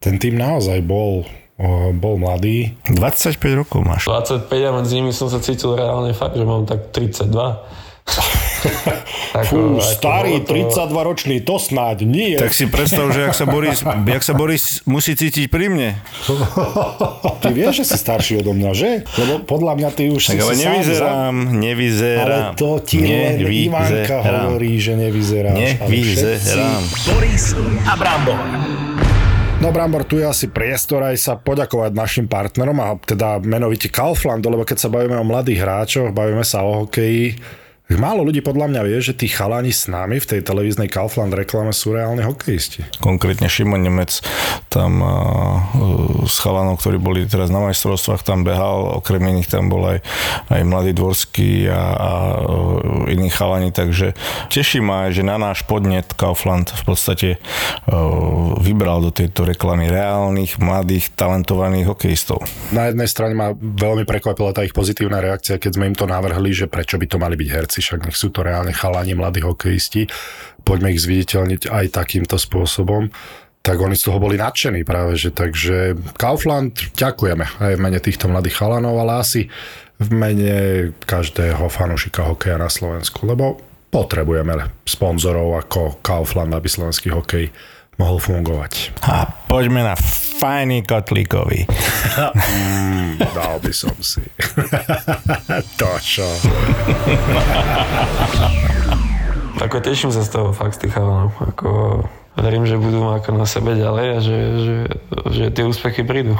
ten 0.00 0.16
tým 0.16 0.40
naozaj 0.40 0.80
bol 0.80 1.28
bol 1.94 2.16
mladý. 2.18 2.74
25 2.90 3.38
rokov 3.54 3.84
máš. 3.84 4.08
25 4.08 4.48
a 4.50 4.70
medzi 4.82 4.98
nimi 4.98 5.12
som 5.14 5.28
sa 5.30 5.38
cítil 5.38 5.76
reálne 5.76 6.10
fakt, 6.16 6.34
že 6.34 6.42
mám 6.48 6.64
tak 6.64 6.90
32. 6.90 7.28
Fú, 9.48 9.80
ako, 9.80 9.80
starý, 9.80 10.44
to... 10.44 10.52
32 10.52 11.08
ročný, 11.08 11.36
to 11.40 11.56
snáď 11.56 12.04
nie. 12.04 12.36
Tak 12.36 12.52
si 12.52 12.68
predstav, 12.68 13.08
že 13.16 13.24
jak 13.24 13.34
sa 13.34 13.48
Boris, 13.48 13.80
jak 14.14 14.22
sa 14.22 14.34
Boris 14.36 14.84
musí 14.84 15.16
cítiť 15.16 15.48
pri 15.48 15.72
mne. 15.72 15.90
Ty 17.40 17.48
vieš, 17.50 17.82
že 17.82 17.84
si 17.94 17.96
starší 17.96 18.44
odo 18.44 18.52
mňa, 18.52 18.70
že? 18.76 18.90
Lebo 19.18 19.42
podľa 19.48 19.72
mňa 19.80 19.88
ty 19.96 20.12
už 20.12 20.20
tak 20.20 20.36
si 20.36 20.40
ale 20.42 20.54
nevyzerám, 20.60 21.34
za... 21.34 21.52
nevyzerám. 21.58 22.52
Ale 22.52 22.60
to 22.60 22.70
ti 22.84 22.98
len 23.00 23.40
Ivanka 23.40 24.16
hovorí, 24.20 24.72
že 24.76 24.92
nevyzeráš. 25.00 25.56
Nevyzerám. 25.56 26.82
Boris 27.08 27.44
a 27.88 27.92
Brambor. 27.96 28.40
No 29.62 29.70
Brambor, 29.70 30.02
tu 30.02 30.18
je 30.18 30.26
asi 30.26 30.50
priestor 30.50 31.06
aj 31.06 31.16
sa 31.22 31.38
poďakovať 31.38 31.94
našim 31.94 32.26
partnerom 32.26 32.74
a 32.82 32.98
teda 32.98 33.38
menovite 33.38 33.86
Kauflandu, 33.86 34.50
lebo 34.50 34.66
keď 34.66 34.74
sa 34.74 34.90
bavíme 34.90 35.14
o 35.14 35.22
mladých 35.22 35.62
hráčoch, 35.62 36.10
bavíme 36.10 36.42
sa 36.42 36.66
o 36.66 36.82
hokeji, 36.82 37.38
Málo 37.98 38.24
ľudí 38.26 38.40
podľa 38.40 38.66
mňa 38.72 38.82
vie, 38.88 38.98
že 39.02 39.12
tí 39.14 39.26
chalani 39.28 39.74
s 39.74 39.90
nami 39.90 40.22
v 40.22 40.26
tej 40.26 40.40
televíznej 40.46 40.86
Kaufland 40.86 41.34
reklame 41.34 41.74
sú 41.74 41.92
reálne 41.92 42.22
hokejisti. 42.22 42.86
Konkrétne 43.02 43.50
Šimon 43.50 43.82
Nemec 43.82 44.22
tam 44.70 45.02
uh, 45.02 46.22
s 46.24 46.40
chalanom, 46.40 46.78
ktorí 46.78 46.96
boli 46.96 47.28
teraz 47.28 47.52
na 47.52 47.60
majstrovstvách, 47.60 48.24
tam 48.24 48.46
behal, 48.46 49.02
okrem 49.02 49.20
iných 49.20 49.50
tam 49.50 49.68
bol 49.68 49.84
aj, 49.84 49.98
aj 50.48 50.62
mladý 50.64 50.92
Dvorský 50.96 51.68
a, 51.68 51.82
a 51.92 52.10
uh, 52.40 53.12
iní 53.12 53.28
chalani, 53.28 53.74
takže 53.74 54.16
teší 54.48 54.80
ma, 54.80 55.12
že 55.12 55.26
na 55.26 55.36
náš 55.36 55.66
podnet 55.66 56.14
Kaufland 56.16 56.72
v 56.72 56.82
podstate 56.86 57.28
uh, 57.36 58.56
vybral 58.62 59.02
do 59.04 59.10
tejto 59.12 59.44
reklamy 59.44 59.90
reálnych, 59.90 60.56
mladých, 60.62 61.12
talentovaných 61.12 61.90
hokejistov. 61.90 62.40
Na 62.72 62.88
jednej 62.88 63.10
strane 63.10 63.34
ma 63.36 63.52
veľmi 63.54 64.06
prekvapila 64.08 64.54
tá 64.54 64.62
ich 64.64 64.72
pozitívna 64.72 65.20
reakcia, 65.20 65.60
keď 65.60 65.70
sme 65.76 65.90
im 65.92 65.96
to 65.98 66.06
navrhli, 66.08 66.54
že 66.54 66.70
prečo 66.70 66.96
by 66.96 67.06
to 67.10 67.20
mali 67.20 67.36
byť 67.36 67.48
herci 67.50 67.81
však 67.82 68.06
nech 68.06 68.16
sú 68.16 68.30
to 68.30 68.46
reálne 68.46 68.70
chalani, 68.70 69.18
mladí 69.18 69.42
hokejisti, 69.42 70.06
poďme 70.62 70.94
ich 70.94 71.02
zviditeľniť 71.02 71.68
aj 71.68 71.86
takýmto 71.90 72.38
spôsobom. 72.38 73.10
Tak 73.62 73.78
oni 73.78 73.94
z 73.94 74.10
toho 74.10 74.18
boli 74.18 74.38
nadšení 74.38 74.82
práve, 74.82 75.14
že 75.14 75.30
takže 75.30 75.94
Kaufland 76.18 76.94
ďakujeme 76.98 77.62
aj 77.62 77.72
v 77.78 77.82
mene 77.82 78.00
týchto 78.02 78.26
mladých 78.26 78.58
chalanov, 78.58 78.98
ale 78.98 79.22
asi 79.22 79.46
v 80.02 80.08
mene 80.10 80.54
každého 81.06 81.70
fanúšika 81.70 82.26
hokeja 82.26 82.58
na 82.58 82.66
Slovensku, 82.66 83.22
lebo 83.22 83.62
potrebujeme 83.92 84.82
sponzorov 84.82 85.62
ako 85.62 86.02
Kaufland, 86.02 86.50
aby 86.56 86.66
slovenský 86.66 87.14
hokej 87.14 87.54
mohol 88.02 88.18
fungovať. 88.18 88.98
A 89.06 89.30
poďme 89.46 89.86
na 89.86 89.94
fajný 90.42 90.82
kotlíkový. 90.82 91.70
mm, 91.70 93.22
dal 93.30 93.62
by 93.62 93.70
som 93.70 93.94
si. 94.02 94.26
to 95.80 95.90
čo. 96.02 96.26
Ako 99.62 99.78
teším 99.78 100.10
sa 100.10 100.26
z 100.26 100.34
toho 100.34 100.50
fakt 100.50 100.82
z 100.82 100.86
tých 100.86 100.98
chalanov. 100.98 101.30
Ako 101.38 102.02
verím, 102.34 102.66
že 102.66 102.74
budú 102.74 103.06
makať 103.06 103.34
na 103.38 103.46
sebe 103.46 103.78
ďalej 103.78 104.06
a 104.10 104.18
že, 104.18 104.38
že, 104.58 104.76
že 105.30 105.44
tie 105.54 105.62
úspechy 105.62 106.02
prídu. 106.02 106.34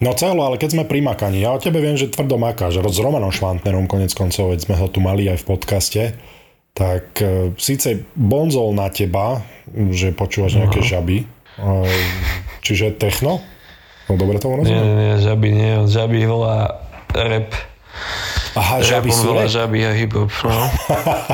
No 0.00 0.16
celo, 0.16 0.48
ale 0.48 0.56
keď 0.56 0.80
sme 0.80 0.88
pri 0.88 1.04
makaní, 1.04 1.44
ja 1.44 1.52
o 1.52 1.60
tebe 1.60 1.76
viem, 1.84 1.92
že 1.92 2.08
tvrdo 2.08 2.40
makáš. 2.40 2.80
S 2.80 2.98
Romanom 3.04 3.28
Švantnerom 3.28 3.84
konec 3.84 4.16
koncov, 4.16 4.56
veď 4.56 4.64
sme 4.64 4.80
ho 4.80 4.88
tu 4.88 5.04
mali 5.04 5.28
aj 5.28 5.44
v 5.44 5.48
podcaste 5.52 6.02
tak 6.74 7.18
e, 7.20 7.52
síce 7.58 8.06
bonzol 8.14 8.72
na 8.74 8.88
teba, 8.88 9.42
že 9.72 10.14
počúvaš 10.14 10.58
nejaké 10.58 10.80
žaby, 10.82 11.22
e, 11.22 11.26
čiže 12.64 12.96
techno? 12.96 13.42
No 14.10 14.18
dobre 14.18 14.42
to 14.42 14.50
rozumiem? 14.50 14.74
Nie, 14.74 14.94
nie, 14.96 15.14
žaby 15.22 15.48
nie, 15.54 15.70
on 15.78 15.86
žaby 15.86 16.18
volá 16.26 16.82
rap. 17.14 17.54
Aha, 18.58 18.82
žaby 18.82 19.10
sú 19.14 19.30
žaby 19.46 19.86
a 19.86 19.94
hip-hop, 19.94 20.30
no. 20.42 20.58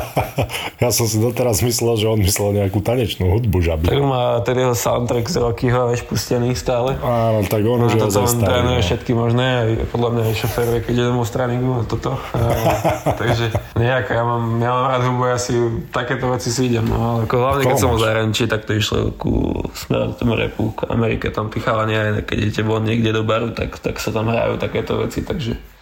ja 0.85 0.89
som 0.93 1.09
si 1.09 1.17
doteraz 1.17 1.65
myslel, 1.65 1.97
že 1.97 2.07
on 2.13 2.21
myslel 2.21 2.53
nejakú 2.61 2.85
tanečnú 2.85 3.33
hudbu 3.33 3.65
žaby. 3.65 3.89
Tak 3.89 4.01
má 4.05 4.45
ten 4.45 4.61
jeho 4.61 4.77
soundtrack 4.77 5.25
z 5.25 5.37
Rockyho 5.41 5.89
vieš, 5.89 6.05
pustený 6.05 6.53
stále. 6.53 7.01
Áno, 7.01 7.41
tak 7.49 7.65
on 7.65 7.89
už 7.89 7.97
je 7.97 8.05
on 8.05 8.37
trénuje 8.37 8.81
no. 8.81 8.85
všetky 8.85 9.13
možné, 9.17 9.47
aj 9.47 9.69
podľa 9.89 10.09
mňa 10.13 10.23
aj 10.29 10.35
šofér, 10.45 10.67
keď 10.85 10.93
ide 10.93 11.05
domov 11.09 11.25
z 11.25 11.33
tréningu 11.33 11.73
a 11.81 11.83
toto. 11.89 12.13
A, 12.37 12.41
takže 13.21 13.53
nejak, 13.81 14.13
ja 14.13 14.23
mám, 14.25 14.45
ja 14.61 14.71
mám 14.77 14.85
rád 14.93 15.03
hudbu, 15.09 15.23
ja 15.25 15.39
si 15.41 15.55
takéto 15.89 16.29
veci 16.29 16.53
si 16.53 16.69
idem, 16.69 16.85
no, 16.85 16.97
ale 17.01 17.19
ako 17.25 17.37
hlavne 17.41 17.63
keď 17.65 17.81
som 17.81 17.93
v 17.97 18.03
zahraničí, 18.05 18.45
tak 18.45 18.69
to 18.69 18.77
išlo 18.77 19.17
ku 19.17 19.65
smerom 19.73 20.13
tomu 20.17 20.37
repu, 20.37 20.77
k 20.77 20.93
Amerike, 20.93 21.33
tam 21.33 21.49
tí 21.49 21.65
chalani 21.65 21.97
aj 21.97 22.29
keď 22.29 22.37
idete 22.37 22.63
von 22.65 22.85
niekde 22.85 23.17
do 23.17 23.25
baru, 23.25 23.57
tak, 23.57 23.81
tak 23.81 23.97
sa 23.97 24.13
tam 24.13 24.29
hrajú 24.29 24.61
takéto 24.61 25.01
veci, 25.01 25.25
takže 25.25 25.76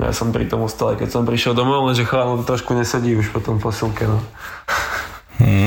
ja 0.00 0.12
som 0.16 0.32
pri 0.32 0.48
tom 0.48 0.64
ustal, 0.64 0.96
keď 0.96 1.08
som 1.12 1.28
prišiel 1.28 1.52
domov, 1.52 1.84
lenže 1.84 2.08
chalán 2.08 2.40
trošku 2.46 2.72
nesedí 2.72 3.12
už 3.16 3.32
po 3.36 3.44
tom 3.44 3.60
posilke. 3.60 4.08
No. 4.08 4.18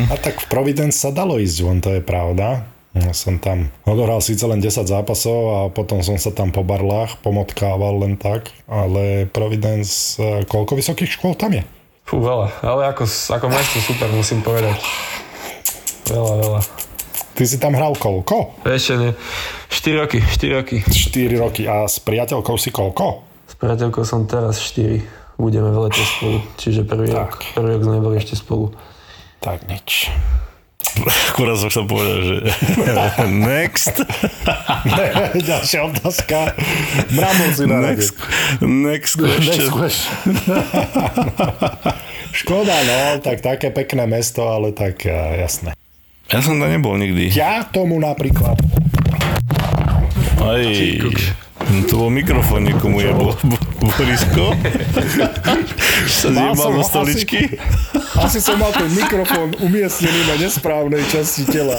A 0.09 0.15
tak 0.21 0.41
v 0.41 0.47
Providence 0.49 1.01
sa 1.01 1.09
dalo 1.09 1.41
ísť 1.41 1.57
von, 1.65 1.81
to 1.81 1.93
je 1.97 2.01
pravda. 2.01 2.65
Ja 2.93 3.09
som 3.09 3.41
tam 3.41 3.73
odohral 3.89 4.21
síce 4.21 4.45
len 4.45 4.61
10 4.61 4.85
zápasov 4.85 5.39
a 5.49 5.59
potom 5.73 6.05
som 6.05 6.13
sa 6.21 6.29
tam 6.29 6.53
po 6.53 6.61
barlách 6.61 7.17
pomotkával 7.25 8.05
len 8.05 8.21
tak, 8.21 8.53
ale 8.69 9.25
Providence, 9.25 10.21
e, 10.21 10.45
koľko 10.45 10.77
vysokých 10.77 11.17
škôl 11.17 11.33
tam 11.33 11.57
je? 11.57 11.65
Fú, 12.05 12.21
veľa. 12.21 12.53
Ale 12.61 12.93
ako, 12.93 13.09
ako 13.09 13.45
mesto 13.49 13.81
super, 13.81 14.13
musím 14.13 14.45
povedať. 14.45 14.77
Veľa, 16.05 16.33
veľa. 16.37 16.61
Ty 17.33 17.43
si 17.49 17.57
tam 17.57 17.73
hral 17.73 17.97
koľko? 17.97 18.61
Ešte 18.61 18.93
nie. 18.93 19.11
4 19.73 20.01
roky, 20.05 20.21
4 20.21 20.57
roky. 20.61 20.77
4 20.85 21.41
roky. 21.41 21.65
A 21.65 21.89
s 21.89 21.97
priateľkou 21.97 22.61
si 22.61 22.69
koľko? 22.69 23.32
Priateľkou 23.63 24.03
som 24.03 24.27
teraz 24.27 24.59
4. 24.59 25.39
Budeme 25.39 25.71
v 25.71 25.87
lete 25.87 26.03
spolu. 26.03 26.43
Čiže 26.59 26.83
prvý 26.83 27.15
rok, 27.15 27.39
prvý 27.55 27.79
rok 27.79 27.81
sme 27.87 27.95
neboli 27.95 28.19
ešte 28.19 28.35
spolu. 28.35 28.75
Tak 29.39 29.71
nič. 29.71 30.11
Akurát 31.31 31.55
som 31.55 31.71
chcel 31.71 31.87
povedať, 31.87 32.19
že 32.27 32.37
next, 33.47 33.95
Ďalšia 35.47 35.79
otázka. 35.89 36.53
Mramor 37.15 37.49
si 37.55 37.63
na 37.63 37.79
rade. 37.79 38.03
next, 38.61 39.15
next 39.17 39.71
question. 39.71 40.35
Škoda, 42.43 42.75
no, 42.83 43.23
tak 43.23 43.39
také 43.39 43.71
pekné 43.71 44.05
mesto, 44.05 44.43
ale 44.43 44.75
tak 44.75 45.07
uh, 45.07 45.39
jasné. 45.39 45.71
Ja 46.27 46.43
som 46.43 46.59
tam 46.59 46.67
nebol 46.67 46.99
nikdy. 46.99 47.31
Ja 47.31 47.63
tomu 47.63 47.95
napríklad. 47.97 48.59
Aj, 50.43 50.61
to 51.87 51.93
bol 51.95 52.11
mikrofón 52.11 52.67
niekomu 52.67 52.99
je 52.99 53.11
bo, 53.15 53.31
bo, 53.47 53.87
Borisko. 53.97 54.55
sa 56.07 56.29
zjebal 56.31 56.69
do 56.79 56.83
stoličky. 56.83 57.57
Asi 58.19 58.39
som 58.39 58.59
mal 58.59 58.71
ten 58.71 58.87
mikrofón 58.93 59.55
umiestnený 59.59 60.21
na 60.29 60.35
nesprávnej 60.39 61.03
časti 61.09 61.47
tela. 61.49 61.75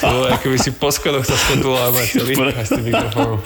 To 0.00 0.04
bolo, 0.08 0.26
ako 0.32 0.46
by 0.50 0.58
si 0.58 0.70
po 0.74 0.88
schodoch 0.90 1.24
sa 1.24 1.36
skotula 1.36 1.88
a 1.88 1.94
tým 1.94 2.84
mikrofónom. 2.90 3.40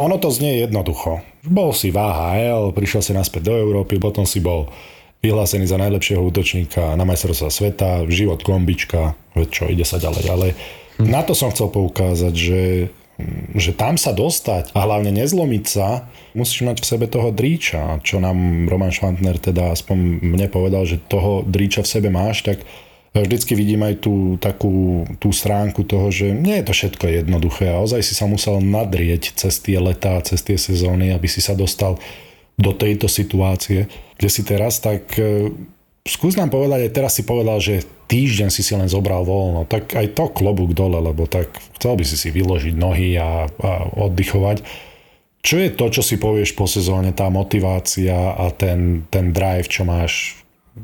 Ono 0.00 0.16
to 0.16 0.28
znie 0.32 0.64
jednoducho. 0.64 1.20
Bol 1.44 1.76
si 1.76 1.92
v 1.92 2.00
AHL, 2.00 2.72
prišiel 2.72 3.04
si 3.04 3.12
naspäť 3.12 3.52
do 3.52 3.54
Európy, 3.56 4.00
potom 4.00 4.24
si 4.24 4.40
bol 4.40 4.72
vyhlásený 5.20 5.68
za 5.68 5.76
najlepšieho 5.76 6.20
útočníka 6.20 6.96
na 6.96 7.04
majstrovstvá 7.04 7.52
sveta, 7.52 7.90
život 8.08 8.40
kombička, 8.40 9.12
veď 9.36 9.48
čo, 9.52 9.64
ide 9.68 9.84
sa 9.84 10.00
ďalej, 10.00 10.22
ďalej. 10.24 10.50
Na 11.00 11.24
to 11.24 11.32
som 11.32 11.52
chcel 11.52 11.72
poukázať, 11.72 12.34
že 12.36 12.60
že 13.54 13.74
tam 13.74 13.98
sa 13.98 14.14
dostať 14.14 14.74
a 14.74 14.78
hlavne 14.84 15.10
nezlomiť 15.14 15.64
sa, 15.66 16.06
musíš 16.36 16.66
mať 16.66 16.76
v 16.82 16.88
sebe 16.88 17.06
toho 17.06 17.34
dríča, 17.34 17.98
čo 18.06 18.22
nám 18.22 18.68
Roman 18.70 18.94
Švantner 18.94 19.38
teda 19.38 19.74
aspoň 19.74 20.22
mne 20.22 20.46
povedal, 20.50 20.86
že 20.86 21.02
toho 21.02 21.42
dríča 21.42 21.82
v 21.82 21.92
sebe 21.92 22.08
máš, 22.12 22.46
tak 22.46 22.62
vždycky 23.14 23.58
vidím 23.58 23.82
aj 23.82 24.06
tú 24.06 24.38
takú 24.38 25.02
tú 25.18 25.34
stránku 25.34 25.82
toho, 25.82 26.14
že 26.14 26.30
nie 26.30 26.62
je 26.62 26.66
to 26.70 26.72
všetko 26.74 27.04
jednoduché 27.10 27.74
a 27.74 27.82
ozaj 27.82 28.06
si 28.06 28.14
sa 28.14 28.30
musel 28.30 28.62
nadrieť 28.62 29.34
cez 29.34 29.58
tie 29.58 29.82
letá, 29.82 30.22
cez 30.22 30.46
tie 30.46 30.54
sezóny, 30.54 31.10
aby 31.10 31.26
si 31.26 31.42
sa 31.42 31.58
dostal 31.58 31.98
do 32.54 32.70
tejto 32.76 33.10
situácie, 33.10 33.90
kde 34.20 34.28
si 34.30 34.44
teraz, 34.46 34.78
tak 34.78 35.16
e, 35.16 35.50
skús 36.06 36.36
nám 36.36 36.48
povedať, 36.48 36.88
aj 36.88 36.92
teraz 36.96 37.12
si 37.16 37.22
povedal, 37.28 37.60
že 37.60 37.84
týždeň 38.08 38.48
si 38.48 38.64
si 38.64 38.72
len 38.74 38.88
zobral 38.88 39.22
voľno, 39.22 39.68
tak 39.68 39.92
aj 39.94 40.16
to 40.16 40.32
klobúk 40.32 40.72
dole, 40.72 40.98
lebo 40.98 41.28
tak 41.28 41.52
chcel 41.78 41.94
by 41.94 42.04
si 42.04 42.16
si 42.16 42.28
vyložiť 42.32 42.74
nohy 42.74 43.14
a, 43.20 43.46
a 43.46 43.70
oddychovať. 44.08 44.64
Čo 45.40 45.56
je 45.56 45.70
to, 45.72 45.88
čo 45.88 46.02
si 46.04 46.20
povieš 46.20 46.52
po 46.52 46.68
sezóne, 46.68 47.16
tá 47.16 47.32
motivácia 47.32 48.36
a 48.36 48.52
ten, 48.52 49.08
ten 49.08 49.32
drive, 49.32 49.72
čo 49.72 49.88
máš? 49.88 50.36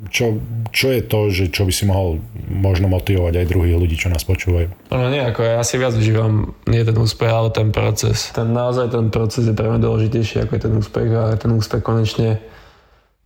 Čo, 0.09 0.41
čo 0.73 0.93
je 0.93 1.01
to, 1.05 1.21
že 1.29 1.45
čo 1.53 1.69
by 1.69 1.73
si 1.73 1.85
mohol 1.85 2.21
možno 2.49 2.89
motivovať 2.89 3.37
aj 3.37 3.51
druhých 3.53 3.77
ľudí, 3.77 3.97
čo 4.01 4.09
nás 4.09 4.25
počúvajú? 4.25 4.69
No 4.93 5.09
nie, 5.12 5.21
ako 5.21 5.45
ja 5.45 5.61
si 5.61 5.77
viac 5.77 5.93
užívam 5.93 6.57
nie 6.69 6.83
ten 6.85 6.97
úspech, 6.97 7.29
ale 7.29 7.53
ten 7.53 7.69
proces. 7.69 8.33
Ten 8.33 8.53
naozaj 8.53 8.93
ten 8.93 9.12
proces 9.12 9.45
je 9.45 9.55
pre 9.57 9.69
mňa 9.69 9.81
dôležitejší 9.81 10.45
ako 10.45 10.53
je 10.57 10.62
ten 10.64 10.75
úspech 10.75 11.09
a 11.12 11.25
ten 11.37 11.53
úspech 11.53 11.85
konečne 11.85 12.41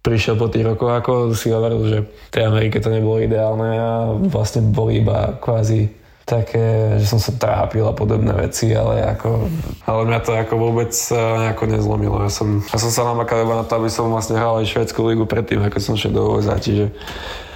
prišiel 0.01 0.35
po 0.41 0.49
tých 0.49 0.65
rokoch, 0.65 0.93
ako 0.93 1.13
si 1.37 1.53
hovoril, 1.53 1.81
že 1.85 1.99
v 2.09 2.33
tej 2.33 2.43
Amerike 2.49 2.81
to 2.81 2.89
nebolo 2.89 3.21
ideálne 3.21 3.71
a 3.77 3.91
vlastne 4.17 4.65
boli 4.65 5.05
iba 5.05 5.37
kvázi 5.37 6.01
také, 6.31 6.97
že 7.03 7.11
som 7.11 7.19
sa 7.19 7.35
trápil 7.35 7.83
a 7.83 7.91
podobné 7.91 8.31
veci, 8.39 8.71
ale 8.71 9.03
ako, 9.03 9.51
ale 9.83 10.01
mňa 10.07 10.21
to 10.23 10.31
ako 10.31 10.55
vôbec 10.63 10.93
eh, 10.95 11.17
nejako 11.19 11.65
nezlomilo. 11.67 12.17
Ja 12.23 12.31
som, 12.31 12.63
ja 12.63 12.79
som 12.79 12.91
sa 12.95 13.03
namakal 13.03 13.43
iba 13.43 13.59
na 13.59 13.67
to, 13.67 13.75
aby 13.83 13.91
som 13.91 14.07
vlastne 14.15 14.39
hral 14.39 14.63
aj 14.63 14.71
švedskú 14.71 15.11
ligu 15.11 15.27
predtým, 15.27 15.59
ako 15.59 15.83
som 15.83 15.99
šiel 15.99 16.15
do 16.15 16.39
USA, 16.39 16.63
čiže 16.63 16.95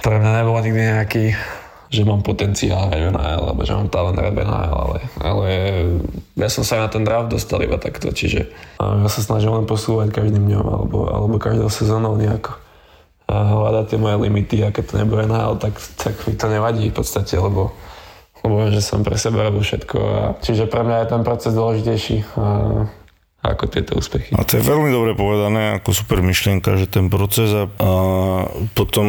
pre 0.03 0.19
mňa 0.19 0.43
nebolo 0.43 0.59
nikdy 0.59 0.81
nejaký 0.91 1.23
že 1.89 2.01
mám 2.01 2.25
potenciál 2.25 2.89
NHL, 2.89 3.41
alebo 3.51 3.61
že 3.61 3.73
mám 3.77 3.89
talent 3.89 4.17
v 4.17 4.41
NHL, 4.41 4.75
ale, 4.75 4.99
ale 5.21 5.49
ja 6.35 6.49
som 6.49 6.65
sa 6.65 6.81
na 6.81 6.89
ten 6.89 7.05
draft 7.05 7.29
dostal 7.29 7.61
iba 7.61 7.77
takto, 7.77 8.09
čiže 8.09 8.49
ja 8.79 9.09
sa 9.09 9.21
snažím 9.21 9.53
len 9.53 9.69
posúvať 9.69 10.09
každým 10.13 10.45
dňom, 10.49 10.65
alebo, 10.65 10.97
alebo 11.07 11.35
každou 11.37 11.69
sezónou 11.69 12.17
nejako 12.17 12.65
a 13.25 13.35
hľadať 13.41 13.85
tie 13.89 13.97
moje 13.97 14.17
limity 14.21 14.57
a 14.61 14.69
keď 14.69 14.83
to 14.85 14.95
nebude 15.01 15.25
NHL, 15.25 15.57
tak, 15.57 15.73
tak 15.97 16.13
mi 16.29 16.37
to 16.37 16.45
nevadí 16.45 16.93
v 16.93 16.97
podstate, 16.97 17.33
lebo, 17.41 17.73
lebo 18.45 18.69
že 18.69 18.85
som 18.85 19.01
pre 19.01 19.17
seba 19.17 19.49
robil 19.49 19.65
všetko 19.65 19.97
a 19.97 20.21
čiže 20.45 20.69
pre 20.69 20.85
mňa 20.85 20.97
je 21.01 21.07
ten 21.09 21.21
proces 21.25 21.51
dôležitejší 21.57 22.17
a, 22.37 22.85
ako 23.51 23.69
tieto 23.69 23.93
úspechy. 23.97 24.33
A 24.33 24.41
to 24.41 24.57
je 24.57 24.63
veľmi 24.65 24.89
dobre 24.89 25.13
povedané, 25.13 25.77
ako 25.77 25.93
super 25.93 26.25
myšlienka, 26.25 26.79
že 26.81 26.89
ten 26.89 27.13
proces 27.13 27.53
a, 27.53 27.69
a 27.69 27.91
potom, 28.73 29.05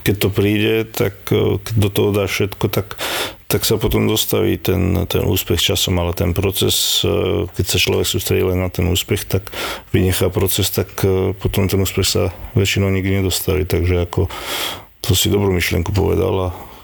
keď 0.00 0.14
to 0.16 0.28
príde, 0.32 0.88
tak 0.88 1.28
e, 1.28 1.60
keď 1.60 1.74
do 1.76 1.90
toho 1.92 2.10
dáš 2.16 2.30
všetko, 2.32 2.64
tak, 2.72 2.96
tak 3.46 3.68
sa 3.68 3.76
potom 3.76 4.08
dostaví 4.08 4.56
ten, 4.56 5.04
ten 5.06 5.22
úspech 5.24 5.60
časom, 5.60 6.00
ale 6.00 6.16
ten 6.16 6.32
proces, 6.32 7.04
e, 7.04 7.44
keď 7.52 7.64
sa 7.64 7.78
človek 7.78 8.06
sústredí 8.08 8.42
len 8.42 8.64
na 8.64 8.72
ten 8.72 8.88
úspech, 8.88 9.28
tak 9.28 9.52
vynechá 9.92 10.32
proces, 10.32 10.72
tak 10.72 10.96
e, 11.04 11.36
potom 11.36 11.68
ten 11.68 11.80
úspech 11.80 12.08
sa 12.08 12.32
väčšinou 12.56 12.88
nikdy 12.88 13.20
nedostaví, 13.20 13.68
takže 13.68 14.08
ako 14.08 14.32
to 15.04 15.14
si 15.14 15.30
dobrú 15.30 15.54
myšlienku 15.54 15.94
povedal 15.94 16.50
a 16.50 16.75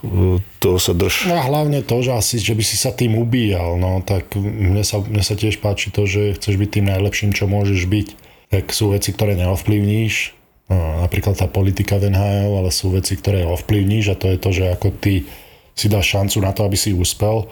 toho 0.59 0.79
sa 0.83 0.93
drž. 0.93 1.31
No 1.31 1.39
a 1.39 1.47
hlavne 1.47 1.87
to, 1.87 2.03
že 2.03 2.11
asi, 2.11 2.35
že 2.43 2.59
by 2.59 2.65
si 2.67 2.75
sa 2.75 2.91
tým 2.91 3.15
ubíjal, 3.15 3.79
no 3.79 4.03
tak 4.03 4.35
mne 4.35 4.83
sa, 4.83 4.99
mne 4.99 5.23
sa 5.23 5.39
tiež 5.39 5.63
páči 5.63 5.95
to, 5.95 6.11
že 6.11 6.35
chceš 6.35 6.59
byť 6.59 6.71
tým 6.75 6.87
najlepším, 6.91 7.31
čo 7.31 7.47
môžeš 7.47 7.87
byť. 7.87 8.09
Tak 8.51 8.65
sú 8.75 8.91
veci, 8.91 9.15
ktoré 9.15 9.39
neovplyvníš, 9.39 10.35
no, 10.69 11.07
napríklad 11.07 11.39
tá 11.39 11.47
politika 11.47 12.03
v 12.03 12.11
NHL, 12.11 12.51
ale 12.59 12.71
sú 12.75 12.91
veci, 12.91 13.15
ktoré 13.15 13.47
ovplyvníš 13.47 14.13
a 14.13 14.19
to 14.19 14.27
je 14.35 14.39
to, 14.43 14.51
že 14.51 14.65
ako 14.75 14.91
ty 14.99 15.23
si 15.79 15.87
dáš 15.87 16.19
šancu 16.19 16.43
na 16.43 16.51
to, 16.51 16.67
aby 16.67 16.77
si 16.77 16.93
úspel. 16.93 17.47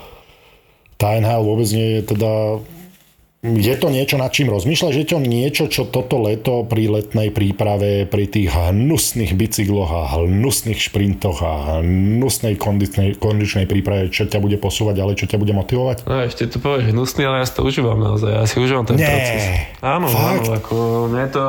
Tá 0.99 1.17
NHL 1.17 1.47
vôbec 1.47 1.71
nie 1.71 2.03
je 2.03 2.13
teda 2.13 2.61
je 3.41 3.73
to 3.81 3.89
niečo, 3.89 4.21
nad 4.21 4.29
čím 4.29 4.53
rozmýšľaš? 4.53 5.01
Je 5.01 5.07
to 5.09 5.17
niečo, 5.17 5.65
čo 5.73 5.89
toto 5.89 6.21
leto 6.21 6.61
pri 6.69 6.93
letnej 6.93 7.33
príprave, 7.33 8.05
pri 8.05 8.29
tých 8.29 8.53
hnusných 8.53 9.33
bicykloch 9.33 9.89
a 9.89 10.03
hnusných 10.21 10.77
šprintoch 10.77 11.41
a 11.41 11.81
hnusnej 11.81 12.61
kondičnej, 12.61 13.17
kondičnej 13.17 13.65
príprave, 13.65 14.13
čo 14.13 14.29
ťa 14.29 14.45
bude 14.45 14.61
posúvať 14.61 15.01
ďalej, 15.01 15.15
čo 15.25 15.27
ťa 15.33 15.41
bude 15.41 15.57
motivovať? 15.57 16.05
No 16.05 16.21
ešte 16.21 16.53
to 16.53 16.61
povieš 16.61 16.93
hnusný, 16.93 17.25
ale 17.25 17.41
ja 17.41 17.47
si 17.49 17.55
to 17.57 17.65
užívam 17.65 17.97
naozaj. 17.97 18.29
Ja 18.29 18.45
si 18.45 18.61
užívam 18.61 18.85
ten 18.85 19.01
Nie, 19.01 19.09
proces. 19.09 19.43
Áno, 19.81 20.07
fakt? 20.13 20.45
áno, 20.45 20.61
ako 20.61 20.75
mne 21.09 21.27
to, 21.33 21.45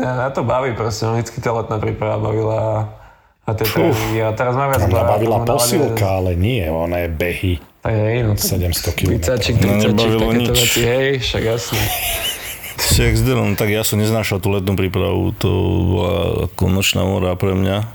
mňa 0.00 0.32
to 0.32 0.40
baví 0.48 0.72
proste. 0.72 1.04
Mňa 1.04 1.20
vždycky 1.20 1.38
tá 1.44 1.52
letná 1.52 1.76
príprava 1.76 2.16
bavila 2.24 2.60
a 3.44 3.50
tie 3.52 3.68
tréningy. 3.68 4.20
A 4.24 4.32
teraz 4.32 4.56
mám 4.56 4.72
viac 4.72 4.80
Mňa 4.88 5.04
bavila 5.04 5.38
posilka, 5.44 6.24
ale 6.24 6.36
nie, 6.40 6.64
ona 6.68 7.04
je 7.04 7.08
behy. 7.12 7.54
Tak 7.78 7.94
hej, 7.94 8.22
no. 8.22 8.34
700 8.36 8.94
km. 8.94 9.12
30 9.22 9.62
No, 9.62 9.80
30 9.80 9.92
nebavilo 9.94 10.20
takéto 10.28 10.52
nič. 10.52 10.58
veci, 10.60 10.80
hej, 10.82 11.10
však 11.22 11.42
jasne. 11.42 11.82
Jak 12.78 13.14
s 13.14 13.22
Denom, 13.22 13.58
tak 13.58 13.70
ja 13.70 13.82
som 13.82 13.98
neznášal 13.98 14.38
tú 14.38 14.54
letnú 14.54 14.74
prípravu, 14.74 15.34
to 15.34 15.50
bola 15.86 16.14
ako 16.46 16.62
nočná 16.70 17.02
mora 17.02 17.34
pre 17.34 17.54
mňa. 17.54 17.86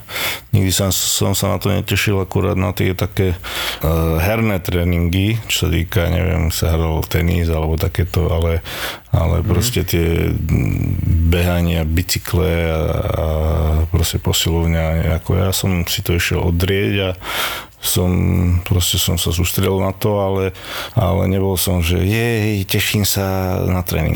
Nikdy 0.51 0.71
som, 0.71 0.91
som 0.91 1.31
sa 1.31 1.51
na 1.51 1.57
to 1.59 1.71
netešil, 1.71 2.19
akurát 2.19 2.55
na 2.55 2.71
tie 2.71 2.91
také 2.91 3.31
uh, 3.31 4.19
herné 4.19 4.59
tréningy, 4.59 5.39
čo 5.47 5.67
sa 5.67 5.69
týka, 5.71 6.07
neviem, 6.07 6.51
sa 6.51 6.75
hral 6.75 6.99
tenis 7.03 7.47
alebo 7.47 7.79
takéto, 7.79 8.27
ale, 8.27 8.59
ale 9.13 9.45
proste 9.45 9.85
tie 9.85 10.33
mm, 10.33 11.29
behania, 11.29 11.85
bicykle 11.85 12.49
a, 12.65 12.81
a 12.81 13.27
proste 13.93 14.17
posilovňa, 14.17 15.13
ako 15.21 15.29
ja 15.37 15.49
som 15.53 15.85
si 15.85 16.01
to 16.01 16.17
išiel 16.17 16.41
odrieť 16.49 16.93
a 16.97 17.09
som, 17.83 18.09
proste 18.63 18.95
som 18.95 19.19
sa 19.19 19.35
sústredil 19.35 19.75
na 19.83 19.91
to, 19.91 20.15
ale, 20.23 20.43
ale 20.95 21.27
nebol 21.27 21.59
som, 21.59 21.83
že 21.83 21.99
jej, 21.99 22.63
teším 22.63 23.03
sa 23.03 23.59
na 23.67 23.83
tréning. 23.83 24.15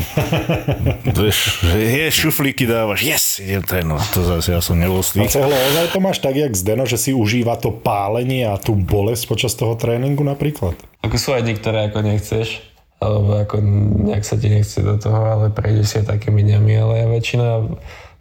Vieš, 1.20 1.68
že 1.68 1.76
je, 1.76 2.06
šuflíky 2.08 2.64
dávaš, 2.64 3.04
yes, 3.04 3.24
idem 3.44 3.60
trénovať. 3.60 4.06
To 4.16 4.20
zase 4.24 4.56
ja 4.56 4.64
som 4.64 4.80
nebol 4.80 5.04
z 5.04 5.20
A 5.20 5.28
tých. 5.28 5.36
cehlo, 5.36 5.52
ozaj 5.52 5.92
to 5.92 6.00
máš 6.00 6.18
tak, 6.24 6.34
jak 6.40 6.56
Zdeno, 6.56 6.88
že 6.88 6.96
si 6.96 7.12
užíva 7.12 7.60
to 7.60 7.68
pálenie 7.68 8.48
a 8.48 8.56
tú 8.56 8.72
bolesť 8.72 9.28
počas 9.28 9.52
toho 9.52 9.76
tréningu 9.76 10.24
napríklad? 10.24 10.74
Ako 11.04 11.20
sú 11.20 11.36
aj 11.36 11.44
niektoré, 11.44 11.92
ako 11.92 12.00
nechceš, 12.00 12.64
alebo 12.98 13.38
ako 13.38 13.62
nejak 14.10 14.26
sa 14.26 14.34
ti 14.34 14.50
nechce 14.50 14.82
do 14.82 14.98
toho, 14.98 15.18
ale 15.18 15.54
prejdeš 15.54 15.86
si 15.86 15.94
aj 16.02 16.18
takými 16.18 16.42
dňami, 16.42 16.72
ale 16.74 16.94
väčšina, 17.14 17.46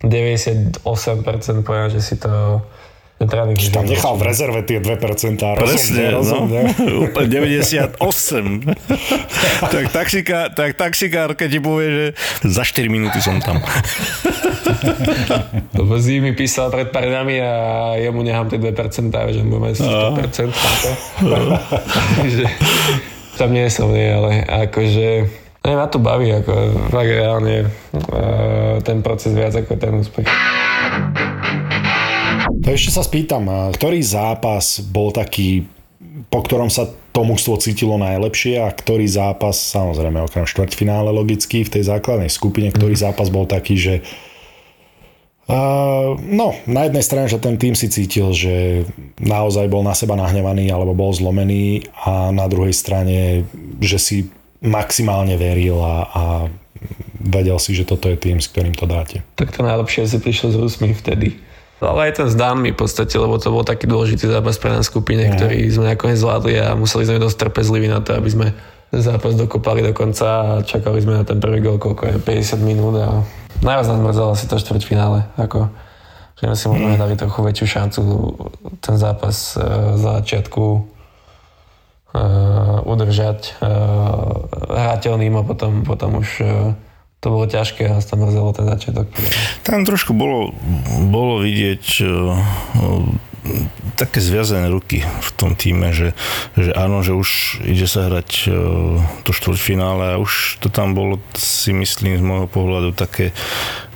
98% 0.06 0.78
poviem, 1.66 1.90
že 1.90 2.06
si 2.06 2.22
to 2.22 2.62
tréning. 3.26 3.58
Tam 3.74 3.90
nechal 3.90 4.14
v 4.14 4.30
rezerve 4.30 4.62
tie 4.62 4.78
2%. 4.78 4.94
Rozumne, 4.94 5.58
Presne, 5.58 6.04
rozumne. 6.14 6.70
no. 6.78 7.02
Úplne 7.10 7.28
98. 7.98 7.98
tak, 9.74 9.86
taxika, 9.90 10.54
tak 10.54 10.78
taxikárka 10.78 11.50
ti 11.50 11.58
povie, 11.58 11.90
že 11.90 12.06
za 12.46 12.62
4 12.62 12.94
minúty 12.94 13.18
som 13.18 13.42
tam. 13.42 13.58
Lebo 15.78 15.98
Zí 15.98 16.22
mi 16.22 16.38
písal 16.38 16.70
pred 16.70 16.94
pár 16.94 17.10
dňami 17.10 17.36
a 17.42 17.54
jemu 17.98 18.22
nechám 18.22 18.54
tie 18.54 18.62
2%, 18.62 19.10
že 19.10 19.42
on 19.42 19.50
bude 19.50 19.62
mať 19.66 19.82
100%. 19.82 20.54
Tam 23.38 23.54
nie 23.54 23.70
som, 23.70 23.94
nie, 23.94 24.10
ale 24.10 24.42
akože 24.50 25.30
ne, 25.62 25.74
ma 25.78 25.86
to 25.86 26.02
baví, 26.02 26.34
ako 26.42 26.54
fakt 26.90 27.14
reálne 27.14 27.70
uh, 27.70 28.82
ten 28.82 29.06
proces 29.06 29.38
viac 29.38 29.54
ako 29.54 29.78
ten 29.78 29.94
úspech. 30.02 30.26
To 32.66 32.68
ešte 32.74 32.98
sa 32.98 33.06
spýtam, 33.06 33.46
ktorý 33.78 34.02
zápas 34.02 34.82
bol 34.82 35.14
taký, 35.14 35.70
po 36.34 36.42
ktorom 36.42 36.74
sa 36.74 36.90
to 37.14 37.22
mužstvo 37.22 37.62
cítilo 37.62 38.02
najlepšie 38.02 38.58
a 38.58 38.74
ktorý 38.74 39.06
zápas, 39.06 39.54
samozrejme 39.54 40.18
okrem 40.26 40.50
štvrťfinále 40.50 41.14
logicky 41.14 41.62
v 41.62 41.78
tej 41.78 41.94
základnej 41.94 42.34
skupine, 42.34 42.74
ktorý 42.74 42.98
zápas 42.98 43.30
bol 43.30 43.46
taký, 43.46 43.78
že 43.78 43.94
Uh, 45.48 46.20
no, 46.28 46.60
na 46.68 46.92
jednej 46.92 47.00
strane, 47.08 47.32
že 47.32 47.40
ten 47.40 47.56
tým 47.56 47.72
si 47.72 47.88
cítil, 47.88 48.36
že 48.36 48.84
naozaj 49.16 49.72
bol 49.72 49.80
na 49.80 49.96
seba 49.96 50.20
nahnevaný 50.20 50.68
alebo 50.68 50.92
bol 50.92 51.16
zlomený 51.16 51.88
a 52.04 52.36
na 52.36 52.52
druhej 52.52 52.76
strane, 52.76 53.48
že 53.80 53.96
si 53.96 54.18
maximálne 54.60 55.40
veril 55.40 55.80
a, 55.80 55.96
a 56.04 56.24
vedel 57.24 57.56
si, 57.64 57.72
že 57.72 57.88
toto 57.88 58.12
je 58.12 58.20
tým, 58.20 58.44
s 58.44 58.52
ktorým 58.52 58.76
to 58.76 58.84
dáte. 58.92 59.24
Tak 59.40 59.56
to 59.56 59.64
najlepšie 59.64 60.12
si 60.12 60.20
prišlo 60.20 60.52
z 60.52 60.58
úsmy 60.60 60.92
vtedy. 60.92 61.40
Ale 61.80 62.10
aj 62.10 62.20
ten 62.20 62.28
zdán 62.28 62.60
mi 62.60 62.74
v 62.74 62.80
podstate, 62.84 63.16
lebo 63.16 63.38
to 63.38 63.54
bol 63.54 63.62
taký 63.62 63.86
dôležitý 63.86 64.28
zápas 64.28 64.58
pre 64.58 64.74
nás 64.74 64.90
skupine, 64.90 65.30
ktorý 65.30 65.64
sme 65.70 65.94
nakoniec 65.94 66.18
zvládli 66.18 66.58
a 66.58 66.74
museli 66.74 67.06
sme 67.06 67.22
dosť 67.22 67.38
trpezliví 67.48 67.86
na 67.86 68.02
to, 68.02 68.18
aby 68.18 68.30
sme 68.34 68.48
ten 68.90 69.02
zápas 69.04 69.38
dokopali 69.38 69.86
do 69.86 69.94
konca 69.94 70.28
a 70.28 70.66
čakali 70.66 71.06
sme 71.06 71.22
na 71.22 71.24
ten 71.24 71.38
prvý 71.38 71.62
gol, 71.62 71.78
koľko 71.78 72.04
je, 72.08 72.16
50 72.20 72.66
minút 72.66 72.98
a 72.98 73.22
najviac 73.62 73.88
nás 73.88 74.00
mrzelo 74.00 74.30
asi 74.34 74.46
to 74.46 74.62
štvrťfinále, 74.62 75.26
ako 75.38 75.70
že 76.38 76.46
sme 76.46 76.54
si 76.54 76.66
možno 76.70 77.02
dali 77.02 77.18
trochu 77.18 77.40
väčšiu 77.42 77.66
šancu 77.66 78.02
ten 78.78 78.96
zápas 79.02 79.58
za 79.98 80.22
začiatku 80.22 80.64
uh, 82.14 82.86
udržať 82.86 83.58
uh, 83.58 84.46
hrateľným 84.70 85.34
a 85.34 85.42
potom, 85.42 85.82
potom 85.82 86.22
už 86.22 86.30
uh, 86.46 86.78
to 87.18 87.34
bolo 87.34 87.50
ťažké 87.50 87.90
a 87.90 87.98
tam 88.06 88.30
mrzelo 88.30 88.54
ten 88.54 88.70
začiatok. 88.70 89.10
Tam 89.66 89.82
trošku 89.82 90.14
bolo, 90.14 90.54
bolo 91.10 91.42
vidieť 91.42 92.06
uh, 92.06 92.38
také 93.98 94.22
zviazané 94.22 94.70
ruky 94.70 95.02
v 95.02 95.30
tom 95.34 95.58
týme, 95.58 95.90
že, 95.92 96.14
že 96.54 96.72
áno, 96.74 97.02
že 97.02 97.18
už 97.18 97.62
ide 97.66 97.90
sa 97.90 98.08
hrať 98.08 98.30
uh, 98.48 99.02
to 99.26 99.32
štvrťfinále 99.34 100.16
a 100.16 100.22
už 100.22 100.62
to 100.62 100.70
tam 100.70 100.94
bolo, 100.94 101.18
si 101.34 101.74
myslím, 101.74 102.20
z 102.20 102.24
môjho 102.24 102.48
pohľadu 102.48 102.94
také, 102.94 103.34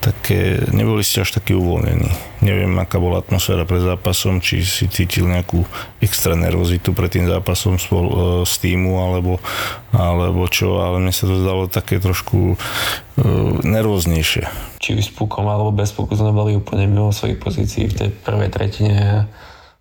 také 0.02 0.66
neboli 0.74 1.06
ste 1.06 1.22
až 1.22 1.38
takí 1.38 1.54
uvoľnení. 1.54 2.10
Neviem, 2.41 2.74
aká 2.82 2.97
bola 2.97 3.22
atmosféra 3.22 3.70
pred 3.70 3.86
zápasom, 3.86 4.41
či 4.41 4.66
si 4.66 4.89
cítil 4.89 5.30
nejakú 5.30 5.62
extra 6.02 6.34
nervozitu 6.34 6.91
pred 6.97 7.14
tým 7.14 7.30
zápasom 7.30 7.78
spol, 7.78 8.06
uh, 8.10 8.16
z 8.43 8.54
týmu, 8.66 8.97
alebo, 8.97 9.38
alebo 9.93 10.49
čo, 10.49 10.82
ale 10.82 10.97
mne 10.97 11.14
sa 11.14 11.30
to 11.30 11.38
zdalo 11.38 11.70
také 11.70 12.02
trošku 12.02 12.58
uh, 12.58 13.54
nervóznejšie. 13.62 14.49
Či 14.82 14.97
už 14.97 15.04
s 15.08 15.12
pukom 15.14 15.45
alebo 15.45 15.70
bez 15.70 15.93
puku 15.93 16.18
sme 16.18 16.34
boli 16.34 16.58
úplne 16.58 16.89
mimo 16.89 17.14
svojich 17.14 17.38
pozícií 17.38 17.86
v 17.93 17.97
tej 18.02 18.10
prvej 18.26 18.49
tretine 18.49 19.30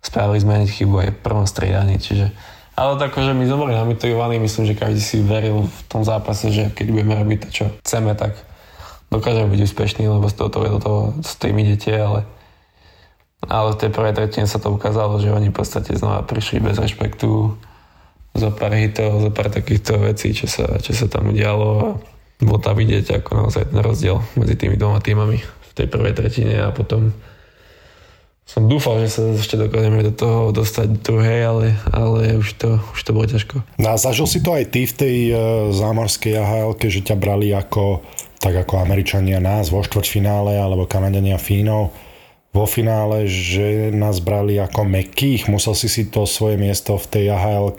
spravili 0.01 0.41
sme 0.41 0.65
chybu 0.65 0.95
aj 0.97 1.09
v 1.13 1.21
prvom 1.21 1.45
striedaní, 1.45 2.01
čiže 2.01 2.33
ale 2.71 2.97
tak, 2.97 3.13
že 3.13 3.35
my 3.35 3.45
sme 3.45 3.61
boli 3.67 3.73
namotivovaní, 3.77 4.41
myslím, 4.41 4.73
že 4.73 4.79
každý 4.79 5.01
si 5.03 5.17
veril 5.21 5.69
v 5.69 5.81
tom 5.91 6.01
zápase, 6.01 6.49
že 6.49 6.71
keď 6.71 6.87
budeme 6.89 7.13
robiť 7.13 7.37
to, 7.45 7.47
čo 7.51 7.65
chceme, 7.83 8.15
tak 8.17 8.33
dokážeme 9.11 9.51
byť 9.51 9.61
úspešní, 9.67 10.07
lebo 10.07 10.25
z 10.31 10.35
toho, 10.39 10.49
do 10.49 10.79
toho 10.79 10.99
s 11.21 11.35
tým 11.35 11.59
idete, 11.59 11.91
ale 11.91 12.23
ale 13.49 13.73
v 13.73 13.79
tej 13.81 13.89
prvej 13.89 14.13
tretine 14.13 14.45
sa 14.45 14.61
to 14.61 14.69
ukázalo, 14.69 15.17
že 15.17 15.33
oni 15.33 15.49
v 15.49 15.57
podstate 15.57 15.97
znova 15.97 16.21
prišli 16.21 16.61
bez 16.61 16.77
rešpektu 16.77 17.57
zo 18.37 18.49
pár 18.53 18.77
hitov, 18.77 19.17
zo 19.17 19.33
pár 19.33 19.49
takýchto 19.49 19.97
vecí, 19.97 20.37
čo 20.37 20.45
sa, 20.45 20.77
čo 20.77 20.93
sa 20.93 21.09
tam 21.09 21.33
udialo 21.33 21.67
a 21.81 21.87
bolo 22.41 22.59
tam 22.61 22.77
vidieť 22.77 23.21
ako 23.21 23.29
naozaj 23.45 23.73
ten 23.73 23.79
rozdiel 23.81 24.21
medzi 24.37 24.55
tými 24.57 24.77
dvoma 24.77 25.01
týmami 25.01 25.41
v 25.41 25.71
tej 25.73 25.87
prvej 25.89 26.13
tretine 26.13 26.61
a 26.61 26.69
potom 26.69 27.13
som 28.45 28.67
dúfal, 28.67 28.99
že 29.07 29.15
sa 29.15 29.21
ešte 29.31 29.55
dokážeme 29.55 30.03
do 30.03 30.11
toho 30.11 30.51
dostať 30.51 30.99
druhej, 30.99 31.39
ale, 31.47 31.67
ale 31.87 32.35
už, 32.35 32.59
to, 32.59 32.83
už 32.91 32.99
to 32.99 33.15
bolo 33.15 33.23
ťažko. 33.23 33.63
No 33.79 33.95
a 33.95 33.95
zažil 33.95 34.27
si 34.27 34.43
to 34.43 34.51
aj 34.51 34.75
ty 34.75 34.83
v 34.83 34.93
tej 34.93 35.17
uh, 35.31 35.37
zámorskej 35.71 36.35
ahl 36.35 36.75
že 36.75 36.99
ťa 36.99 37.15
brali 37.15 37.55
ako, 37.55 38.03
tak 38.41 38.57
ako 38.57 38.81
Američania 38.81 39.37
nás 39.37 39.69
vo 39.69 39.85
štvrťfinále 39.85 40.57
alebo 40.57 40.89
Kanadania 40.89 41.37
Fínov 41.37 41.93
vo 42.51 42.67
finále, 42.67 43.31
že 43.31 43.95
nás 43.95 44.19
brali 44.19 44.59
ako 44.59 44.83
mekých. 44.83 45.47
Musel 45.47 45.71
si 45.71 45.87
si 45.87 46.11
to 46.11 46.27
svoje 46.27 46.59
miesto 46.59 46.99
v 46.99 47.07
tej 47.07 47.25
ahl 47.31 47.71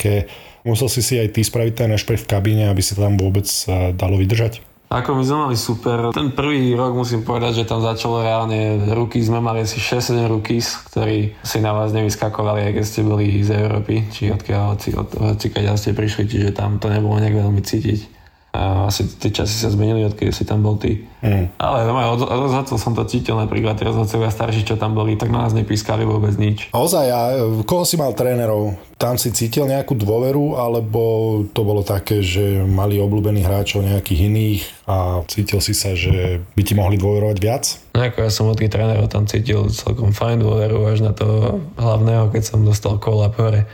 musel 0.63 0.89
si 0.89 1.03
si 1.03 1.19
aj 1.19 1.35
ty 1.35 1.43
spraviť 1.43 1.75
ten 1.75 1.91
rešpekt 1.91 2.25
v 2.27 2.31
kabíne, 2.31 2.65
aby 2.71 2.81
si 2.81 2.95
tam 2.95 3.19
vôbec 3.19 3.45
uh, 3.45 3.91
dalo 3.93 4.15
vydržať? 4.19 4.63
Ako 4.93 5.17
my 5.17 5.25
sme 5.25 5.39
mali 5.49 5.57
super. 5.57 6.13
Ten 6.13 6.37
prvý 6.37 6.77
rok 6.77 6.93
musím 6.93 7.25
povedať, 7.25 7.65
že 7.65 7.69
tam 7.69 7.81
začalo 7.81 8.21
reálne 8.21 8.77
ruky. 8.93 9.25
Sme 9.25 9.41
mali 9.41 9.65
asi 9.65 9.81
6-7 9.81 10.29
ruky, 10.29 10.61
ktorí 10.61 11.33
si 11.41 11.65
na 11.65 11.73
vás 11.73 11.97
nevyskakovali, 11.97 12.69
aj 12.69 12.73
keď 12.77 12.85
ste 12.85 13.01
boli 13.01 13.41
z 13.41 13.57
Európy, 13.57 14.05
či 14.13 14.29
odkiaľ, 14.29 14.77
či, 14.77 14.93
od, 14.93 15.09
či 15.41 15.49
keď 15.49 15.81
ste 15.81 15.97
prišli, 15.97 16.29
čiže 16.29 16.53
tam 16.53 16.77
to 16.77 16.93
nebolo 16.93 17.17
nejak 17.25 17.41
veľmi 17.41 17.65
cítiť. 17.65 18.12
A 18.53 18.93
asi 18.93 19.09
tie 19.17 19.33
časy 19.33 19.65
sa 19.65 19.73
zmenili, 19.73 20.05
odkedy 20.05 20.29
si 20.29 20.45
tam 20.45 20.61
bol 20.61 20.77
ty. 20.77 21.09
Mm. 21.25 21.57
Ale 21.57 21.89
no, 21.89 21.97
od, 21.97 22.21
od 22.21 22.41
rozhodcov 22.53 22.77
som 22.77 22.93
to 22.93 23.09
cítil, 23.09 23.41
napríklad 23.41 23.81
tí 23.81 23.89
rozhodcovia 23.89 24.29
starší, 24.29 24.69
čo 24.69 24.77
tam 24.77 24.93
boli, 24.93 25.17
tak 25.17 25.33
na 25.33 25.49
nás 25.49 25.57
nepískali 25.57 26.05
vôbec 26.05 26.37
nič. 26.37 26.69
Ozaj, 26.77 27.07
a 27.09 27.21
koho 27.65 27.89
si 27.89 27.97
mal 27.97 28.13
trénerov? 28.13 28.77
Tam 29.01 29.17
si 29.17 29.33
cítil 29.33 29.65
nejakú 29.65 29.97
dôveru, 29.97 30.61
alebo 30.61 31.01
to 31.49 31.65
bolo 31.65 31.81
také, 31.81 32.21
že 32.21 32.61
mali 32.69 33.01
obľúbených 33.01 33.49
hráčov 33.49 33.89
nejakých 33.89 34.21
iných 34.29 34.63
a 34.85 35.25
cítil 35.33 35.65
si 35.65 35.73
sa, 35.73 35.97
že 35.97 36.45
by 36.53 36.63
ti 36.63 36.77
mohli 36.77 37.01
dôverovať 37.01 37.39
viac? 37.41 37.65
No 37.97 38.05
ako 38.05 38.19
ja 38.21 38.31
som 38.31 38.53
od 38.53 38.61
tých 38.61 38.69
trénerov 38.69 39.09
tam 39.09 39.25
cítil 39.25 39.73
celkom 39.73 40.13
fajn 40.13 40.45
dôveru 40.45 40.93
až 40.93 41.09
na 41.09 41.17
to 41.17 41.57
hlavného, 41.81 42.29
keď 42.29 42.43
som 42.53 42.61
dostal 42.69 43.01
kola 43.01 43.33
hore. 43.33 43.65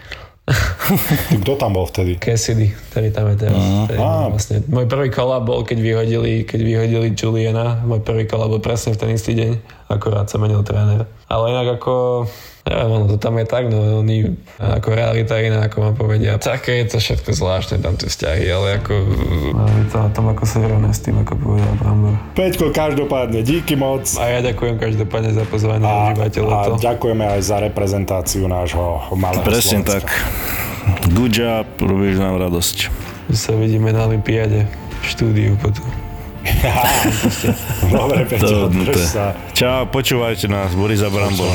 Kto 1.44 1.52
tam 1.60 1.76
bol 1.76 1.84
vtedy? 1.88 2.16
Cassidy, 2.16 2.72
ktorý 2.90 3.08
tam 3.12 3.28
je 3.32 3.36
teraz. 3.36 3.60
Uh-huh. 3.60 4.32
vlastne, 4.32 4.64
môj 4.68 4.86
prvý 4.88 5.08
kola 5.12 5.38
bol, 5.44 5.62
keď 5.62 5.78
vyhodili, 5.80 6.48
keď 6.48 6.60
vyhodili 6.64 7.08
Juliana. 7.12 7.84
Môj 7.84 8.00
prvý 8.00 8.24
kola 8.24 8.48
bol 8.48 8.60
presne 8.60 8.96
v 8.96 9.00
ten 9.00 9.10
istý 9.12 9.36
deň. 9.36 9.77
Akorát 9.88 10.28
sa 10.28 10.36
menil 10.36 10.60
tréner. 10.62 11.08
Ale 11.28 11.52
inak 11.52 11.80
ako 11.80 12.24
Neviem, 12.68 12.90
ono 12.92 13.06
to 13.08 13.16
tam 13.16 13.40
je 13.40 13.46
tak, 13.48 13.64
no 13.72 14.04
oni 14.04 14.28
ako 14.60 14.88
realita 14.92 15.40
iná, 15.40 15.64
ako 15.64 15.88
vám 15.88 15.94
povedia. 15.96 16.36
Také 16.36 16.84
je 16.84 16.92
to 16.92 16.98
všetko 17.00 17.32
zvláštne, 17.32 17.80
tam 17.80 17.96
tie 17.96 18.12
vzťahy, 18.12 18.44
ale 18.52 18.66
ako... 18.76 18.94
Je 19.56 19.86
to 19.88 19.96
na 19.96 20.10
tom, 20.12 20.28
ako 20.28 20.44
sa 20.44 20.60
rovná 20.60 20.92
s 20.92 21.00
tým, 21.00 21.16
ako 21.24 21.32
povedal 21.40 21.72
Brambor. 21.80 22.14
Peťko, 22.36 22.68
každopádne, 22.68 23.40
díky 23.40 23.72
moc. 23.72 24.04
A 24.20 24.36
ja 24.36 24.40
ďakujem 24.44 24.76
každopádne 24.76 25.32
za 25.32 25.44
pozvanie 25.48 25.88
a, 25.88 26.12
a 26.12 26.58
ďakujeme 26.76 27.24
aj 27.24 27.40
za 27.40 27.56
reprezentáciu 27.64 28.44
nášho 28.44 29.00
malého 29.16 29.48
Presne 29.48 29.80
Slovenska. 29.80 30.04
tak. 30.04 30.06
Good 31.16 31.32
job, 31.40 31.66
robíš 31.80 32.20
nám 32.20 32.36
radosť. 32.36 32.76
Sa 33.32 33.56
vidíme 33.56 33.96
na 33.96 34.04
Olympiáde 34.04 34.68
v 35.00 35.04
štúdiu 35.08 35.56
potom. 35.56 36.07
Dobre, 37.94 38.24
Peťo, 38.26 38.68
drž 38.68 38.98
sa. 38.98 39.36
Čau, 39.54 39.88
počúvajte 39.88 40.46
nás, 40.50 40.74
Boris 40.74 41.00
a 41.04 41.10
Brambor. 41.12 41.52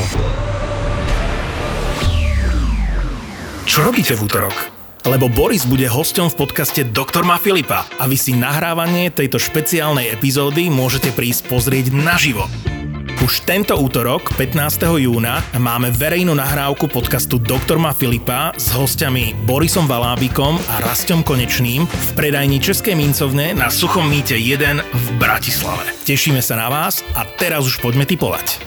Čo 3.63 3.89
robíte 3.89 4.13
v 4.13 4.27
útorok? 4.27 4.55
Lebo 5.03 5.27
Boris 5.27 5.67
bude 5.67 5.83
hosťom 5.83 6.31
v 6.31 6.39
podcaste 6.39 6.87
Doktor 6.87 7.27
má 7.27 7.35
Filipa 7.35 7.83
a 7.99 8.07
vy 8.07 8.15
si 8.15 8.31
nahrávanie 8.31 9.11
tejto 9.11 9.35
špeciálnej 9.35 10.07
epizódy 10.15 10.71
môžete 10.71 11.11
prísť 11.11 11.51
pozrieť 11.51 11.91
naživo. 11.91 12.47
Už 13.21 13.45
tento 13.45 13.77
útorok, 13.77 14.33
15. 14.41 14.97
júna, 14.97 15.37
máme 15.53 15.93
verejnú 15.93 16.33
nahrávku 16.33 16.89
podcastu 16.89 17.37
Doktor 17.37 17.77
ma 17.77 17.93
Filipa 17.93 18.49
s 18.57 18.73
hostiami 18.73 19.37
Borisom 19.45 19.85
Valábikom 19.85 20.57
a 20.57 20.81
Rastom 20.81 21.21
Konečným 21.21 21.85
v 21.85 22.09
predajni 22.17 22.57
Českej 22.57 22.97
mincovne 22.97 23.53
na 23.53 23.69
Suchom 23.69 24.09
mýte 24.09 24.33
1 24.33 24.81
v 24.81 25.05
Bratislave. 25.21 25.93
Tešíme 26.09 26.41
sa 26.41 26.57
na 26.57 26.73
vás 26.73 27.05
a 27.13 27.21
teraz 27.37 27.69
už 27.69 27.77
poďme 27.85 28.09
typovať. 28.09 28.57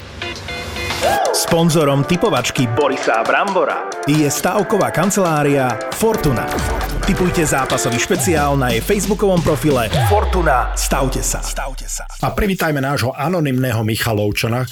Sponzorom 1.31 2.03
typovačky 2.03 2.67
Borisa 2.71 3.23
Brambora 3.23 3.87
je 4.09 4.27
stavková 4.27 4.91
kancelária 4.91 5.79
Fortuna. 5.95 6.43
Typujte 7.07 7.47
zápasový 7.47 7.95
špeciál 7.95 8.59
na 8.59 8.75
jej 8.75 8.83
facebookovom 8.83 9.39
profile 9.39 9.87
Fortuna. 10.11 10.75
Stavte 10.75 11.23
sa. 11.23 11.39
Stavte 11.39 11.87
sa. 11.87 12.03
A 12.19 12.35
privítajme 12.35 12.83
nášho 12.83 13.15
anonymného 13.15 13.79
Michalovčana, 13.87 14.67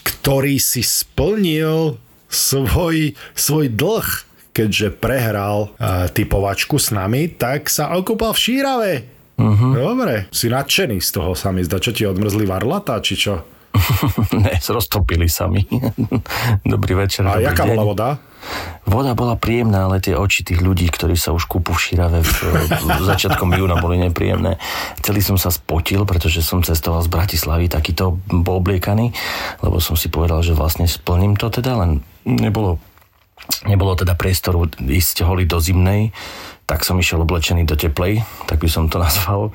ktorý 0.00 0.56
si 0.56 0.80
splnil 0.80 2.00
svoj, 2.32 3.12
svoj 3.36 3.66
dlh, 3.76 4.08
keďže 4.56 4.96
prehral 4.96 5.76
uh, 5.76 6.08
typovačku 6.08 6.80
s 6.80 6.96
nami, 6.96 7.36
tak 7.36 7.68
sa 7.68 7.92
okúpal 7.92 8.32
v 8.32 8.40
Šírave. 8.40 8.92
Uh-huh. 9.36 9.76
Dobre, 9.76 10.32
si 10.32 10.48
nadšený 10.48 11.04
z 11.04 11.10
toho 11.12 11.36
sa 11.36 11.52
mi 11.52 11.60
zdá. 11.60 11.76
Čo 11.76 11.92
ti 11.92 12.08
odmrzli 12.08 12.48
varlata, 12.48 12.96
či 13.04 13.20
čo? 13.20 13.55
ne, 14.44 14.54
roztopili 14.58 15.28
sa 15.28 15.46
mi. 15.46 15.64
Dobrý 16.72 16.94
večer. 16.96 17.26
A 17.26 17.38
dobrý 17.38 17.46
jaká 17.48 17.64
deň. 17.64 17.70
bola 17.74 17.84
voda? 17.84 18.08
Voda 18.86 19.12
bola 19.18 19.34
príjemná, 19.34 19.90
ale 19.90 19.98
tie 19.98 20.14
oči 20.14 20.46
tých 20.46 20.62
ľudí, 20.62 20.86
ktorí 20.86 21.18
sa 21.18 21.34
už 21.34 21.50
kúpu 21.50 21.74
v 21.74 21.82
Šírave 21.82 22.22
v, 22.22 22.30
v 23.00 23.02
začiatkom 23.02 23.50
júna 23.54 23.82
boli 23.82 23.98
nepríjemné. 23.98 24.58
Celý 25.02 25.20
som 25.20 25.34
sa 25.34 25.50
spotil, 25.50 26.06
pretože 26.06 26.46
som 26.46 26.62
cestoval 26.62 27.02
z 27.02 27.10
Bratislavy 27.10 27.66
takýto 27.66 28.22
bol 28.30 28.62
obliekaný, 28.62 29.10
lebo 29.60 29.82
som 29.82 29.98
si 29.98 30.06
povedal, 30.06 30.46
že 30.46 30.54
vlastne 30.54 30.86
splním 30.86 31.34
to 31.34 31.50
teda, 31.50 31.74
len 31.74 32.06
nebolo, 32.22 32.78
nebolo 33.66 33.98
teda 33.98 34.14
priestoru 34.14 34.70
ísť 34.78 35.26
holi 35.26 35.42
do 35.42 35.58
zimnej, 35.58 36.14
tak 36.66 36.82
som 36.82 36.98
išiel 36.98 37.22
oblečený 37.22 37.66
do 37.66 37.78
teplej, 37.78 38.22
tak 38.46 38.62
by 38.62 38.68
som 38.70 38.86
to 38.90 38.98
nazval 38.98 39.54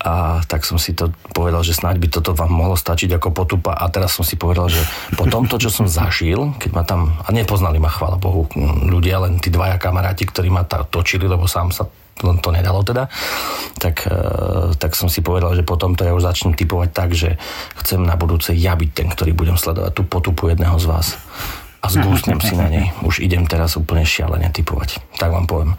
a 0.00 0.40
tak 0.48 0.64
som 0.64 0.80
si 0.80 0.96
to 0.96 1.12
povedal, 1.36 1.60
že 1.60 1.76
snáď 1.76 2.00
by 2.00 2.08
toto 2.08 2.32
vám 2.32 2.48
mohlo 2.48 2.72
stačiť 2.72 3.20
ako 3.20 3.36
potupa 3.36 3.76
a 3.76 3.84
teraz 3.92 4.16
som 4.16 4.24
si 4.24 4.40
povedal, 4.40 4.72
že 4.72 4.80
po 5.12 5.28
tomto, 5.28 5.60
čo 5.60 5.68
som 5.68 5.84
zažil, 5.84 6.56
keď 6.56 6.70
ma 6.72 6.82
tam, 6.88 7.20
a 7.20 7.28
nepoznali 7.28 7.76
ma, 7.76 7.92
chvála 7.92 8.16
Bohu, 8.16 8.48
ľudia, 8.88 9.20
len 9.20 9.36
tí 9.36 9.52
dvaja 9.52 9.76
kamaráti, 9.76 10.24
ktorí 10.24 10.48
ma 10.48 10.64
točili, 10.64 11.28
lebo 11.28 11.44
sám 11.44 11.68
sa 11.68 11.84
to, 12.16 12.32
to 12.40 12.48
nedalo 12.52 12.80
teda, 12.80 13.08
tak, 13.80 14.04
e, 14.08 14.16
tak 14.76 14.92
som 14.92 15.08
si 15.08 15.24
povedal, 15.24 15.56
že 15.56 15.64
potom 15.64 15.96
to 15.96 16.04
ja 16.04 16.12
už 16.12 16.24
začnem 16.24 16.52
typovať 16.52 16.90
tak, 16.92 17.16
že 17.16 17.40
chcem 17.84 18.00
na 18.00 18.16
budúce 18.16 18.52
ja 18.56 18.76
byť 18.76 18.90
ten, 18.92 19.08
ktorý 19.08 19.32
budem 19.32 19.56
sledovať 19.56 19.92
tú 19.96 20.02
potupu 20.04 20.52
jedného 20.52 20.76
z 20.76 20.86
vás 20.88 21.16
a 21.80 21.86
zgúsnem 21.88 22.40
si 22.44 22.54
na 22.56 22.68
nej. 22.68 22.92
Už 23.08 23.24
idem 23.24 23.48
teraz 23.48 23.76
úplne 23.80 24.04
šialene 24.04 24.52
typovať. 24.52 25.00
Tak 25.16 25.32
vám 25.32 25.48
poviem. 25.48 25.72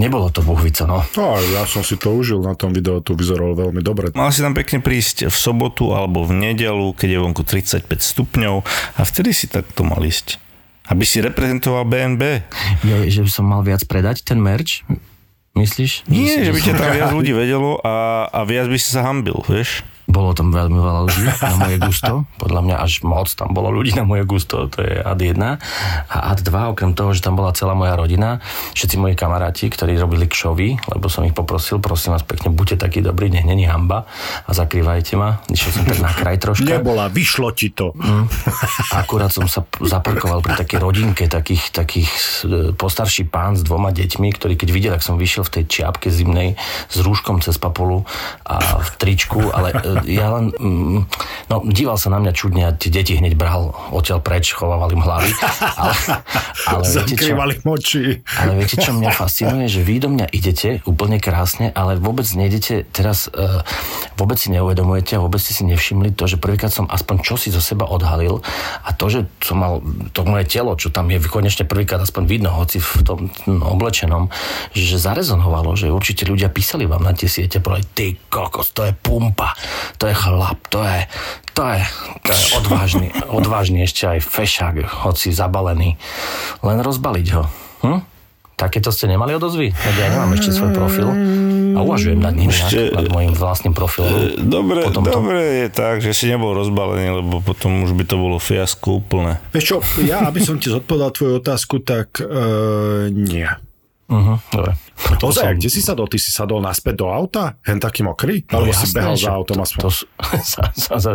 Nebolo 0.00 0.32
to 0.32 0.40
buhvica, 0.40 0.88
no. 0.88 1.04
No, 1.20 1.36
ja 1.52 1.68
som 1.68 1.84
si 1.84 2.00
to 2.00 2.16
užil 2.16 2.40
na 2.40 2.56
tom 2.56 2.72
videu, 2.72 3.04
to 3.04 3.12
vyzeralo 3.12 3.52
veľmi 3.52 3.84
dobre. 3.84 4.08
Mal 4.16 4.32
si 4.32 4.40
tam 4.40 4.56
pekne 4.56 4.80
prísť 4.80 5.28
v 5.28 5.36
sobotu 5.36 5.92
alebo 5.92 6.24
v 6.24 6.32
nedelu, 6.40 6.96
keď 6.96 7.08
je 7.12 7.18
vonku 7.20 7.42
35 7.44 7.84
stupňov 7.84 8.64
a 8.96 9.00
vtedy 9.04 9.36
si 9.36 9.52
takto 9.52 9.84
mal 9.84 10.00
ísť. 10.00 10.40
Aby 10.88 11.04
si 11.04 11.20
reprezentoval 11.20 11.84
BNB. 11.84 12.22
Jo, 12.82 13.04
že 13.06 13.20
by 13.22 13.30
som 13.30 13.44
mal 13.46 13.60
viac 13.60 13.84
predať 13.84 14.24
ten 14.24 14.40
merch? 14.40 14.82
Myslíš? 15.54 16.08
Nie, 16.08 16.46
že 16.46 16.56
by 16.56 16.60
ťa 16.64 16.74
tam 16.80 16.90
viac 16.96 17.10
ľudí 17.12 17.36
vedelo 17.36 17.76
a, 17.84 18.26
a 18.32 18.40
viac 18.48 18.66
by 18.72 18.78
si 18.80 18.88
sa 18.88 19.04
hambil, 19.04 19.44
vieš? 19.44 19.84
Bolo 20.10 20.34
tam 20.34 20.50
veľmi 20.50 20.74
veľa 20.74 21.00
ľudí 21.06 21.22
na 21.22 21.54
moje 21.54 21.76
gusto. 21.78 22.12
Podľa 22.42 22.60
mňa 22.66 22.76
až 22.82 22.92
moc 23.06 23.30
tam 23.30 23.54
bolo 23.54 23.70
ľudí 23.70 23.94
na 23.94 24.02
moje 24.02 24.26
gusto. 24.26 24.66
To 24.66 24.78
je 24.82 24.98
ad 24.98 25.22
1. 25.22 25.38
A 25.38 26.16
ad 26.34 26.42
2, 26.42 26.74
okrem 26.74 26.92
toho, 26.98 27.14
že 27.14 27.22
tam 27.22 27.38
bola 27.38 27.54
celá 27.54 27.78
moja 27.78 27.94
rodina, 27.94 28.42
všetci 28.74 28.98
moji 28.98 29.14
kamaráti, 29.14 29.70
ktorí 29.70 29.94
robili 29.94 30.26
kšovy, 30.26 30.90
lebo 30.90 31.06
som 31.06 31.22
ich 31.22 31.36
poprosil, 31.36 31.78
prosím 31.78 32.18
vás 32.18 32.26
pekne, 32.26 32.50
buďte 32.50 32.82
takí 32.82 32.98
dobrí, 33.04 33.30
nech 33.30 33.46
není 33.46 33.70
hamba 33.70 34.10
a 34.44 34.50
zakrývajte 34.50 35.14
ma. 35.14 35.38
Išiel 35.46 35.70
som 35.78 35.84
tak 35.86 36.00
na 36.02 36.10
kraj 36.10 36.42
troška. 36.42 36.66
Nebola, 36.66 37.06
vyšlo 37.06 37.54
ti 37.54 37.70
to. 37.70 37.94
Akurát 38.90 39.30
som 39.30 39.46
sa 39.46 39.62
zaparkoval 39.78 40.42
pri 40.42 40.58
takej 40.58 40.78
rodinke, 40.82 41.30
takých, 41.30 41.70
takých 41.70 42.10
e, 42.42 42.72
postarší 42.74 43.28
pán 43.28 43.54
s 43.54 43.62
dvoma 43.62 43.94
deťmi, 43.94 44.28
ktorý 44.34 44.58
keď 44.58 44.68
videl, 44.74 44.92
ak 44.96 45.04
som 45.04 45.20
vyšiel 45.20 45.46
v 45.46 45.60
tej 45.60 45.64
čiapke 45.68 46.08
zimnej 46.10 46.56
s 46.88 46.96
rúškom 46.98 47.44
cez 47.44 47.60
papulu 47.60 48.02
a 48.48 48.80
v 48.80 48.88
tričku, 48.96 49.52
ale 49.52 49.76
e, 49.76 49.99
ja 50.06 50.26
len, 50.36 50.52
mm, 50.54 50.98
no 51.50 51.54
díval 51.68 51.96
sa 51.96 52.12
na 52.12 52.18
mňa 52.22 52.32
čudne 52.32 52.62
a 52.68 52.76
tie 52.76 52.92
deti 52.92 53.16
hneď 53.16 53.34
bral 53.34 53.72
odtiaľ 53.90 54.22
preč, 54.22 54.52
chovával 54.52 54.92
im 54.94 55.02
hlavy. 55.02 55.30
Ale, 55.80 55.94
ale 56.68 56.84
viete 56.84 57.16
čo? 57.16 57.32
Moči. 57.64 58.20
Ale 58.36 58.52
viete, 58.58 58.76
čo 58.76 58.92
mňa 58.92 59.10
fascinuje? 59.16 59.64
Že 59.70 59.80
vy 59.80 59.94
do 59.96 60.08
mňa 60.12 60.26
idete 60.28 60.68
úplne 60.84 61.16
krásne, 61.16 61.72
ale 61.72 61.96
vôbec 61.96 62.28
nejdete 62.28 62.84
teraz, 62.92 63.32
uh, 63.32 63.64
vôbec 64.20 64.36
si 64.36 64.52
neuvedomujete 64.52 65.16
a 65.16 65.24
vôbec 65.24 65.40
ste 65.40 65.56
si 65.56 65.64
nevšimli 65.64 66.12
to, 66.12 66.28
že 66.28 66.36
prvýkrát 66.36 66.68
som 66.68 66.84
aspoň 66.84 67.16
čosi 67.24 67.48
zo 67.48 67.64
seba 67.64 67.88
odhalil 67.88 68.44
a 68.84 68.92
to, 68.92 69.08
že 69.08 69.20
som 69.40 69.62
mal 69.62 69.80
to 70.12 70.20
moje 70.26 70.44
telo, 70.46 70.76
čo 70.76 70.92
tam 70.92 71.08
je 71.08 71.22
konečne 71.24 71.64
prvýkrát 71.64 72.02
aspoň 72.04 72.22
vidno, 72.28 72.50
hoci 72.52 72.76
v 72.80 72.90
tom 73.06 73.20
no, 73.48 73.72
oblečenom, 73.72 74.28
že 74.76 75.00
zarezonovalo, 75.00 75.72
že 75.78 75.88
určite 75.88 76.28
ľudia 76.28 76.52
písali 76.52 76.84
vám 76.84 77.06
na 77.06 77.16
tie 77.16 77.30
siete, 77.30 77.62
povedali, 77.62 77.88
ty 77.96 78.06
kokos, 78.28 78.76
to 78.76 78.84
je 78.84 78.92
pumpa, 78.92 79.56
to 79.96 80.04
je 80.06 80.14
chlap, 80.14 80.58
to 80.68 80.80
je, 80.80 81.00
to 81.52 81.62
je, 81.66 81.80
to 82.20 82.30
je 82.30 82.42
odvážny, 82.56 83.06
odvážny 83.38 83.82
ešte 83.82 84.06
aj 84.06 84.20
fešák, 84.20 84.74
hoci 85.04 85.30
zabalený. 85.30 85.96
Len 86.60 86.78
rozbaliť 86.78 87.26
ho. 87.32 87.44
Hm? 87.80 88.00
Takéto 88.54 88.92
ste 88.92 89.08
nemali 89.08 89.32
odozvy? 89.32 89.72
Ja 89.72 90.06
nemám 90.10 90.36
ešte 90.36 90.52
svoj 90.52 90.76
profil 90.76 91.08
a 91.70 91.80
uvažujem 91.80 92.20
nad 92.20 92.36
ním, 92.36 92.52
Ešte- 92.52 92.92
nad, 92.92 93.00
nad 93.00 93.06
môjim 93.08 93.32
vlastným 93.32 93.72
profilom. 93.72 94.36
Dobre, 94.36 94.84
Potom 94.84 95.00
to- 95.00 95.16
dobre 95.16 95.64
je 95.64 95.68
tak, 95.72 96.04
že 96.04 96.12
si 96.12 96.28
nebol 96.28 96.52
rozbalený, 96.52 97.24
lebo 97.24 97.40
potom 97.40 97.88
už 97.88 97.96
by 97.96 98.04
to 98.04 98.20
bolo 98.20 98.36
fiasko 98.36 99.00
úplné. 99.00 99.40
Vieš 99.50 99.64
čo, 99.64 99.76
ja, 100.04 100.28
aby 100.28 100.44
som 100.44 100.60
ti 100.60 100.68
zodpovedal 100.68 101.08
tvoju 101.08 101.32
otázku, 101.40 101.80
tak 101.80 102.20
uh, 102.20 103.08
nie. 103.08 103.48
Uh-huh, 104.10 104.36
dobre. 104.50 104.76
Ozaj, 105.20 105.60
kde 105.60 105.68
si 105.68 105.80
sadol? 105.80 106.06
Ty 106.08 106.18
si 106.20 106.30
sadol 106.32 106.60
naspäť 106.64 107.04
do 107.04 107.06
auta? 107.12 107.56
Hen 107.64 107.76
taký 107.76 108.04
mokrý? 108.04 108.44
Alebo 108.48 108.72
si 108.72 108.84
No 108.84 108.88
jasné, 108.88 108.98
behal 109.00 109.16
že 109.16 109.26
za 109.26 109.32
autom 109.36 109.56
to, 109.56 109.62
aspoň? 109.64 109.80
to, 109.80 109.88
sa, 110.52 110.62
sa, 110.72 110.94
sa, 110.96 111.10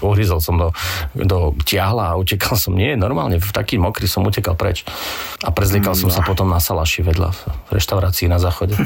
uhryzol 0.00 0.40
som 0.40 0.54
do, 0.56 0.68
do 1.16 1.52
tiahla 1.64 2.12
a 2.12 2.18
utekal 2.18 2.56
som. 2.56 2.72
Nie, 2.72 2.96
normálne, 2.96 3.36
v 3.40 3.50
taký 3.52 3.76
mokrý 3.76 4.08
som 4.08 4.24
utekal 4.24 4.56
preč. 4.56 4.84
A 5.44 5.52
prezliekal 5.52 5.92
som 5.96 6.08
sa 6.12 6.20
potom 6.24 6.48
na 6.48 6.60
salaši 6.60 7.04
vedľa 7.04 7.30
v 7.32 7.40
reštaurácii 7.72 8.28
na 8.28 8.40
záchode. 8.40 8.76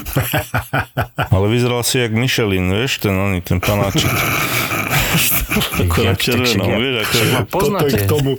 Ale 1.34 1.46
vyzeral 1.50 1.82
si 1.82 2.02
jak 2.02 2.14
Michelin, 2.14 2.70
vieš, 2.70 3.02
ten, 3.02 3.14
oný, 3.14 3.42
ten 3.42 3.58
panáčik. 3.58 4.10
Červenom, 6.18 6.66
ja- 6.66 6.78
vieš, 6.80 7.06
ako 7.38 7.70
ma 7.70 7.80
Toto 7.80 7.86
je, 7.86 7.94
k 7.94 8.04
tomu, 8.08 8.32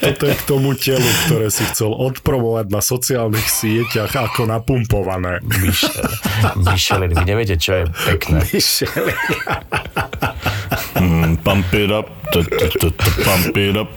toto 0.00 0.22
je 0.24 0.34
k 0.34 0.42
tomu 0.48 0.70
telu, 0.76 1.10
ktoré 1.28 1.46
si 1.52 1.62
chcel 1.68 1.92
odpromovať 1.92 2.66
na 2.72 2.80
sociálnych 2.80 3.44
sieťach 3.44 4.12
ako 4.12 4.48
napumpované. 4.48 5.44
Michel, 5.62 6.08
Michelin, 6.56 7.12
vy 7.14 7.24
neviete, 7.24 7.56
čo 7.60 7.72
je 7.78 7.84
pekné. 8.08 8.40
mm, 10.98 11.36
pump 11.44 11.68
it 11.74 11.90
up, 11.90 12.08
pump 12.42 13.56
it 13.56 13.76
up. 13.78 13.88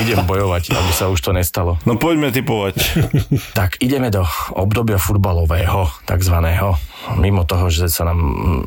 Idem 0.00 0.20
bojovať, 0.28 0.74
aby 0.74 0.92
sa 0.92 1.08
už 1.08 1.20
to 1.20 1.30
nestalo. 1.32 1.80
No 1.88 1.96
poďme 1.96 2.28
typovať. 2.34 2.74
Tak 3.56 3.80
ideme 3.80 4.12
do 4.12 4.26
obdobia 4.52 5.00
futbalového, 5.00 5.88
takzvaného. 6.04 6.76
Mimo 7.20 7.44
toho, 7.44 7.68
že, 7.68 7.92
sa 7.92 8.08
nám, 8.08 8.18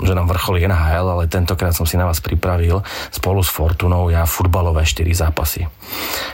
že 0.05 0.13
nám 0.13 0.30
vrcholí 0.30 0.61
NHL, 0.61 1.09
ale 1.09 1.25
tentokrát 1.25 1.73
som 1.73 1.89
si 1.89 1.97
na 1.97 2.05
vás 2.05 2.21
pripravil 2.21 2.86
spolu 3.09 3.41
s 3.41 3.49
Fortunou 3.49 4.13
ja 4.13 4.30
futbalové 4.30 4.86
4 4.86 5.09
zápasy. 5.09 5.65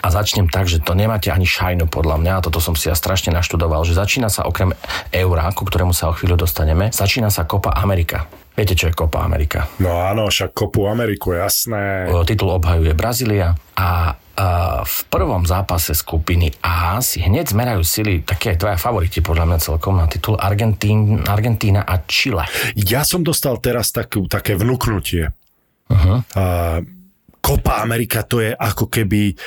A 0.03 0.07
začnem 0.11 0.51
tak, 0.51 0.67
že 0.67 0.83
to 0.83 0.99
nemáte 0.99 1.31
ani 1.31 1.47
šajnu 1.47 1.87
podľa 1.87 2.19
mňa, 2.19 2.31
a 2.39 2.43
toto 2.43 2.59
som 2.59 2.75
si 2.75 2.91
ja 2.91 2.95
strašne 2.95 3.31
naštudoval, 3.31 3.87
že 3.87 3.95
začína 3.95 4.27
sa 4.27 4.43
okrem 4.43 4.75
Eura, 5.15 5.47
ku 5.55 5.63
ktorému 5.63 5.95
sa 5.95 6.11
o 6.11 6.15
chvíľu 6.15 6.43
dostaneme, 6.43 6.91
začína 6.91 7.31
sa 7.31 7.47
Copa 7.47 7.71
Amerika. 7.71 8.27
Viete, 8.53 8.77
čo 8.77 8.89
je 8.89 8.93
Copa 8.93 9.25
Amerika? 9.25 9.65
No 9.81 9.97
áno, 9.97 10.29
však 10.29 10.53
kopu 10.53 10.85
Ameriku, 10.85 11.33
jasné. 11.33 12.05
Titul 12.29 12.53
obhajuje 12.53 12.93
Brazília 12.93 13.57
a 13.73 14.13
a 14.33 14.81
v 14.81 14.99
prvom 15.13 15.45
zápase 15.45 15.93
skupiny 15.93 16.57
A 16.65 16.97
si 17.05 17.21
hneď 17.21 17.53
zmerajú 17.53 17.85
sily 17.85 18.25
také 18.25 18.57
dvaja 18.57 18.81
favoriti 18.81 19.21
podľa 19.21 19.45
mňa 19.45 19.59
celkom 19.61 20.01
na 20.01 20.09
titul 20.09 20.41
Argentín, 20.41 21.21
Argentína 21.21 21.85
a 21.85 22.01
Chile. 22.09 22.41
Ja 22.73 23.05
som 23.05 23.21
dostal 23.21 23.61
teraz 23.61 23.93
takú, 23.93 24.25
také 24.25 24.57
vnúknutie. 24.57 25.29
Uh-huh. 25.85 26.25
A 26.33 26.81
Copa 27.45 27.85
Amerika 27.85 28.25
to 28.25 28.41
je 28.41 28.57
ako 28.57 28.89
keby 28.89 29.37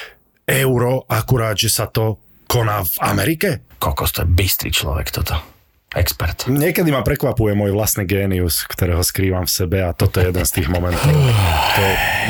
euro, 0.46 1.02
akurát, 1.10 1.58
že 1.58 1.66
sa 1.66 1.90
to 1.90 2.22
koná 2.46 2.86
v 2.86 2.96
Amerike. 3.02 3.66
Kokos, 3.82 4.14
to 4.14 4.22
je 4.22 4.30
bystrý 4.30 4.70
človek 4.70 5.10
toto. 5.10 5.55
Expert. 5.96 6.44
Niekedy 6.46 6.92
ma 6.92 7.00
prekvapuje 7.00 7.56
môj 7.56 7.72
vlastný 7.72 8.04
génius, 8.04 8.68
ktorého 8.68 9.00
skrývam 9.00 9.48
v 9.48 9.52
sebe 9.52 9.78
a 9.80 9.96
toto 9.96 10.20
je 10.20 10.28
jeden 10.28 10.44
z 10.44 10.52
tých 10.60 10.68
momentov. 10.68 11.08
To 11.08 11.84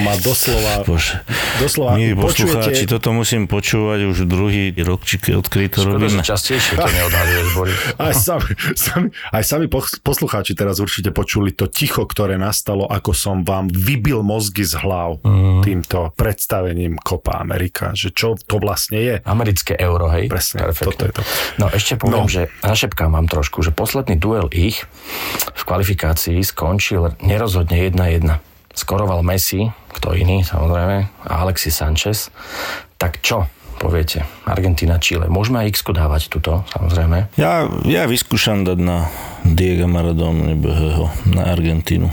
ma 0.06 0.14
doslova... 0.22 0.86
Bože. 0.86 1.18
Doslova, 1.58 1.96
Milí 1.96 2.14
počujete, 2.14 2.62
poslucháči, 2.62 2.84
toto 2.86 3.10
musím 3.16 3.48
počúvať 3.48 4.06
už 4.06 4.16
druhý 4.28 4.70
rok, 4.84 5.02
či 5.02 5.16
keď 5.18 5.32
odkedy 5.40 5.66
to 5.72 5.78
Škoda, 5.82 5.98
robíme. 5.98 6.20
že 6.20 6.30
častejšie 6.30 6.74
to 6.76 6.90
neodhaluješ, 6.90 7.48
Boris. 7.56 7.78
aj 7.96 8.12
sami, 8.14 8.52
sami, 8.76 9.08
aj 9.32 9.42
sami 9.42 9.66
pos- 9.72 9.98
poslucháči 9.98 10.52
teraz 10.52 10.78
určite 10.78 11.10
počuli 11.16 11.56
to 11.56 11.66
ticho, 11.66 12.04
ktoré 12.04 12.36
nastalo, 12.36 12.84
ako 12.86 13.16
som 13.16 13.42
vám 13.42 13.72
vybil 13.72 14.20
mozgy 14.20 14.68
z 14.68 14.78
hlav 14.84 15.24
mm. 15.24 15.64
týmto 15.64 16.12
predstavením 16.14 17.00
Copa 17.00 17.40
Amerika, 17.40 17.96
že 17.96 18.12
čo 18.12 18.36
to 18.36 18.60
vlastne 18.60 19.00
je. 19.00 19.14
Americké 19.24 19.74
euro, 19.80 20.12
hej? 20.12 20.28
Presne, 20.28 20.68
Perfektne. 20.68 20.86
toto 20.92 21.02
je 21.02 21.12
to. 21.16 21.22
No 21.56 21.66
ešte 21.72 21.96
poviem, 21.96 22.28
no. 22.28 22.30
že 22.30 22.52
našepkám 22.60 23.10
vám 23.16 23.26
trošku, 23.32 23.55
že 23.62 23.72
posledný 23.72 24.16
duel 24.18 24.48
ich 24.52 24.84
v 25.52 25.62
kvalifikácii 25.62 26.40
skončil 26.42 27.16
nerozhodne 27.22 27.80
1-1. 27.88 28.40
Skoroval 28.76 29.24
Messi, 29.24 29.72
kto 29.96 30.12
iný 30.12 30.44
samozrejme, 30.44 30.96
a 31.24 31.32
Alexis 31.40 31.76
Sanchez. 31.76 32.28
Tak 33.00 33.24
čo 33.24 33.48
poviete? 33.80 34.24
Argentína, 34.44 35.00
Chile. 35.00 35.28
Môžeme 35.32 35.64
aj 35.64 35.72
x 35.72 35.78
dávať 35.84 36.28
tuto, 36.28 36.64
samozrejme. 36.76 37.32
Ja, 37.40 37.68
ja 37.88 38.04
vyskúšam 38.04 38.64
dať 38.64 38.78
na 38.80 39.08
Diego 39.44 39.88
Maradona 39.88 40.56
na 41.28 41.42
Argentínu. 41.48 42.12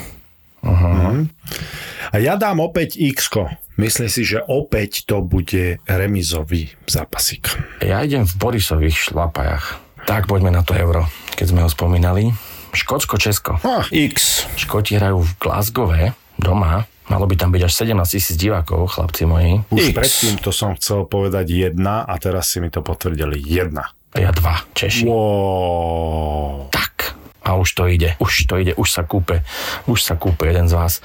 A 2.14 2.16
ja 2.20 2.40
dám 2.40 2.64
opäť 2.64 2.96
x 2.96 3.28
Myslím 3.74 4.06
si, 4.06 4.22
že 4.22 4.38
opäť 4.46 5.10
to 5.10 5.26
bude 5.26 5.82
remizový 5.90 6.70
zápasík. 6.86 7.50
Ja 7.82 8.06
idem 8.06 8.22
v 8.22 8.38
Borisových 8.38 9.10
šlapajach. 9.10 9.83
Tak 10.04 10.28
poďme 10.28 10.52
na 10.52 10.62
to 10.64 10.76
euro, 10.76 11.08
keď 11.34 11.46
sme 11.48 11.62
ho 11.64 11.70
spomínali. 11.72 12.36
Škótsko-Česko. 12.74 13.62
X. 13.94 14.50
Škoti 14.58 14.98
hrajú 14.98 15.22
v 15.24 15.32
Glasgowe 15.38 16.02
doma. 16.42 16.90
Malo 17.08 17.28
by 17.28 17.36
tam 17.36 17.52
byť 17.52 17.62
až 17.68 17.74
17 17.84 18.16
tisíc 18.16 18.36
divákov, 18.40 18.96
chlapci 18.96 19.28
moji. 19.28 19.62
Už 19.70 19.92
X. 19.92 19.96
predtým 19.96 20.36
to 20.40 20.50
som 20.56 20.74
chcel 20.80 21.06
povedať 21.06 21.52
jedna 21.52 22.08
a 22.08 22.16
teraz 22.18 22.50
si 22.50 22.64
mi 22.64 22.72
to 22.72 22.80
potvrdili. 22.80 23.38
Jedna. 23.44 23.92
Ja 24.16 24.32
dva, 24.32 24.62
Češi. 24.74 25.10
Wow. 25.10 26.70
Tak. 26.72 27.18
A 27.44 27.60
už 27.60 27.76
to 27.76 27.92
ide, 27.92 28.16
už 28.24 28.48
to 28.48 28.56
ide, 28.56 28.72
už 28.80 28.88
sa 28.88 29.04
kúpe, 29.04 29.44
už 29.84 30.00
sa 30.00 30.16
kúpe 30.16 30.48
jeden 30.48 30.72
z 30.72 30.80
vás. 30.80 31.04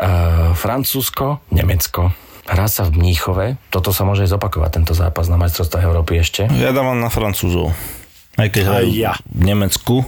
Uh, 0.00 0.56
Francúzsko, 0.56 1.44
Nemecko. 1.52 2.16
Hrá 2.48 2.64
sa 2.70 2.88
v 2.88 2.96
Mníchove. 2.96 3.60
Toto 3.68 3.92
sa 3.92 4.08
môže 4.08 4.24
aj 4.24 4.38
zopakovať, 4.38 4.70
tento 4.72 4.94
zápas 4.96 5.28
na 5.28 5.36
majstrovstvách 5.36 5.84
Európy 5.84 6.22
ešte. 6.22 6.48
Ja 6.56 6.72
dávam 6.72 6.96
na 6.96 7.12
Francúzov. 7.12 7.76
Aj 8.36 8.48
keď 8.52 8.64
Aj 8.68 8.86
ja. 8.92 9.16
v 9.32 9.42
Nemecku, 9.48 10.04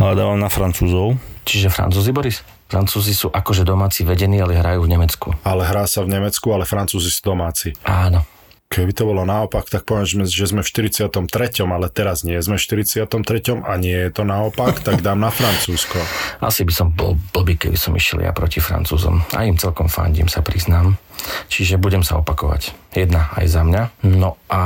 ale 0.00 0.12
dávam 0.16 0.40
na 0.40 0.48
Francúzov. 0.48 1.20
Čiže 1.44 1.68
Francúzi, 1.68 2.10
Boris? 2.12 2.40
Francúzi 2.68 3.16
sú 3.16 3.32
akože 3.32 3.64
domáci 3.64 4.04
vedení, 4.04 4.40
ale 4.44 4.60
hrajú 4.60 4.84
v 4.84 4.92
Nemecku. 4.92 5.28
Ale 5.40 5.64
hrá 5.64 5.88
sa 5.88 6.04
v 6.04 6.12
Nemecku, 6.12 6.52
ale 6.52 6.68
Francúzi 6.68 7.08
sú 7.08 7.32
domáci. 7.32 7.72
Áno. 7.88 8.24
Keby 8.68 8.92
to 8.92 9.08
bolo 9.08 9.24
naopak, 9.24 9.64
tak 9.72 9.88
poviem, 9.88 10.04
že 10.04 10.12
sme, 10.12 10.24
že 10.28 10.44
sme 10.44 10.60
v 10.60 10.92
43., 10.92 11.64
ale 11.64 11.88
teraz 11.88 12.20
nie 12.20 12.36
sme 12.36 12.60
v 12.60 12.84
43. 12.84 13.64
a 13.64 13.72
nie 13.80 13.96
je 13.96 14.10
to 14.12 14.28
naopak, 14.28 14.80
tak 14.86 15.00
dám 15.00 15.24
na 15.24 15.32
Francúzsko. 15.32 15.96
Asi 16.44 16.68
by 16.68 16.72
som 16.76 16.92
bol 16.92 17.16
blbý, 17.32 17.56
keby 17.56 17.80
som 17.80 17.96
išiel 17.96 18.20
ja 18.20 18.36
proti 18.36 18.60
Francúzom. 18.60 19.24
A 19.32 19.48
im 19.48 19.56
celkom 19.56 19.88
fandím, 19.88 20.28
sa 20.28 20.44
priznám. 20.44 21.00
Čiže 21.48 21.80
budem 21.80 22.04
sa 22.04 22.20
opakovať. 22.20 22.76
Jedna 22.92 23.32
aj 23.40 23.46
za 23.48 23.64
mňa. 23.64 23.82
No 24.04 24.36
a 24.52 24.60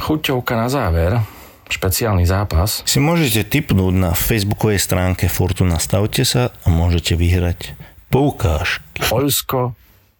chuťovka 0.00 0.56
na 0.56 0.72
záver. 0.72 1.20
Špeciálny 1.68 2.28
zápas. 2.28 2.84
Si 2.84 3.00
môžete 3.00 3.44
tipnúť 3.48 3.94
na 3.94 4.10
facebookovej 4.12 4.80
stránke 4.80 5.32
Fortuna 5.32 5.80
Stavte 5.80 6.22
sa 6.28 6.52
a 6.64 6.66
môžete 6.68 7.16
vyhrať 7.16 7.72
poukážky. 8.12 9.00
Poľsko, 9.00 9.74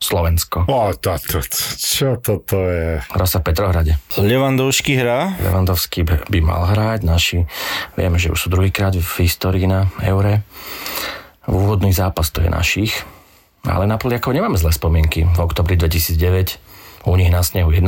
Slovensko. 0.05 0.69
O, 0.69 0.93
to, 0.93 1.17
to, 1.17 1.41
to, 1.41 1.61
čo 1.81 2.21
toto 2.21 2.61
je? 2.61 3.01
Hrá 3.01 3.25
sa 3.25 3.41
v 3.41 3.49
Petrohrade. 3.49 3.93
Levandovský 4.21 5.01
hrá. 5.01 5.33
Levandovský 5.41 6.05
by 6.05 6.29
by 6.29 6.39
mal 6.45 6.69
hrať. 6.69 7.01
Naši, 7.09 7.39
vieme, 7.97 8.21
že 8.21 8.29
už 8.29 8.37
sú 8.37 8.49
druhýkrát 8.53 8.93
v 8.93 9.11
histórii 9.25 9.65
na 9.65 9.89
Eure. 10.05 10.45
V 11.49 11.53
úvodný 11.57 11.97
zápas 11.97 12.29
to 12.29 12.45
je 12.45 12.53
našich. 12.53 12.93
Ale 13.65 13.89
na 13.89 13.97
Poliakov 13.97 14.37
nemáme 14.37 14.61
zlé 14.61 14.77
spomienky. 14.77 15.25
V 15.25 15.41
oktobri 15.41 15.81
2009 15.81 16.61
u 17.09 17.17
nich 17.17 17.33
na 17.33 17.41
snehu 17.41 17.73
1-0. 17.73 17.81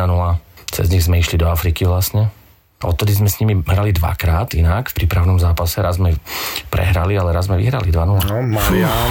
Cez 0.73 0.89
nich 0.89 1.05
sme 1.05 1.21
išli 1.21 1.37
do 1.37 1.53
Afriky 1.53 1.85
vlastne. 1.85 2.33
Odtedy 2.87 3.19
sme 3.19 3.27
s 3.27 3.43
nimi 3.43 3.59
hrali 3.67 3.91
dvakrát 3.91 4.55
inak 4.55 4.95
v 4.95 5.03
prípravnom 5.03 5.43
zápase. 5.43 5.83
Raz 5.83 5.99
sme 5.99 6.15
prehrali, 6.71 7.19
ale 7.19 7.35
raz 7.35 7.51
sme 7.51 7.59
vyhrali 7.59 7.91
2-0. 7.91 8.31
No, 8.31 8.39
Marian, 8.47 9.11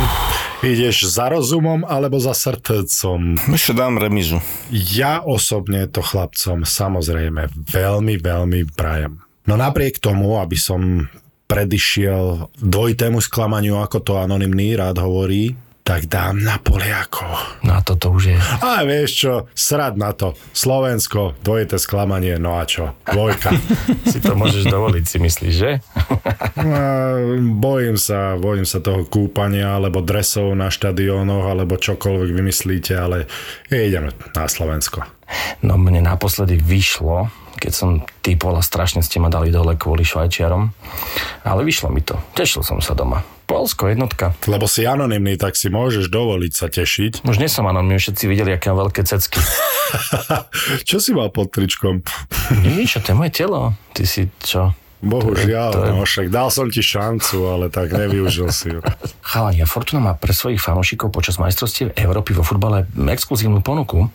ideš 0.64 1.12
za 1.12 1.28
rozumom 1.28 1.84
alebo 1.84 2.16
za 2.16 2.32
srdcom? 2.32 3.36
Ešte 3.52 3.76
dám 3.76 4.00
remizu. 4.00 4.40
Ja 4.72 5.20
osobne 5.20 5.92
to 5.92 6.00
chlapcom 6.00 6.64
samozrejme 6.64 7.52
veľmi, 7.68 8.16
veľmi 8.16 8.72
prajem. 8.72 9.20
No 9.44 9.60
napriek 9.60 10.00
tomu, 10.00 10.40
aby 10.40 10.56
som 10.56 11.12
predišiel 11.46 12.50
dvojitému 12.58 13.22
sklamaniu, 13.22 13.78
ako 13.84 13.98
to 14.02 14.14
anonymný 14.18 14.74
rád 14.80 15.04
hovorí, 15.04 15.54
tak 15.86 16.10
dám 16.10 16.42
na 16.42 16.58
Poliakov. 16.58 17.62
No 17.62 17.78
a 17.78 17.82
toto 17.86 18.10
už 18.10 18.34
je... 18.34 18.38
A 18.66 18.82
vieš 18.90 19.12
čo, 19.22 19.34
srad 19.54 20.02
na 20.02 20.18
to. 20.18 20.34
Slovensko, 20.50 21.38
dvojité 21.46 21.78
sklamanie, 21.78 22.42
no 22.42 22.58
a 22.58 22.66
čo? 22.66 22.98
Dvojka. 23.06 23.54
Si 24.10 24.18
to 24.24 24.34
môžeš 24.34 24.66
dovoliť, 24.66 25.04
si 25.06 25.18
myslíš, 25.22 25.54
že? 25.54 25.72
A 26.56 27.20
bojím 27.38 28.00
sa, 28.00 28.40
bojím 28.40 28.64
sa 28.64 28.80
toho 28.80 29.04
kúpania, 29.06 29.76
alebo 29.76 30.00
dresov 30.00 30.56
na 30.56 30.72
štadiónoch, 30.72 31.46
alebo 31.46 31.76
čokoľvek 31.76 32.30
vymyslíte, 32.32 32.96
ale 32.96 33.30
ideme 33.70 34.16
na 34.34 34.46
Slovensko. 34.48 35.04
No 35.62 35.76
mne 35.76 36.06
naposledy 36.06 36.56
vyšlo, 36.56 37.30
keď 37.66 37.74
som 37.74 38.06
typol 38.22 38.54
a 38.54 38.62
strašne 38.62 39.02
ste 39.02 39.18
ma 39.18 39.34
dali 39.34 39.50
dole 39.50 39.74
kvôli 39.74 40.06
Švajčiarom. 40.06 40.70
Ale 41.42 41.66
vyšlo 41.66 41.90
mi 41.90 42.06
to. 42.06 42.14
Tešil 42.38 42.62
som 42.62 42.78
sa 42.78 42.94
doma. 42.94 43.26
Polsko 43.50 43.90
jednotka. 43.90 44.38
Lebo 44.46 44.70
si 44.70 44.86
anonymný, 44.86 45.42
tak 45.42 45.58
si 45.58 45.74
môžeš 45.74 46.14
dovoliť 46.14 46.54
sa 46.54 46.70
tešiť. 46.70 47.26
Už 47.26 47.42
nie 47.42 47.50
som 47.50 47.66
anonymný, 47.66 47.98
všetci 47.98 48.30
videli, 48.30 48.54
aké 48.54 48.70
mám 48.70 48.86
veľké 48.86 49.02
cecky. 49.02 49.42
čo 50.90 51.02
si 51.02 51.18
mal 51.18 51.34
pod 51.34 51.50
tričkom? 51.50 52.06
Nič, 52.62 53.02
to 53.02 53.10
je 53.10 53.18
moje 53.18 53.34
telo. 53.34 53.74
Ty 53.98 54.04
si 54.06 54.30
čo? 54.46 54.78
Bohužiaľ, 55.06 55.70
To 55.72 55.82
je- 55.86 55.92
no 55.94 56.02
však 56.02 56.28
dal 56.34 56.50
som 56.50 56.66
ti 56.66 56.82
šancu, 56.82 57.38
ale 57.46 57.70
tak 57.70 57.94
nevyužil 57.94 58.50
si 58.50 58.74
ju. 58.74 58.82
Chalani, 59.30 59.62
a 59.62 59.70
Fortuna 59.70 60.02
má 60.02 60.14
pre 60.18 60.34
svojich 60.34 60.58
fanúšikov 60.58 61.14
počas 61.14 61.38
majstrovstiev 61.38 61.94
Európy 61.94 62.34
vo 62.34 62.42
futbale 62.42 62.90
exkluzívnu 62.98 63.62
ponuku. 63.62 64.10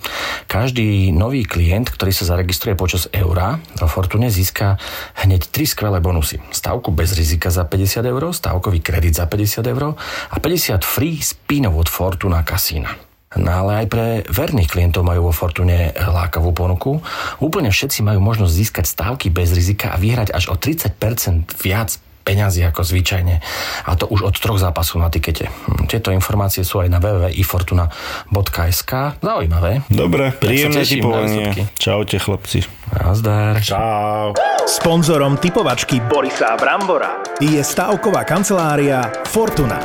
Každý 0.50 1.14
nový 1.14 1.46
klient, 1.46 1.94
ktorý 1.94 2.10
sa 2.10 2.26
zaregistruje 2.26 2.74
počas 2.74 3.06
eura 3.14 3.62
vo 3.78 3.86
Fortune, 3.86 4.26
získa 4.30 4.82
hneď 5.22 5.46
tri 5.46 5.62
skvelé 5.64 6.02
bonusy. 6.02 6.42
Stavku 6.50 6.90
bez 6.90 7.14
rizika 7.14 7.54
za 7.54 7.62
50 7.62 8.02
eur, 8.02 8.34
stavkový 8.34 8.82
kredit 8.82 9.14
za 9.14 9.30
50 9.30 9.62
eur 9.66 9.94
a 10.30 10.36
50 10.36 10.82
free 10.82 11.22
spinov 11.22 11.78
od 11.78 11.86
Fortuna 11.86 12.42
Casina. 12.42 13.09
No 13.38 13.50
ale 13.62 13.84
aj 13.84 13.86
pre 13.86 14.06
verných 14.26 14.74
klientov 14.74 15.06
majú 15.06 15.30
vo 15.30 15.34
Fortune 15.34 15.94
lákavú 15.94 16.50
ponuku. 16.50 16.98
Úplne 17.38 17.70
všetci 17.70 18.02
majú 18.02 18.18
možnosť 18.18 18.50
získať 18.50 18.86
stávky 18.90 19.30
bez 19.30 19.54
rizika 19.54 19.94
a 19.94 20.00
vyhrať 20.02 20.34
až 20.34 20.50
o 20.50 20.58
30% 20.58 21.54
viac 21.62 21.94
peňazí 22.30 22.62
ako 22.62 22.86
zvyčajne. 22.86 23.42
A 23.90 23.90
to 23.98 24.06
už 24.06 24.30
od 24.30 24.38
troch 24.38 24.62
zápasov 24.62 25.02
na 25.02 25.10
tikete. 25.10 25.50
Hm, 25.50 25.90
Tieto 25.90 26.14
informácie 26.14 26.62
sú 26.62 26.78
aj 26.78 26.86
na 26.86 27.02
www.ifortuna.sk. 27.02 28.92
Zaujímavé. 29.18 29.82
Dobre, 29.90 30.30
príjemné 30.38 30.86
typovanie. 30.86 31.66
Čaute 31.74 32.22
chlapci. 32.22 32.62
Nazdar. 32.94 33.58
Čau. 33.58 34.38
Sponzorom 34.70 35.38
typovačky 35.42 35.98
Borisa 36.06 36.54
Brambora 36.54 37.18
je 37.42 37.58
stavková 37.58 38.22
kancelária 38.22 39.10
Fortuna. 39.26 39.82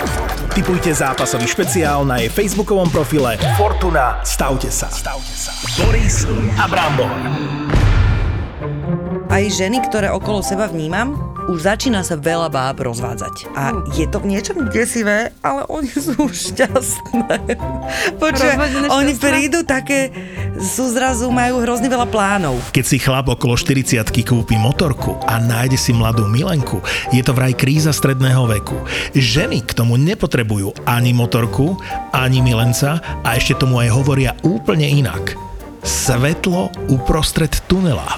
Typujte 0.53 0.93
zápasový 0.93 1.49
špeciál 1.49 2.05
na 2.05 2.21
jej 2.21 2.29
facebookovom 2.29 2.89
profile 2.93 3.37
Fortuna. 3.57 4.21
Stavte 4.21 4.69
sa. 4.69 4.89
Stavte 4.93 5.33
sa. 5.33 5.51
Boris 5.81 6.29
a 6.61 6.65
Brambor. 6.69 7.09
Aj 9.29 9.43
ženy, 9.45 9.83
ktoré 9.89 10.13
okolo 10.13 10.39
seba 10.45 10.69
vnímam, 10.69 11.34
už 11.45 11.61
začína 11.61 12.01
sa 12.01 12.17
veľa 12.17 12.49
báb 12.49 12.81
rozvádzať. 12.81 13.53
A 13.53 13.77
je 13.93 14.09
to 14.09 14.17
v 14.17 14.33
niečom 14.33 14.65
desivé, 14.73 15.29
ale 15.45 15.61
oni 15.69 15.89
sú 15.89 16.17
šťastné. 16.17 17.37
Počuj, 18.23 18.49
Rozvedené 18.49 18.87
oni 18.89 19.13
prídu 19.13 19.61
také, 19.61 20.09
sú 20.57 20.89
zrazu, 20.89 21.29
majú 21.29 21.61
hrozne 21.61 21.85
veľa 21.85 22.09
plánov. 22.09 22.57
Keď 22.73 22.85
si 22.85 22.97
chlap 22.97 23.29
okolo 23.29 23.53
40 23.53 24.01
kúpi 24.25 24.57
motorku 24.57 25.21
a 25.29 25.37
nájde 25.37 25.77
si 25.77 25.93
mladú 25.93 26.25
milenku, 26.25 26.81
je 27.13 27.21
to 27.21 27.31
vraj 27.37 27.53
kríza 27.53 27.93
stredného 27.93 28.49
veku. 28.49 28.81
Ženy 29.13 29.69
k 29.69 29.71
tomu 29.77 30.01
nepotrebujú 30.01 30.73
ani 30.89 31.13
motorku, 31.13 31.77
ani 32.09 32.41
milenca 32.41 32.97
a 33.21 33.37
ešte 33.37 33.61
tomu 33.61 33.77
aj 33.79 33.89
hovoria 33.93 34.33
úplne 34.41 34.89
inak. 34.89 35.37
Svetlo 35.85 36.73
uprostred 36.89 37.53
tunela. 37.69 38.17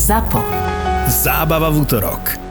ZAPO. 0.00 0.40
Zábava 1.12 1.68
v 1.68 1.84
útorok. 1.84 2.49